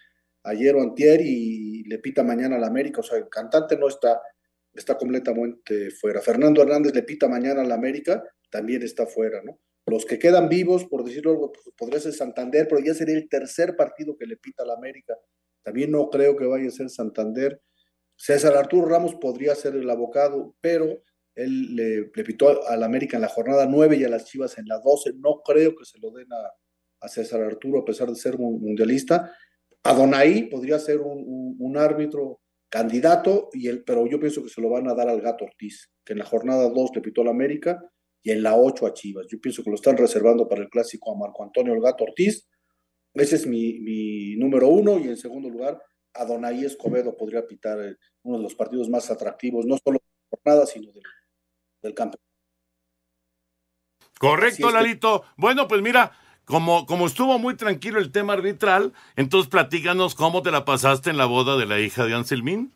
ayer 0.43 0.75
o 0.75 0.81
antier 0.83 1.21
y 1.23 1.85
le 1.85 1.99
pita 1.99 2.23
mañana 2.23 2.57
al 2.57 2.65
América. 2.65 3.01
O 3.01 3.03
sea, 3.05 3.19
el 3.19 3.29
cantante 3.29 3.77
no 3.77 3.87
está, 3.87 4.21
está 4.75 4.97
completamente 4.97 5.91
fuera. 5.91 6.21
Fernando 6.21 6.63
Hernández 6.63 6.95
le 6.95 7.03
pita 7.03 7.29
mañana 7.29 7.61
al 7.61 7.73
América, 7.73 8.23
también 8.51 8.83
está 8.83 9.07
fuera, 9.07 9.43
¿no? 9.43 9.59
Los 9.91 10.05
que 10.07 10.19
quedan 10.19 10.49
vivos, 10.49 10.85
por 10.87 11.05
decirlo 11.05 11.33
algo, 11.33 11.53
pues, 11.53 11.69
podría 11.77 12.01
ser 12.01 12.13
Santander, 12.13 12.67
pero 12.69 12.81
ya 12.83 12.95
sería 12.95 13.17
el 13.17 13.29
tercer 13.29 13.77
partido 13.77 14.17
que 14.17 14.27
le 14.27 14.37
pita 14.37 14.63
al 14.63 14.71
América. 14.71 15.15
También 15.63 15.91
no 15.91 16.09
creo 16.09 16.37
que 16.37 16.47
vaya 16.47 16.69
a 16.69 16.71
ser 16.71 16.89
Santander. 16.89 17.61
César 18.17 18.57
Arturo 18.57 18.87
Ramos 18.87 19.15
podría 19.17 19.55
ser 19.55 19.75
el 19.77 19.89
abocado, 19.91 20.55
pero 20.61 21.03
él 21.35 21.75
le, 21.77 22.11
le 22.15 22.25
pitó 22.25 22.67
al 22.69 22.83
América 22.83 23.17
en 23.17 23.23
la 23.23 23.29
jornada 23.29 23.67
9 23.67 23.97
y 23.97 24.05
a 24.05 24.09
las 24.09 24.25
Chivas 24.27 24.57
en 24.59 24.67
la 24.67 24.79
12. 24.81 25.13
No 25.17 25.41
creo 25.45 25.75
que 25.77 25.85
se 25.85 25.99
lo 25.99 26.11
den 26.11 26.33
a, 26.33 26.53
a 27.07 27.09
César 27.09 27.43
Arturo, 27.43 27.81
a 27.81 27.85
pesar 27.85 28.09
de 28.09 28.15
ser 28.17 28.39
mu- 28.39 28.59
mundialista. 28.59 29.33
Adonai 29.83 30.49
podría 30.51 30.79
ser 30.79 31.01
un, 31.01 31.19
un- 31.27 31.57
un 31.59 31.77
árbitro 31.79 32.41
candidato, 32.69 33.49
y 33.53 33.69
él, 33.69 33.83
pero 33.85 34.07
yo 34.07 34.21
pienso 34.21 34.43
que 34.43 34.49
se 34.51 34.61
lo 34.61 34.69
van 34.71 34.89
a 34.89 34.95
dar 34.95 35.09
al 35.09 35.21
Gato 35.21 35.45
Ortiz, 35.45 35.91
que 36.05 36.13
en 36.13 36.19
la 36.21 36.25
jornada 36.25 36.69
2 36.69 36.91
le 36.95 37.01
pitó 37.01 37.23
al 37.23 37.29
América 37.29 37.83
y 38.23 38.31
en 38.31 38.43
la 38.43 38.57
8 38.57 38.87
a 38.87 38.95
Chivas. 38.95 39.27
Yo 39.29 39.41
pienso 39.41 39.63
que 39.63 39.71
lo 39.71 39.77
están 39.77 39.97
reservando 39.97 40.49
para 40.49 40.63
el 40.63 40.69
clásico 40.69 41.13
a 41.13 41.19
Marco 41.19 41.43
Antonio 41.43 41.73
el 41.73 41.81
Gato 41.81 42.05
Ortiz. 42.05 42.49
Ese 43.15 43.37
es 43.37 43.47
mi, 43.47 43.81
mi 43.81 44.37
número 44.37 44.69
uno, 44.69 44.99
y 44.99 45.05
en 45.05 45.17
segundo 45.17 45.49
lugar, 45.49 45.83
Adonai 46.15 46.65
Escobedo 46.65 47.17
podría 47.17 47.47
pitar 47.47 47.81
eh, 47.81 47.97
uno 48.23 48.37
de 48.39 48.43
los 48.45 48.55
partidos 48.55 48.89
más 48.89 49.11
atractivos, 49.11 49.67
no 49.67 49.77
solo 49.83 49.99
de 49.99 50.05
la 50.05 50.39
jornada, 50.39 50.67
sino 50.67 50.93
del, 50.93 51.03
del 51.83 51.95
campeonato. 51.95 52.31
Correcto, 54.19 54.69
es 54.69 54.75
Lalito. 54.75 55.25
Bueno, 55.37 55.67
pues 55.67 55.81
mira, 55.81 56.13
como, 56.45 56.85
como 56.85 57.07
estuvo 57.07 57.39
muy 57.39 57.57
tranquilo 57.57 57.99
el 57.99 58.13
tema 58.13 58.35
arbitral, 58.35 58.93
entonces 59.17 59.49
platícanos 59.49 60.15
cómo 60.15 60.43
te 60.43 60.51
la 60.51 60.65
pasaste 60.65 61.09
en 61.09 61.17
la 61.17 61.25
boda 61.25 61.57
de 61.57 61.65
la 61.65 61.81
hija 61.81 62.05
de 62.05 62.15
Anselmín. 62.15 62.75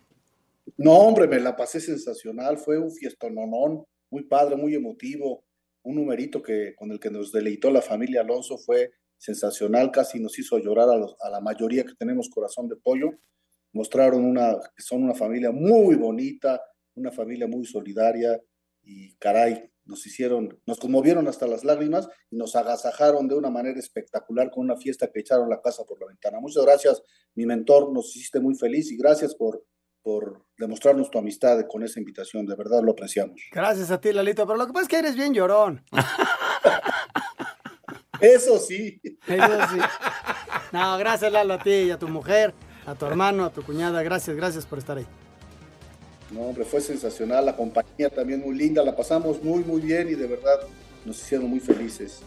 No, 0.79 0.93
hombre, 0.93 1.29
me 1.29 1.39
la 1.39 1.55
pasé 1.55 1.81
sensacional, 1.81 2.57
fue 2.57 2.79
un 2.79 2.91
fiestononón, 2.91 3.85
muy 4.15 4.23
padre, 4.23 4.55
muy 4.55 4.77
emotivo, 4.77 5.45
un 5.83 5.97
numerito 5.97 6.41
que, 6.41 6.73
con 6.77 6.93
el 6.93 7.01
que 7.01 7.11
nos 7.11 7.33
deleitó 7.33 7.69
la 7.73 7.83
familia 7.83 8.21
Alonso 8.21 8.57
fue 8.59 8.93
sensacional, 9.19 9.91
casi 9.91 10.21
nos 10.21 10.39
hizo 10.39 10.57
llorar 10.59 10.89
a, 10.89 10.97
los- 10.97 11.17
a 11.21 11.31
la 11.31 11.41
mayoría 11.41 11.85
que 11.85 11.97
tenemos 11.99 12.29
corazón 12.31 12.69
de 12.69 12.77
pollo, 12.77 13.11
mostraron 13.73 14.25
una, 14.25 14.57
que 14.77 14.83
son 14.83 15.03
una 15.03 15.15
familia 15.15 15.51
muy 15.51 15.97
bonita, 15.97 16.63
una 16.95 17.11
familia 17.11 17.49
muy 17.49 17.65
solidaria 17.67 18.41
y 18.85 19.17
caray, 19.17 19.69
nos 19.85 20.07
hicieron, 20.07 20.61
nos 20.65 20.79
conmovieron 20.79 21.27
hasta 21.27 21.47
las 21.49 21.65
lágrimas 21.65 22.09
y 22.31 22.37
nos 22.37 22.55
agasajaron 22.55 23.27
de 23.27 23.35
una 23.35 23.51
manera 23.51 23.79
espectacular 23.81 24.51
con 24.53 24.65
una 24.65 24.77
fiesta 24.77 25.11
que 25.11 25.21
echaron 25.21 25.51
la 25.51 25.61
casa 25.61 25.83
por 25.85 26.01
la 26.01 26.07
ventana. 26.07 26.39
Muchas 26.39 26.65
gracias, 26.65 27.03
mi 27.35 27.47
mentor, 27.47 27.93
nos 27.93 28.15
hiciste 28.15 28.39
muy 28.39 28.55
feliz 28.55 28.93
y 28.93 28.97
gracias 28.97 29.35
por, 29.35 29.65
por 30.05 30.45
demostrarnos 30.59 31.11
tu 31.11 31.19
amistad 31.19 31.65
con 31.67 31.83
esa 31.83 31.99
invitación, 31.99 32.45
de 32.45 32.55
verdad 32.55 32.83
lo 32.83 32.93
apreciamos. 32.93 33.41
Gracias 33.51 33.91
a 33.91 33.99
ti, 33.99 34.13
Lalito. 34.13 34.47
Pero 34.47 34.59
lo 34.59 34.67
que 34.67 34.73
pasa 34.75 34.83
es 34.83 34.89
que 34.89 34.99
eres 34.99 35.17
bien 35.17 35.33
llorón. 35.33 35.83
Eso 38.21 38.59
sí. 38.59 39.01
Eso 39.03 39.59
sí. 39.73 39.79
No, 40.73 40.99
gracias, 40.99 41.33
Lalo, 41.33 41.55
a 41.55 41.59
ti 41.59 41.71
y 41.71 41.91
a 41.91 41.99
tu 41.99 42.07
mujer, 42.07 42.55
a 42.87 42.95
tu 42.95 43.07
hermano, 43.07 43.47
a 43.47 43.51
tu 43.51 43.63
cuñada. 43.63 44.03
Gracias, 44.03 44.37
gracias 44.37 44.67
por 44.67 44.79
estar 44.79 44.99
ahí. 44.99 45.07
No, 46.31 46.41
hombre, 46.43 46.65
fue 46.65 46.81
sensacional, 46.81 47.47
la 47.47 47.57
compañía 47.57 48.11
también 48.11 48.41
muy 48.41 48.57
linda, 48.57 48.85
la 48.85 48.95
pasamos 48.95 49.43
muy, 49.43 49.65
muy 49.65 49.81
bien 49.81 50.09
y 50.09 50.15
de 50.15 50.27
verdad 50.27 50.61
nos 51.05 51.19
hicieron 51.19 51.49
muy 51.49 51.61
felices. 51.61 52.21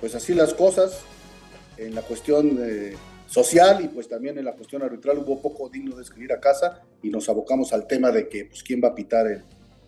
Pues 0.00 0.14
así 0.14 0.34
las 0.34 0.54
cosas, 0.54 1.00
en 1.78 1.94
la 1.94 2.02
cuestión 2.02 2.58
eh, 2.60 2.94
social 3.34 3.84
y 3.84 3.88
pues 3.88 4.08
también 4.08 4.38
en 4.38 4.44
la 4.44 4.52
cuestión 4.52 4.82
arbitral 4.82 5.18
hubo 5.18 5.42
poco 5.42 5.68
digno 5.68 5.96
de 5.96 6.02
escribir 6.02 6.32
a 6.32 6.38
casa 6.40 6.82
y 7.02 7.10
nos 7.10 7.28
abocamos 7.28 7.72
al 7.72 7.86
tema 7.88 8.10
de 8.12 8.28
que 8.28 8.44
pues 8.44 8.62
quién 8.62 8.80
va 8.82 8.88
a 8.88 8.94
pitar 8.94 9.26
el, 9.26 9.42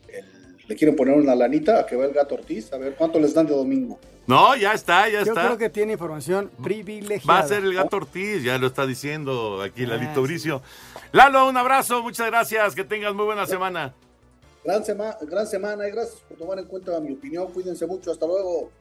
el- 0.09 0.57
le 0.66 0.74
quieren 0.74 0.97
poner 0.97 1.14
una 1.14 1.34
lanita 1.36 1.78
a 1.78 1.86
que 1.86 1.94
va 1.94 2.07
el 2.07 2.12
gato 2.12 2.34
Ortiz, 2.34 2.72
a 2.72 2.76
ver 2.78 2.94
cuánto 2.97 3.20
les 3.20 3.32
dan 3.32 3.47
de 3.47 3.55
domingo. 3.55 4.01
No, 4.26 4.57
ya 4.57 4.72
está, 4.72 5.09
ya 5.09 5.22
Yo 5.22 5.30
está. 5.32 5.44
creo 5.44 5.59
que 5.59 5.70
tiene 5.70 5.92
información 5.92 6.51
privilegiada. 6.61 7.40
Va 7.40 7.44
a 7.44 7.49
ser 7.49 7.62
el 7.62 7.72
gato 7.72 7.99
Ortiz, 7.99 8.42
ya 8.42 8.59
lo 8.59 8.66
está 8.66 8.84
diciendo 8.84 9.62
aquí 9.62 9.86
Lalito 9.86 10.22
Bricio. 10.22 10.62
Lalo, 11.12 11.49
un 11.49 11.57
abrazo, 11.57 12.03
muchas 12.03 12.26
gracias, 12.26 12.74
que 12.74 12.82
tengas 12.82 13.14
muy 13.14 13.24
buena 13.26 13.47
semana. 13.47 13.94
Gran, 14.67 14.85
sema- 14.85 15.17
gran 15.23 15.47
semana 15.47 15.87
y 15.87 15.93
gracias 15.93 16.21
por 16.29 16.37
tomar 16.39 16.59
en 16.59 16.64
cuenta 16.67 16.99
mi 16.99 17.12
opinión, 17.14 17.53
cuídense 17.53 17.87
mucho, 17.87 18.11
hasta 18.11 18.27
luego. 18.27 18.73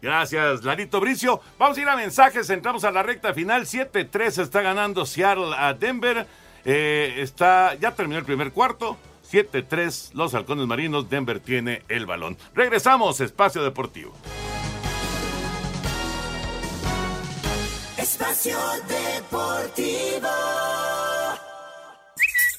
Gracias, 0.00 0.64
Lalito 0.64 1.00
Bricio. 1.00 1.40
Vamos 1.58 1.76
a 1.76 1.80
ir 1.82 1.88
a 1.88 1.96
mensajes, 1.96 2.48
entramos 2.48 2.84
a 2.84 2.90
la 2.90 3.02
recta 3.02 3.34
final. 3.34 3.66
7-3 3.66 4.38
está 4.42 4.62
ganando 4.62 5.04
Seattle 5.04 5.54
a 5.54 5.74
Denver. 5.74 6.26
Eh, 6.64 7.16
está, 7.18 7.74
ya 7.74 7.94
terminó 7.94 8.18
el 8.18 8.24
primer 8.24 8.52
cuarto. 8.52 8.96
7-3, 9.30 10.12
los 10.14 10.32
halcones 10.34 10.66
marinos. 10.66 11.10
Denver 11.10 11.40
tiene 11.40 11.82
el 11.88 12.06
balón. 12.06 12.38
Regresamos, 12.54 13.20
espacio 13.20 13.62
deportivo. 13.62 14.12
Espacio 17.98 18.56
Deportivo. 18.88 20.28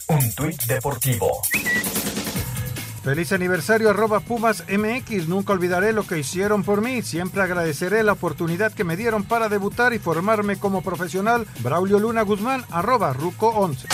Un 0.10 0.36
tuit 0.36 0.62
deportivo. 0.66 1.42
Feliz 3.04 3.32
aniversario 3.32 3.89
arroba 3.89 4.20
Pumas 4.20 4.66
MX. 4.68 5.28
Nunca 5.30 5.54
olvidaré 5.54 5.93
lo 5.93 6.04
que 6.06 6.20
hicieron 6.20 6.64
por 6.64 6.82
mí. 6.82 7.02
Siempre 7.02 7.41
agradeceré 7.41 8.04
la 8.04 8.12
oportunidad 8.12 8.74
que 8.74 8.84
me 8.84 8.97
dieron 8.97 9.24
para 9.24 9.47
debutar 9.47 9.93
y 9.93 10.00
formarme 10.00 10.58
como 10.58 10.82
profesional. 10.82 11.47
Braulio 11.62 12.00
Luna 12.00 12.24
Guzmán 12.24 12.66
arroba 12.72 13.14
Ruco 13.14 13.47
11. 13.50 13.88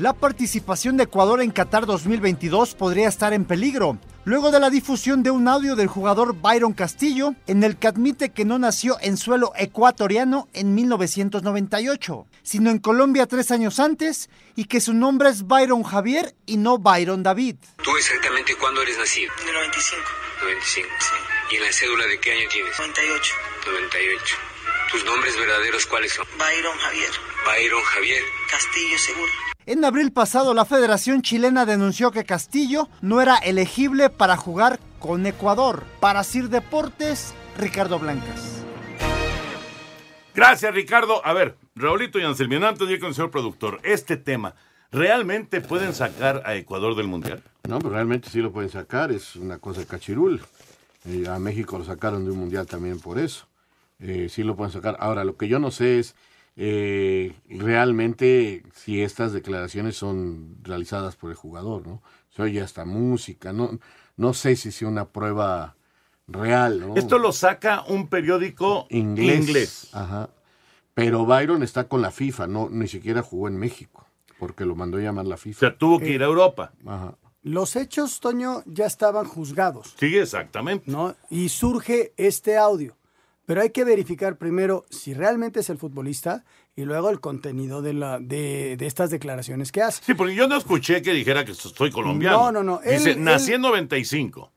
La 0.00 0.14
participación 0.14 0.96
de 0.96 1.04
Ecuador 1.04 1.42
en 1.42 1.50
Qatar 1.50 1.84
2022 1.84 2.74
podría 2.74 3.06
estar 3.06 3.34
en 3.34 3.44
peligro, 3.44 3.98
luego 4.24 4.50
de 4.50 4.60
la 4.60 4.70
difusión 4.70 5.22
de 5.22 5.30
un 5.30 5.48
audio 5.48 5.76
del 5.76 5.88
jugador 5.88 6.34
Byron 6.34 6.72
Castillo, 6.72 7.34
en 7.46 7.64
el 7.64 7.76
que 7.76 7.88
admite 7.88 8.30
que 8.30 8.44
no 8.44 8.58
nació 8.58 8.98
en 9.00 9.16
suelo 9.16 9.52
ecuatoriano 9.56 10.48
en 10.52 10.74
1998, 10.74 12.26
sino 12.42 12.70
en 12.70 12.78
Colombia 12.78 13.26
tres 13.26 13.50
años 13.50 13.80
antes, 13.80 14.30
y 14.56 14.64
que 14.64 14.80
su 14.80 14.94
nombre 14.94 15.30
es 15.30 15.46
Byron 15.46 15.82
Javier 15.82 16.34
y 16.46 16.56
no 16.56 16.78
Byron 16.78 17.22
David. 17.22 17.56
¿Tú 17.82 17.96
exactamente 17.96 18.54
cuándo 18.56 18.82
eres 18.82 18.98
nacido? 18.98 19.32
De 19.46 19.52
95. 19.52 20.02
95. 20.42 20.88
¿Y 21.50 21.56
en 21.56 21.62
la 21.62 21.72
cédula 21.72 22.06
de 22.06 22.20
qué 22.20 22.32
año 22.32 22.48
tienes? 22.50 22.78
98. 22.78 23.34
98. 23.66 24.36
¿Tus 24.90 25.04
nombres 25.04 25.36
verdaderos 25.36 25.86
cuáles 25.86 26.12
son? 26.12 26.26
Byron 26.38 26.76
Javier. 26.78 27.10
Byron 27.46 27.82
Javier. 27.82 28.22
Castillo 28.50 28.98
Seguro. 28.98 29.32
En 29.70 29.84
abril 29.84 30.10
pasado, 30.10 30.52
la 30.52 30.64
Federación 30.64 31.22
Chilena 31.22 31.64
denunció 31.64 32.10
que 32.10 32.24
Castillo 32.24 32.88
no 33.02 33.20
era 33.20 33.36
elegible 33.36 34.10
para 34.10 34.36
jugar 34.36 34.80
con 34.98 35.24
Ecuador. 35.26 35.84
Para 36.00 36.24
Sir 36.24 36.48
Deportes, 36.48 37.34
Ricardo 37.56 38.00
Blancas. 38.00 38.64
Gracias, 40.34 40.74
Ricardo. 40.74 41.24
A 41.24 41.32
ver, 41.34 41.56
Raulito 41.76 42.18
y 42.18 42.24
Anselmiano, 42.24 42.66
antes 42.66 42.88
de 42.88 42.94
ir 42.94 42.98
con 42.98 43.10
el 43.10 43.14
señor 43.14 43.30
productor, 43.30 43.78
este 43.84 44.16
tema, 44.16 44.56
¿realmente 44.90 45.60
pueden 45.60 45.94
sacar 45.94 46.42
a 46.44 46.56
Ecuador 46.56 46.96
del 46.96 47.06
Mundial? 47.06 47.40
No, 47.68 47.78
pero 47.78 47.90
realmente 47.90 48.28
sí 48.28 48.40
lo 48.40 48.50
pueden 48.50 48.70
sacar, 48.70 49.12
es 49.12 49.36
una 49.36 49.58
cosa 49.58 49.78
de 49.78 49.86
cachirul. 49.86 50.40
Eh, 51.04 51.26
a 51.28 51.38
México 51.38 51.78
lo 51.78 51.84
sacaron 51.84 52.24
de 52.24 52.32
un 52.32 52.38
mundial 52.40 52.66
también 52.66 52.98
por 52.98 53.20
eso. 53.20 53.46
Eh, 54.00 54.26
sí 54.28 54.42
lo 54.42 54.56
pueden 54.56 54.72
sacar. 54.72 54.96
Ahora, 54.98 55.22
lo 55.22 55.36
que 55.36 55.46
yo 55.46 55.60
no 55.60 55.70
sé 55.70 56.00
es 56.00 56.16
eh, 56.56 57.34
realmente 57.48 58.62
si 58.74 59.02
estas 59.02 59.32
declaraciones 59.32 59.96
son 59.96 60.56
realizadas 60.62 61.16
por 61.16 61.30
el 61.30 61.36
jugador, 61.36 61.86
¿no? 61.86 62.02
Se 62.30 62.42
oye 62.42 62.60
hasta 62.60 62.84
música, 62.84 63.52
no, 63.52 63.78
no 64.16 64.34
sé 64.34 64.56
si 64.56 64.70
sea 64.72 64.88
una 64.88 65.08
prueba 65.08 65.76
real, 66.26 66.80
¿no? 66.80 66.96
Esto 66.96 67.18
lo 67.18 67.32
saca 67.32 67.82
un 67.88 68.08
periódico 68.08 68.86
inglés. 68.90 69.40
inglés. 69.40 69.88
Ajá. 69.92 70.30
Pero 70.94 71.24
Byron 71.24 71.62
está 71.62 71.88
con 71.88 72.02
la 72.02 72.10
FIFA, 72.10 72.46
no 72.46 72.68
ni 72.70 72.88
siquiera 72.88 73.22
jugó 73.22 73.48
en 73.48 73.56
México, 73.56 74.06
porque 74.38 74.64
lo 74.64 74.74
mandó 74.74 74.98
llamar 74.98 75.26
la 75.26 75.36
FIFA. 75.36 75.56
O 75.56 75.60
sea, 75.70 75.78
tuvo 75.78 75.98
que 75.98 76.10
ir 76.10 76.22
a 76.22 76.26
Europa. 76.26 76.72
Ajá. 76.86 77.16
Los 77.42 77.74
hechos, 77.76 78.20
Toño, 78.20 78.62
ya 78.66 78.84
estaban 78.84 79.26
juzgados. 79.26 79.94
Sí, 79.98 80.18
exactamente. 80.18 80.90
¿no? 80.90 81.16
Y 81.30 81.48
surge 81.48 82.12
este 82.18 82.58
audio. 82.58 82.96
Pero 83.50 83.62
hay 83.62 83.70
que 83.70 83.82
verificar 83.82 84.36
primero 84.38 84.84
si 84.90 85.12
realmente 85.12 85.58
es 85.58 85.70
el 85.70 85.76
futbolista 85.76 86.44
y 86.76 86.84
luego 86.84 87.10
el 87.10 87.18
contenido 87.18 87.82
de, 87.82 87.94
la, 87.94 88.20
de, 88.20 88.76
de 88.76 88.86
estas 88.86 89.10
declaraciones 89.10 89.72
que 89.72 89.82
hace. 89.82 90.04
Sí, 90.04 90.14
porque 90.14 90.36
yo 90.36 90.46
no 90.46 90.56
escuché 90.56 91.02
que 91.02 91.12
dijera 91.12 91.44
que 91.44 91.54
soy 91.54 91.90
colombiano. 91.90 92.52
No, 92.52 92.52
no, 92.52 92.62
no. 92.62 92.78
Dice, 92.78 93.10
Él- 93.10 93.24
nací 93.24 93.52
en 93.54 93.62
95. 93.62 94.52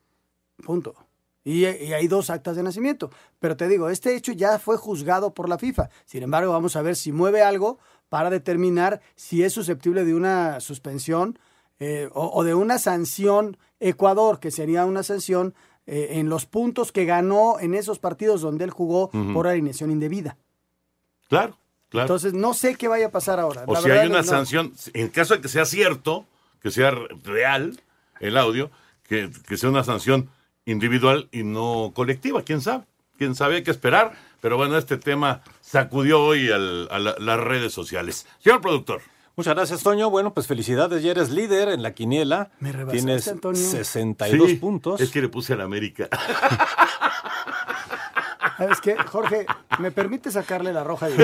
Punto. 0.64 0.94
Y, 1.42 1.64
y 1.66 1.92
hay 1.92 2.06
dos 2.06 2.30
actas 2.30 2.54
de 2.54 2.62
nacimiento. 2.62 3.10
Pero 3.40 3.56
te 3.56 3.66
digo, 3.66 3.90
este 3.90 4.14
hecho 4.14 4.30
ya 4.30 4.60
fue 4.60 4.76
juzgado 4.76 5.34
por 5.34 5.48
la 5.48 5.58
FIFA. 5.58 5.90
Sin 6.04 6.22
embargo, 6.22 6.52
vamos 6.52 6.76
a 6.76 6.82
ver 6.82 6.94
si 6.94 7.10
mueve 7.10 7.42
algo 7.42 7.80
para 8.08 8.30
determinar 8.30 9.00
si 9.16 9.42
es 9.42 9.52
susceptible 9.52 10.04
de 10.04 10.14
una 10.14 10.60
suspensión 10.60 11.36
eh, 11.80 12.08
o, 12.12 12.30
o 12.32 12.44
de 12.44 12.54
una 12.54 12.78
sanción 12.78 13.56
Ecuador, 13.80 14.38
que 14.38 14.52
sería 14.52 14.84
una 14.84 15.02
sanción 15.02 15.52
eh, 15.86 16.08
en 16.12 16.28
los 16.28 16.46
puntos 16.46 16.92
que 16.92 17.04
ganó 17.04 17.58
en 17.60 17.74
esos 17.74 17.98
partidos 17.98 18.40
donde 18.40 18.64
él 18.64 18.70
jugó 18.70 19.10
por 19.10 19.46
alineación 19.46 19.90
indebida. 19.90 20.36
Claro, 21.28 21.56
claro. 21.88 22.04
Entonces, 22.06 22.32
no 22.34 22.54
sé 22.54 22.74
qué 22.76 22.88
vaya 22.88 23.06
a 23.06 23.10
pasar 23.10 23.40
ahora. 23.40 23.64
o 23.66 23.74
La 23.74 23.80
si 23.80 23.88
verdad, 23.88 24.02
hay 24.04 24.08
una 24.10 24.18
no- 24.18 24.24
sanción, 24.24 24.72
en 24.92 25.08
caso 25.08 25.34
de 25.34 25.40
que 25.40 25.48
sea 25.48 25.64
cierto, 25.64 26.26
que 26.60 26.70
sea 26.70 26.90
real 27.24 27.80
el 28.20 28.36
audio, 28.36 28.70
que, 29.02 29.30
que 29.46 29.56
sea 29.56 29.68
una 29.70 29.84
sanción 29.84 30.30
individual 30.66 31.28
y 31.32 31.42
no 31.42 31.92
colectiva, 31.94 32.42
quién 32.42 32.60
sabe. 32.60 32.84
Quién 33.16 33.34
sabe, 33.34 33.56
hay 33.56 33.62
que 33.62 33.70
esperar. 33.70 34.12
Pero 34.40 34.56
bueno, 34.56 34.76
este 34.76 34.96
tema 34.98 35.42
sacudió 35.60 36.20
hoy 36.22 36.50
al- 36.50 36.88
a 36.90 36.98
la- 36.98 37.14
las 37.18 37.38
redes 37.40 37.72
sociales. 37.72 38.26
Señor 38.40 38.60
productor. 38.60 39.02
Muchas 39.36 39.54
gracias, 39.54 39.82
Toño. 39.82 40.10
Bueno, 40.10 40.32
pues 40.32 40.46
felicidades, 40.46 41.02
ya 41.02 41.10
eres 41.10 41.30
líder 41.30 41.68
en 41.68 41.82
la 41.82 41.92
quiniela. 41.92 42.50
Me 42.60 42.70
rebasaste, 42.70 42.98
Tienes 42.98 43.28
Antonio. 43.28 43.60
62 43.60 44.48
Sí, 44.48 44.54
puntos. 44.56 45.00
Es 45.00 45.10
que 45.10 45.20
le 45.20 45.28
puse 45.28 45.54
a 45.54 45.56
la 45.56 45.64
América. 45.64 46.08
¿Sabes 48.56 48.80
qué? 48.80 48.96
Jorge, 48.96 49.46
¿me 49.80 49.90
permite 49.90 50.30
sacarle 50.30 50.72
la 50.72 50.84
roja? 50.84 51.08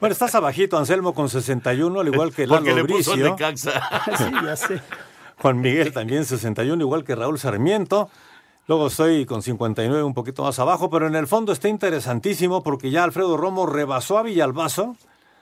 Bueno, 0.00 0.12
estás 0.12 0.34
abajito, 0.36 0.78
Anselmo, 0.78 1.12
con 1.12 1.28
61, 1.28 1.98
al 2.00 2.06
igual 2.06 2.32
que 2.32 2.46
Porque 2.46 2.70
Lalo 2.70 2.82
le 2.82 2.94
puso 2.94 3.14
el 3.14 3.22
Bricio. 3.32 3.36
Sí, 4.16 4.24
ya 4.44 4.54
sé. 4.54 4.80
Juan 5.38 5.60
Miguel 5.60 5.92
también 5.92 6.24
61, 6.24 6.80
igual 6.82 7.02
que 7.02 7.16
Raúl 7.16 7.38
Sarmiento. 7.38 8.08
Luego 8.68 8.88
estoy 8.88 9.26
con 9.26 9.42
59, 9.42 10.02
un 10.04 10.14
poquito 10.14 10.44
más 10.44 10.58
abajo, 10.60 10.88
pero 10.90 11.06
en 11.08 11.16
el 11.16 11.26
fondo 11.26 11.52
está 11.52 11.68
interesantísimo 11.68 12.62
porque 12.62 12.90
ya 12.90 13.02
Alfredo 13.02 13.36
Romo 13.36 13.66
rebasó 13.66 14.18
a 14.18 14.22
Villalbazo. 14.22 14.96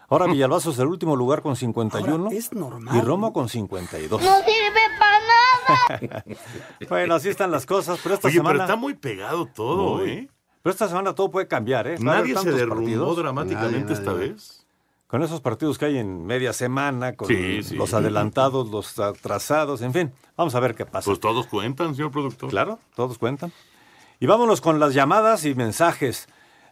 Ahora 0.09 0.27
Villalbazo 0.27 0.71
es 0.71 0.79
el 0.79 0.87
último 0.87 1.17
lugar 1.17 1.43
con 1.43 1.57
51 1.57 2.27
Ahora, 2.27 2.37
es 2.37 2.53
normal. 2.53 2.97
y 2.97 3.01
Romo 3.01 3.33
con 3.33 3.49
52. 3.49 4.23
No 4.23 4.29
sirve 4.39 4.81
para 4.99 5.19
nada. 6.09 6.25
bueno, 6.89 7.15
así 7.15 7.29
están 7.29 7.51
las 7.51 7.67
cosas, 7.67 7.99
pero 8.03 8.15
esta 8.15 8.29
Oye, 8.29 8.37
semana... 8.37 8.53
pero 8.55 8.65
está 8.65 8.77
muy 8.77 8.95
pegado 8.95 9.47
todo, 9.47 9.97
Muy. 9.99 10.11
¿eh? 10.11 10.29
Pero 10.63 10.73
esta 10.73 10.89
semana 10.89 11.15
todo 11.15 11.31
puede 11.31 11.47
cambiar, 11.49 11.87
¿eh? 11.87 11.97
Nadie 12.01 12.37
se 12.37 12.51
derrumbó 12.53 12.83
partidos. 12.85 13.17
dramáticamente 13.17 13.79
Nadie, 13.81 13.93
esta 13.95 14.13
nadie. 14.13 14.29
vez. 14.31 14.67
Con 15.07 15.23
esos 15.23 15.41
partidos 15.41 15.79
que 15.79 15.85
hay 15.85 15.99
en 15.99 16.27
media 16.27 16.53
semana, 16.53 17.15
con 17.15 17.29
Sí, 17.29 17.63
sí. 17.63 17.77
los 17.77 17.95
adelantados, 17.95 18.69
los 18.71 18.99
atrasados, 18.99 19.81
en 19.83 19.93
fin. 19.93 20.13
Vamos 20.37 20.55
a 20.57 20.61
ver 20.61 20.75
qué 20.75 20.85
pasa. 20.85 21.05
Pues 21.05 21.21
todos 21.21 21.47
cuentan, 21.47 21.95
señor 21.95 22.11
productor. 22.11 22.51
Claro, 22.51 22.81
todos 22.97 23.17
cuentan. 23.19 23.53
Y 24.19 24.27
vámonos 24.27 24.61
con 24.61 24.81
las 24.81 24.95
llamadas 24.95 25.45
y 25.45 25.55
mensajes. 25.55 26.29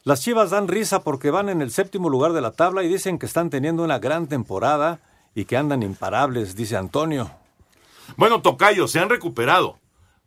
Las 0.07 0.21
Chivas 0.21 0.51
dan 0.51 0.69
risa 0.69 1.03
porque 1.03 1.31
van 1.31 1.49
en 1.49 1.63
el 1.63 1.71
séptimo 1.71 2.11
lugar 2.11 2.35
de 2.35 2.43
la 2.43 2.53
tabla 2.53 2.83
y 2.83 2.89
dicen 2.89 3.19
que 3.19 3.25
están 3.25 3.49
teniendo 3.49 3.83
una 3.83 3.99
gran 3.99 4.27
temporada 4.27 5.01
y 5.35 5.47
que 5.47 5.57
andan 5.57 5.83
imparables, 5.83 6.55
dice 6.55 6.77
Antonio. 6.77 7.31
Bueno, 8.19 8.43
Tocayo, 8.43 8.87
se 8.87 9.01
han 9.01 9.09
recuperado. 9.09 9.79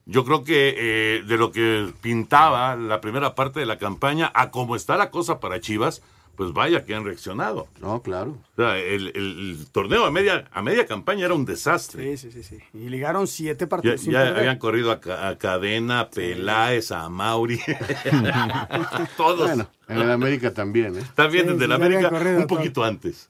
Yo 0.07 0.25
creo 0.25 0.43
que 0.43 0.73
eh, 0.75 1.23
de 1.27 1.37
lo 1.37 1.51
que 1.51 1.93
pintaba 2.01 2.75
la 2.75 3.01
primera 3.01 3.35
parte 3.35 3.59
de 3.59 3.67
la 3.67 3.77
campaña 3.77 4.31
a 4.33 4.49
cómo 4.49 4.75
está 4.75 4.97
la 4.97 5.11
cosa 5.11 5.39
para 5.39 5.61
Chivas, 5.61 6.01
pues 6.37 6.53
vaya 6.53 6.85
que 6.85 6.95
han 6.95 7.03
reaccionado. 7.03 7.67
No, 7.81 8.01
claro. 8.01 8.37
O 8.53 8.55
sea, 8.61 8.77
el, 8.77 9.07
el- 9.07 9.57
el 9.59 9.65
torneo 9.71 10.05
a 10.05 10.11
media, 10.11 10.45
a 10.53 10.61
media 10.61 10.85
campaña 10.85 11.25
era 11.25 11.33
un 11.33 11.43
desastre. 11.45 12.15
Sí, 12.15 12.29
sí, 12.31 12.43
sí, 12.43 12.43
sí. 12.43 12.63
Y 12.73 12.87
ligaron 12.89 13.25
siete 13.27 13.65
partidos 13.67 14.03
ya 14.03 14.27
habían 14.29 14.59
corrido 14.59 14.91
a, 14.91 15.27
a 15.29 15.37
Cadena, 15.37 15.99
a 16.01 16.09
Peláez, 16.11 16.91
a 16.91 17.09
Mauri. 17.09 17.59
Todos. 19.17 19.47
Bueno, 19.47 19.67
en 19.87 19.97
el 19.97 20.11
América 20.11 20.53
también, 20.53 20.97
¿eh? 20.97 21.03
También 21.15 21.45
Sí, 21.47 21.53
desde 21.53 21.65
sí, 21.65 21.71
habían 21.71 21.91
América, 21.91 22.09
corrido 22.09 22.37
un 22.39 22.47
poquito 22.47 22.83
antes. 22.83 23.29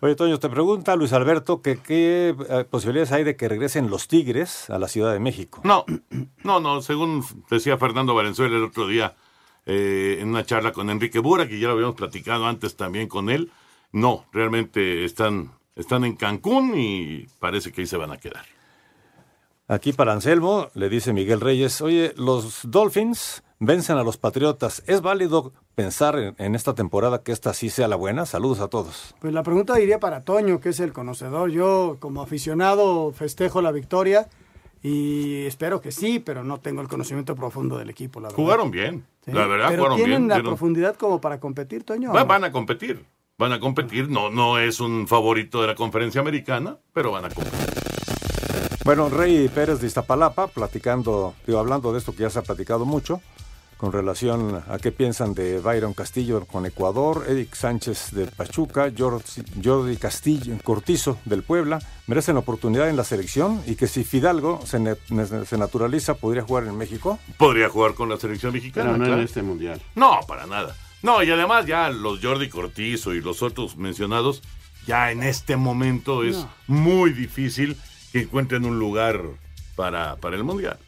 Oye, 0.00 0.14
Toño, 0.14 0.38
te 0.38 0.48
pregunta 0.48 0.94
Luis 0.94 1.12
Alberto 1.12 1.60
que 1.60 1.78
qué 1.78 2.36
eh, 2.48 2.64
posibilidades 2.70 3.10
hay 3.10 3.24
de 3.24 3.34
que 3.34 3.48
regresen 3.48 3.90
los 3.90 4.06
Tigres 4.06 4.70
a 4.70 4.78
la 4.78 4.86
Ciudad 4.86 5.12
de 5.12 5.18
México. 5.18 5.60
No, 5.64 5.84
no, 6.44 6.60
no, 6.60 6.82
según 6.82 7.24
decía 7.50 7.76
Fernando 7.78 8.14
Valenzuela 8.14 8.56
el 8.56 8.62
otro 8.62 8.86
día 8.86 9.16
eh, 9.66 10.18
en 10.20 10.28
una 10.28 10.44
charla 10.44 10.72
con 10.72 10.90
Enrique 10.90 11.18
Bura, 11.18 11.48
que 11.48 11.58
ya 11.58 11.68
lo 11.68 11.74
habíamos 11.74 11.94
platicado 11.94 12.46
antes 12.46 12.76
también 12.76 13.08
con 13.08 13.30
él, 13.30 13.50
no, 13.92 14.24
realmente 14.32 15.04
están, 15.04 15.52
están 15.76 16.04
en 16.04 16.16
Cancún 16.16 16.74
y 16.76 17.26
parece 17.38 17.72
que 17.72 17.82
ahí 17.82 17.86
se 17.86 17.96
van 17.96 18.10
a 18.10 18.16
quedar. 18.16 18.44
Aquí 19.68 19.92
para 19.92 20.12
Anselmo 20.12 20.68
le 20.74 20.88
dice 20.88 21.12
Miguel 21.12 21.40
Reyes, 21.40 21.80
oye, 21.80 22.12
los 22.16 22.60
Dolphins 22.64 23.42
vencen 23.58 23.96
a 23.96 24.02
los 24.02 24.16
Patriotas. 24.16 24.82
¿Es 24.86 25.00
válido 25.00 25.52
pensar 25.74 26.18
en, 26.18 26.34
en 26.38 26.54
esta 26.54 26.74
temporada 26.74 27.22
que 27.22 27.32
esta 27.32 27.54
sí 27.54 27.70
sea 27.70 27.86
la 27.88 27.96
buena? 27.96 28.26
Saludos 28.26 28.60
a 28.60 28.68
todos. 28.68 29.14
Pues 29.20 29.32
la 29.32 29.42
pregunta 29.42 29.80
iría 29.80 30.00
para 30.00 30.22
Toño, 30.22 30.60
que 30.60 30.70
es 30.70 30.80
el 30.80 30.92
conocedor. 30.92 31.50
Yo, 31.50 31.96
como 32.00 32.22
aficionado, 32.22 33.12
festejo 33.12 33.62
la 33.62 33.70
victoria 33.70 34.28
y 34.82 35.44
espero 35.46 35.80
que 35.80 35.92
sí, 35.92 36.18
pero 36.18 36.42
no 36.42 36.58
tengo 36.60 36.80
el 36.82 36.88
conocimiento 36.88 37.34
profundo 37.36 37.78
del 37.78 37.90
equipo, 37.90 38.20
la 38.20 38.28
verdad. 38.28 38.36
Jugaron 38.36 38.70
bien, 38.70 39.04
Sí. 39.24 39.30
la 39.32 39.46
verdad, 39.46 39.68
pero 39.68 39.82
jugaron 39.84 39.96
¿tienen 39.98 40.26
bien. 40.26 40.38
la 40.38 40.42
profundidad 40.42 40.96
como 40.96 41.20
para 41.20 41.38
competir, 41.38 41.84
Toño? 41.84 42.12
Va- 42.12 42.24
van 42.24 42.44
a 42.44 42.50
competir, 42.52 43.04
van 43.38 43.52
a 43.52 43.60
competir, 43.60 44.08
no, 44.08 44.30
no 44.30 44.58
es 44.58 44.80
un 44.80 45.06
favorito 45.06 45.60
de 45.60 45.68
la 45.68 45.74
conferencia 45.74 46.20
americana, 46.20 46.76
pero 46.92 47.12
van 47.12 47.26
a 47.26 47.28
competir. 47.30 47.60
Bueno, 48.84 49.08
Rey 49.08 49.48
Pérez 49.48 49.80
de 49.80 49.86
Iztapalapa, 49.86 50.48
platicando, 50.48 51.34
digo, 51.46 51.60
hablando 51.60 51.92
de 51.92 51.98
esto 52.00 52.12
que 52.12 52.22
ya 52.22 52.30
se 52.30 52.40
ha 52.40 52.42
platicado 52.42 52.84
mucho, 52.84 53.20
con 53.82 53.90
relación 53.90 54.62
a 54.68 54.78
qué 54.78 54.92
piensan 54.92 55.34
de 55.34 55.58
Byron 55.58 55.92
Castillo 55.92 56.44
con 56.46 56.66
Ecuador, 56.66 57.24
Eric 57.28 57.52
Sánchez 57.52 58.12
del 58.12 58.28
Pachuca, 58.30 58.92
Jordi, 58.96 59.24
Jordi 59.60 59.96
Castillo 59.96 60.56
Cortizo 60.62 61.18
del 61.24 61.42
Puebla, 61.42 61.80
merecen 62.06 62.36
oportunidad 62.36 62.88
en 62.88 62.96
la 62.96 63.02
selección 63.02 63.60
y 63.66 63.74
que 63.74 63.88
si 63.88 64.04
Fidalgo 64.04 64.60
se, 64.64 64.78
ne- 64.78 64.94
ne- 65.08 65.44
se 65.46 65.58
naturaliza 65.58 66.14
podría 66.14 66.42
jugar 66.44 66.68
en 66.68 66.78
México. 66.78 67.18
Podría 67.38 67.68
jugar 67.68 67.94
con 67.94 68.08
la 68.08 68.18
selección 68.18 68.52
mexicana, 68.52 68.90
Pero 68.92 68.98
no 68.98 69.04
claro. 69.04 69.18
en 69.20 69.26
este 69.26 69.42
mundial. 69.42 69.82
No, 69.96 70.20
para 70.28 70.46
nada. 70.46 70.76
No, 71.02 71.20
y 71.24 71.30
además 71.32 71.66
ya 71.66 71.90
los 71.90 72.20
Jordi 72.22 72.48
Cortizo 72.48 73.12
y 73.14 73.20
los 73.20 73.42
otros 73.42 73.76
mencionados, 73.76 74.42
ya 74.86 75.10
en 75.10 75.24
este 75.24 75.56
momento 75.56 76.22
es 76.22 76.36
No. 76.36 76.50
muy 76.68 77.10
difícil 77.12 77.76
que 78.12 78.20
encuentren 78.20 78.64
un 78.64 78.78
lugar 78.78 79.20
para, 79.74 80.14
para 80.18 80.36
el 80.36 80.44
Mundial. 80.44 80.78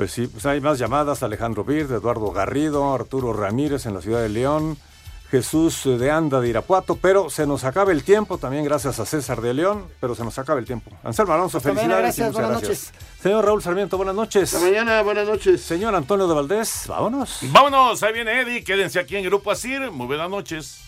Pues 0.00 0.12
sí, 0.12 0.26
pues 0.28 0.46
hay 0.46 0.62
más 0.62 0.78
llamadas, 0.78 1.22
Alejandro 1.22 1.62
Bird, 1.62 1.92
Eduardo 1.92 2.32
Garrido, 2.32 2.94
Arturo 2.94 3.34
Ramírez 3.34 3.84
en 3.84 3.92
la 3.92 4.00
ciudad 4.00 4.22
de 4.22 4.30
León, 4.30 4.78
Jesús 5.30 5.82
de 5.84 6.10
Anda 6.10 6.40
de 6.40 6.48
Irapuato, 6.48 6.96
pero 6.96 7.28
se 7.28 7.46
nos 7.46 7.64
acaba 7.64 7.92
el 7.92 8.02
tiempo, 8.02 8.38
también 8.38 8.64
gracias 8.64 8.98
a 8.98 9.04
César 9.04 9.42
de 9.42 9.52
León, 9.52 9.84
pero 10.00 10.14
se 10.14 10.24
nos 10.24 10.38
acaba 10.38 10.58
el 10.58 10.64
tiempo. 10.64 10.90
Anselmo 11.04 11.34
Alonso, 11.34 11.58
Hasta 11.58 11.74
mañana, 11.74 11.96
felicidades. 11.96 12.16
y 12.16 12.22
gracias, 12.22 12.50
muchas 12.50 12.62
buenas 12.62 12.92
Señor 13.22 13.44
Raúl 13.44 13.62
Sarmiento, 13.62 13.96
buenas 13.98 14.14
noches. 14.14 14.54
Hasta 14.54 14.66
mañana, 14.66 15.02
buenas 15.02 15.28
noches. 15.28 15.60
Señor 15.60 15.94
Antonio 15.94 16.26
de 16.26 16.34
Valdés, 16.34 16.84
vámonos. 16.88 17.40
Vámonos, 17.42 18.02
ahí 18.02 18.14
viene 18.14 18.40
Eddie, 18.40 18.64
quédense 18.64 19.00
aquí 19.00 19.18
en 19.18 19.24
Grupo 19.24 19.50
Asir, 19.50 19.90
muy 19.90 20.06
buenas 20.06 20.30
noches. 20.30 20.80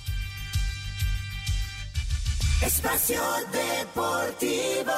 Espacio 2.62 3.20
Deportivo. 3.52 4.90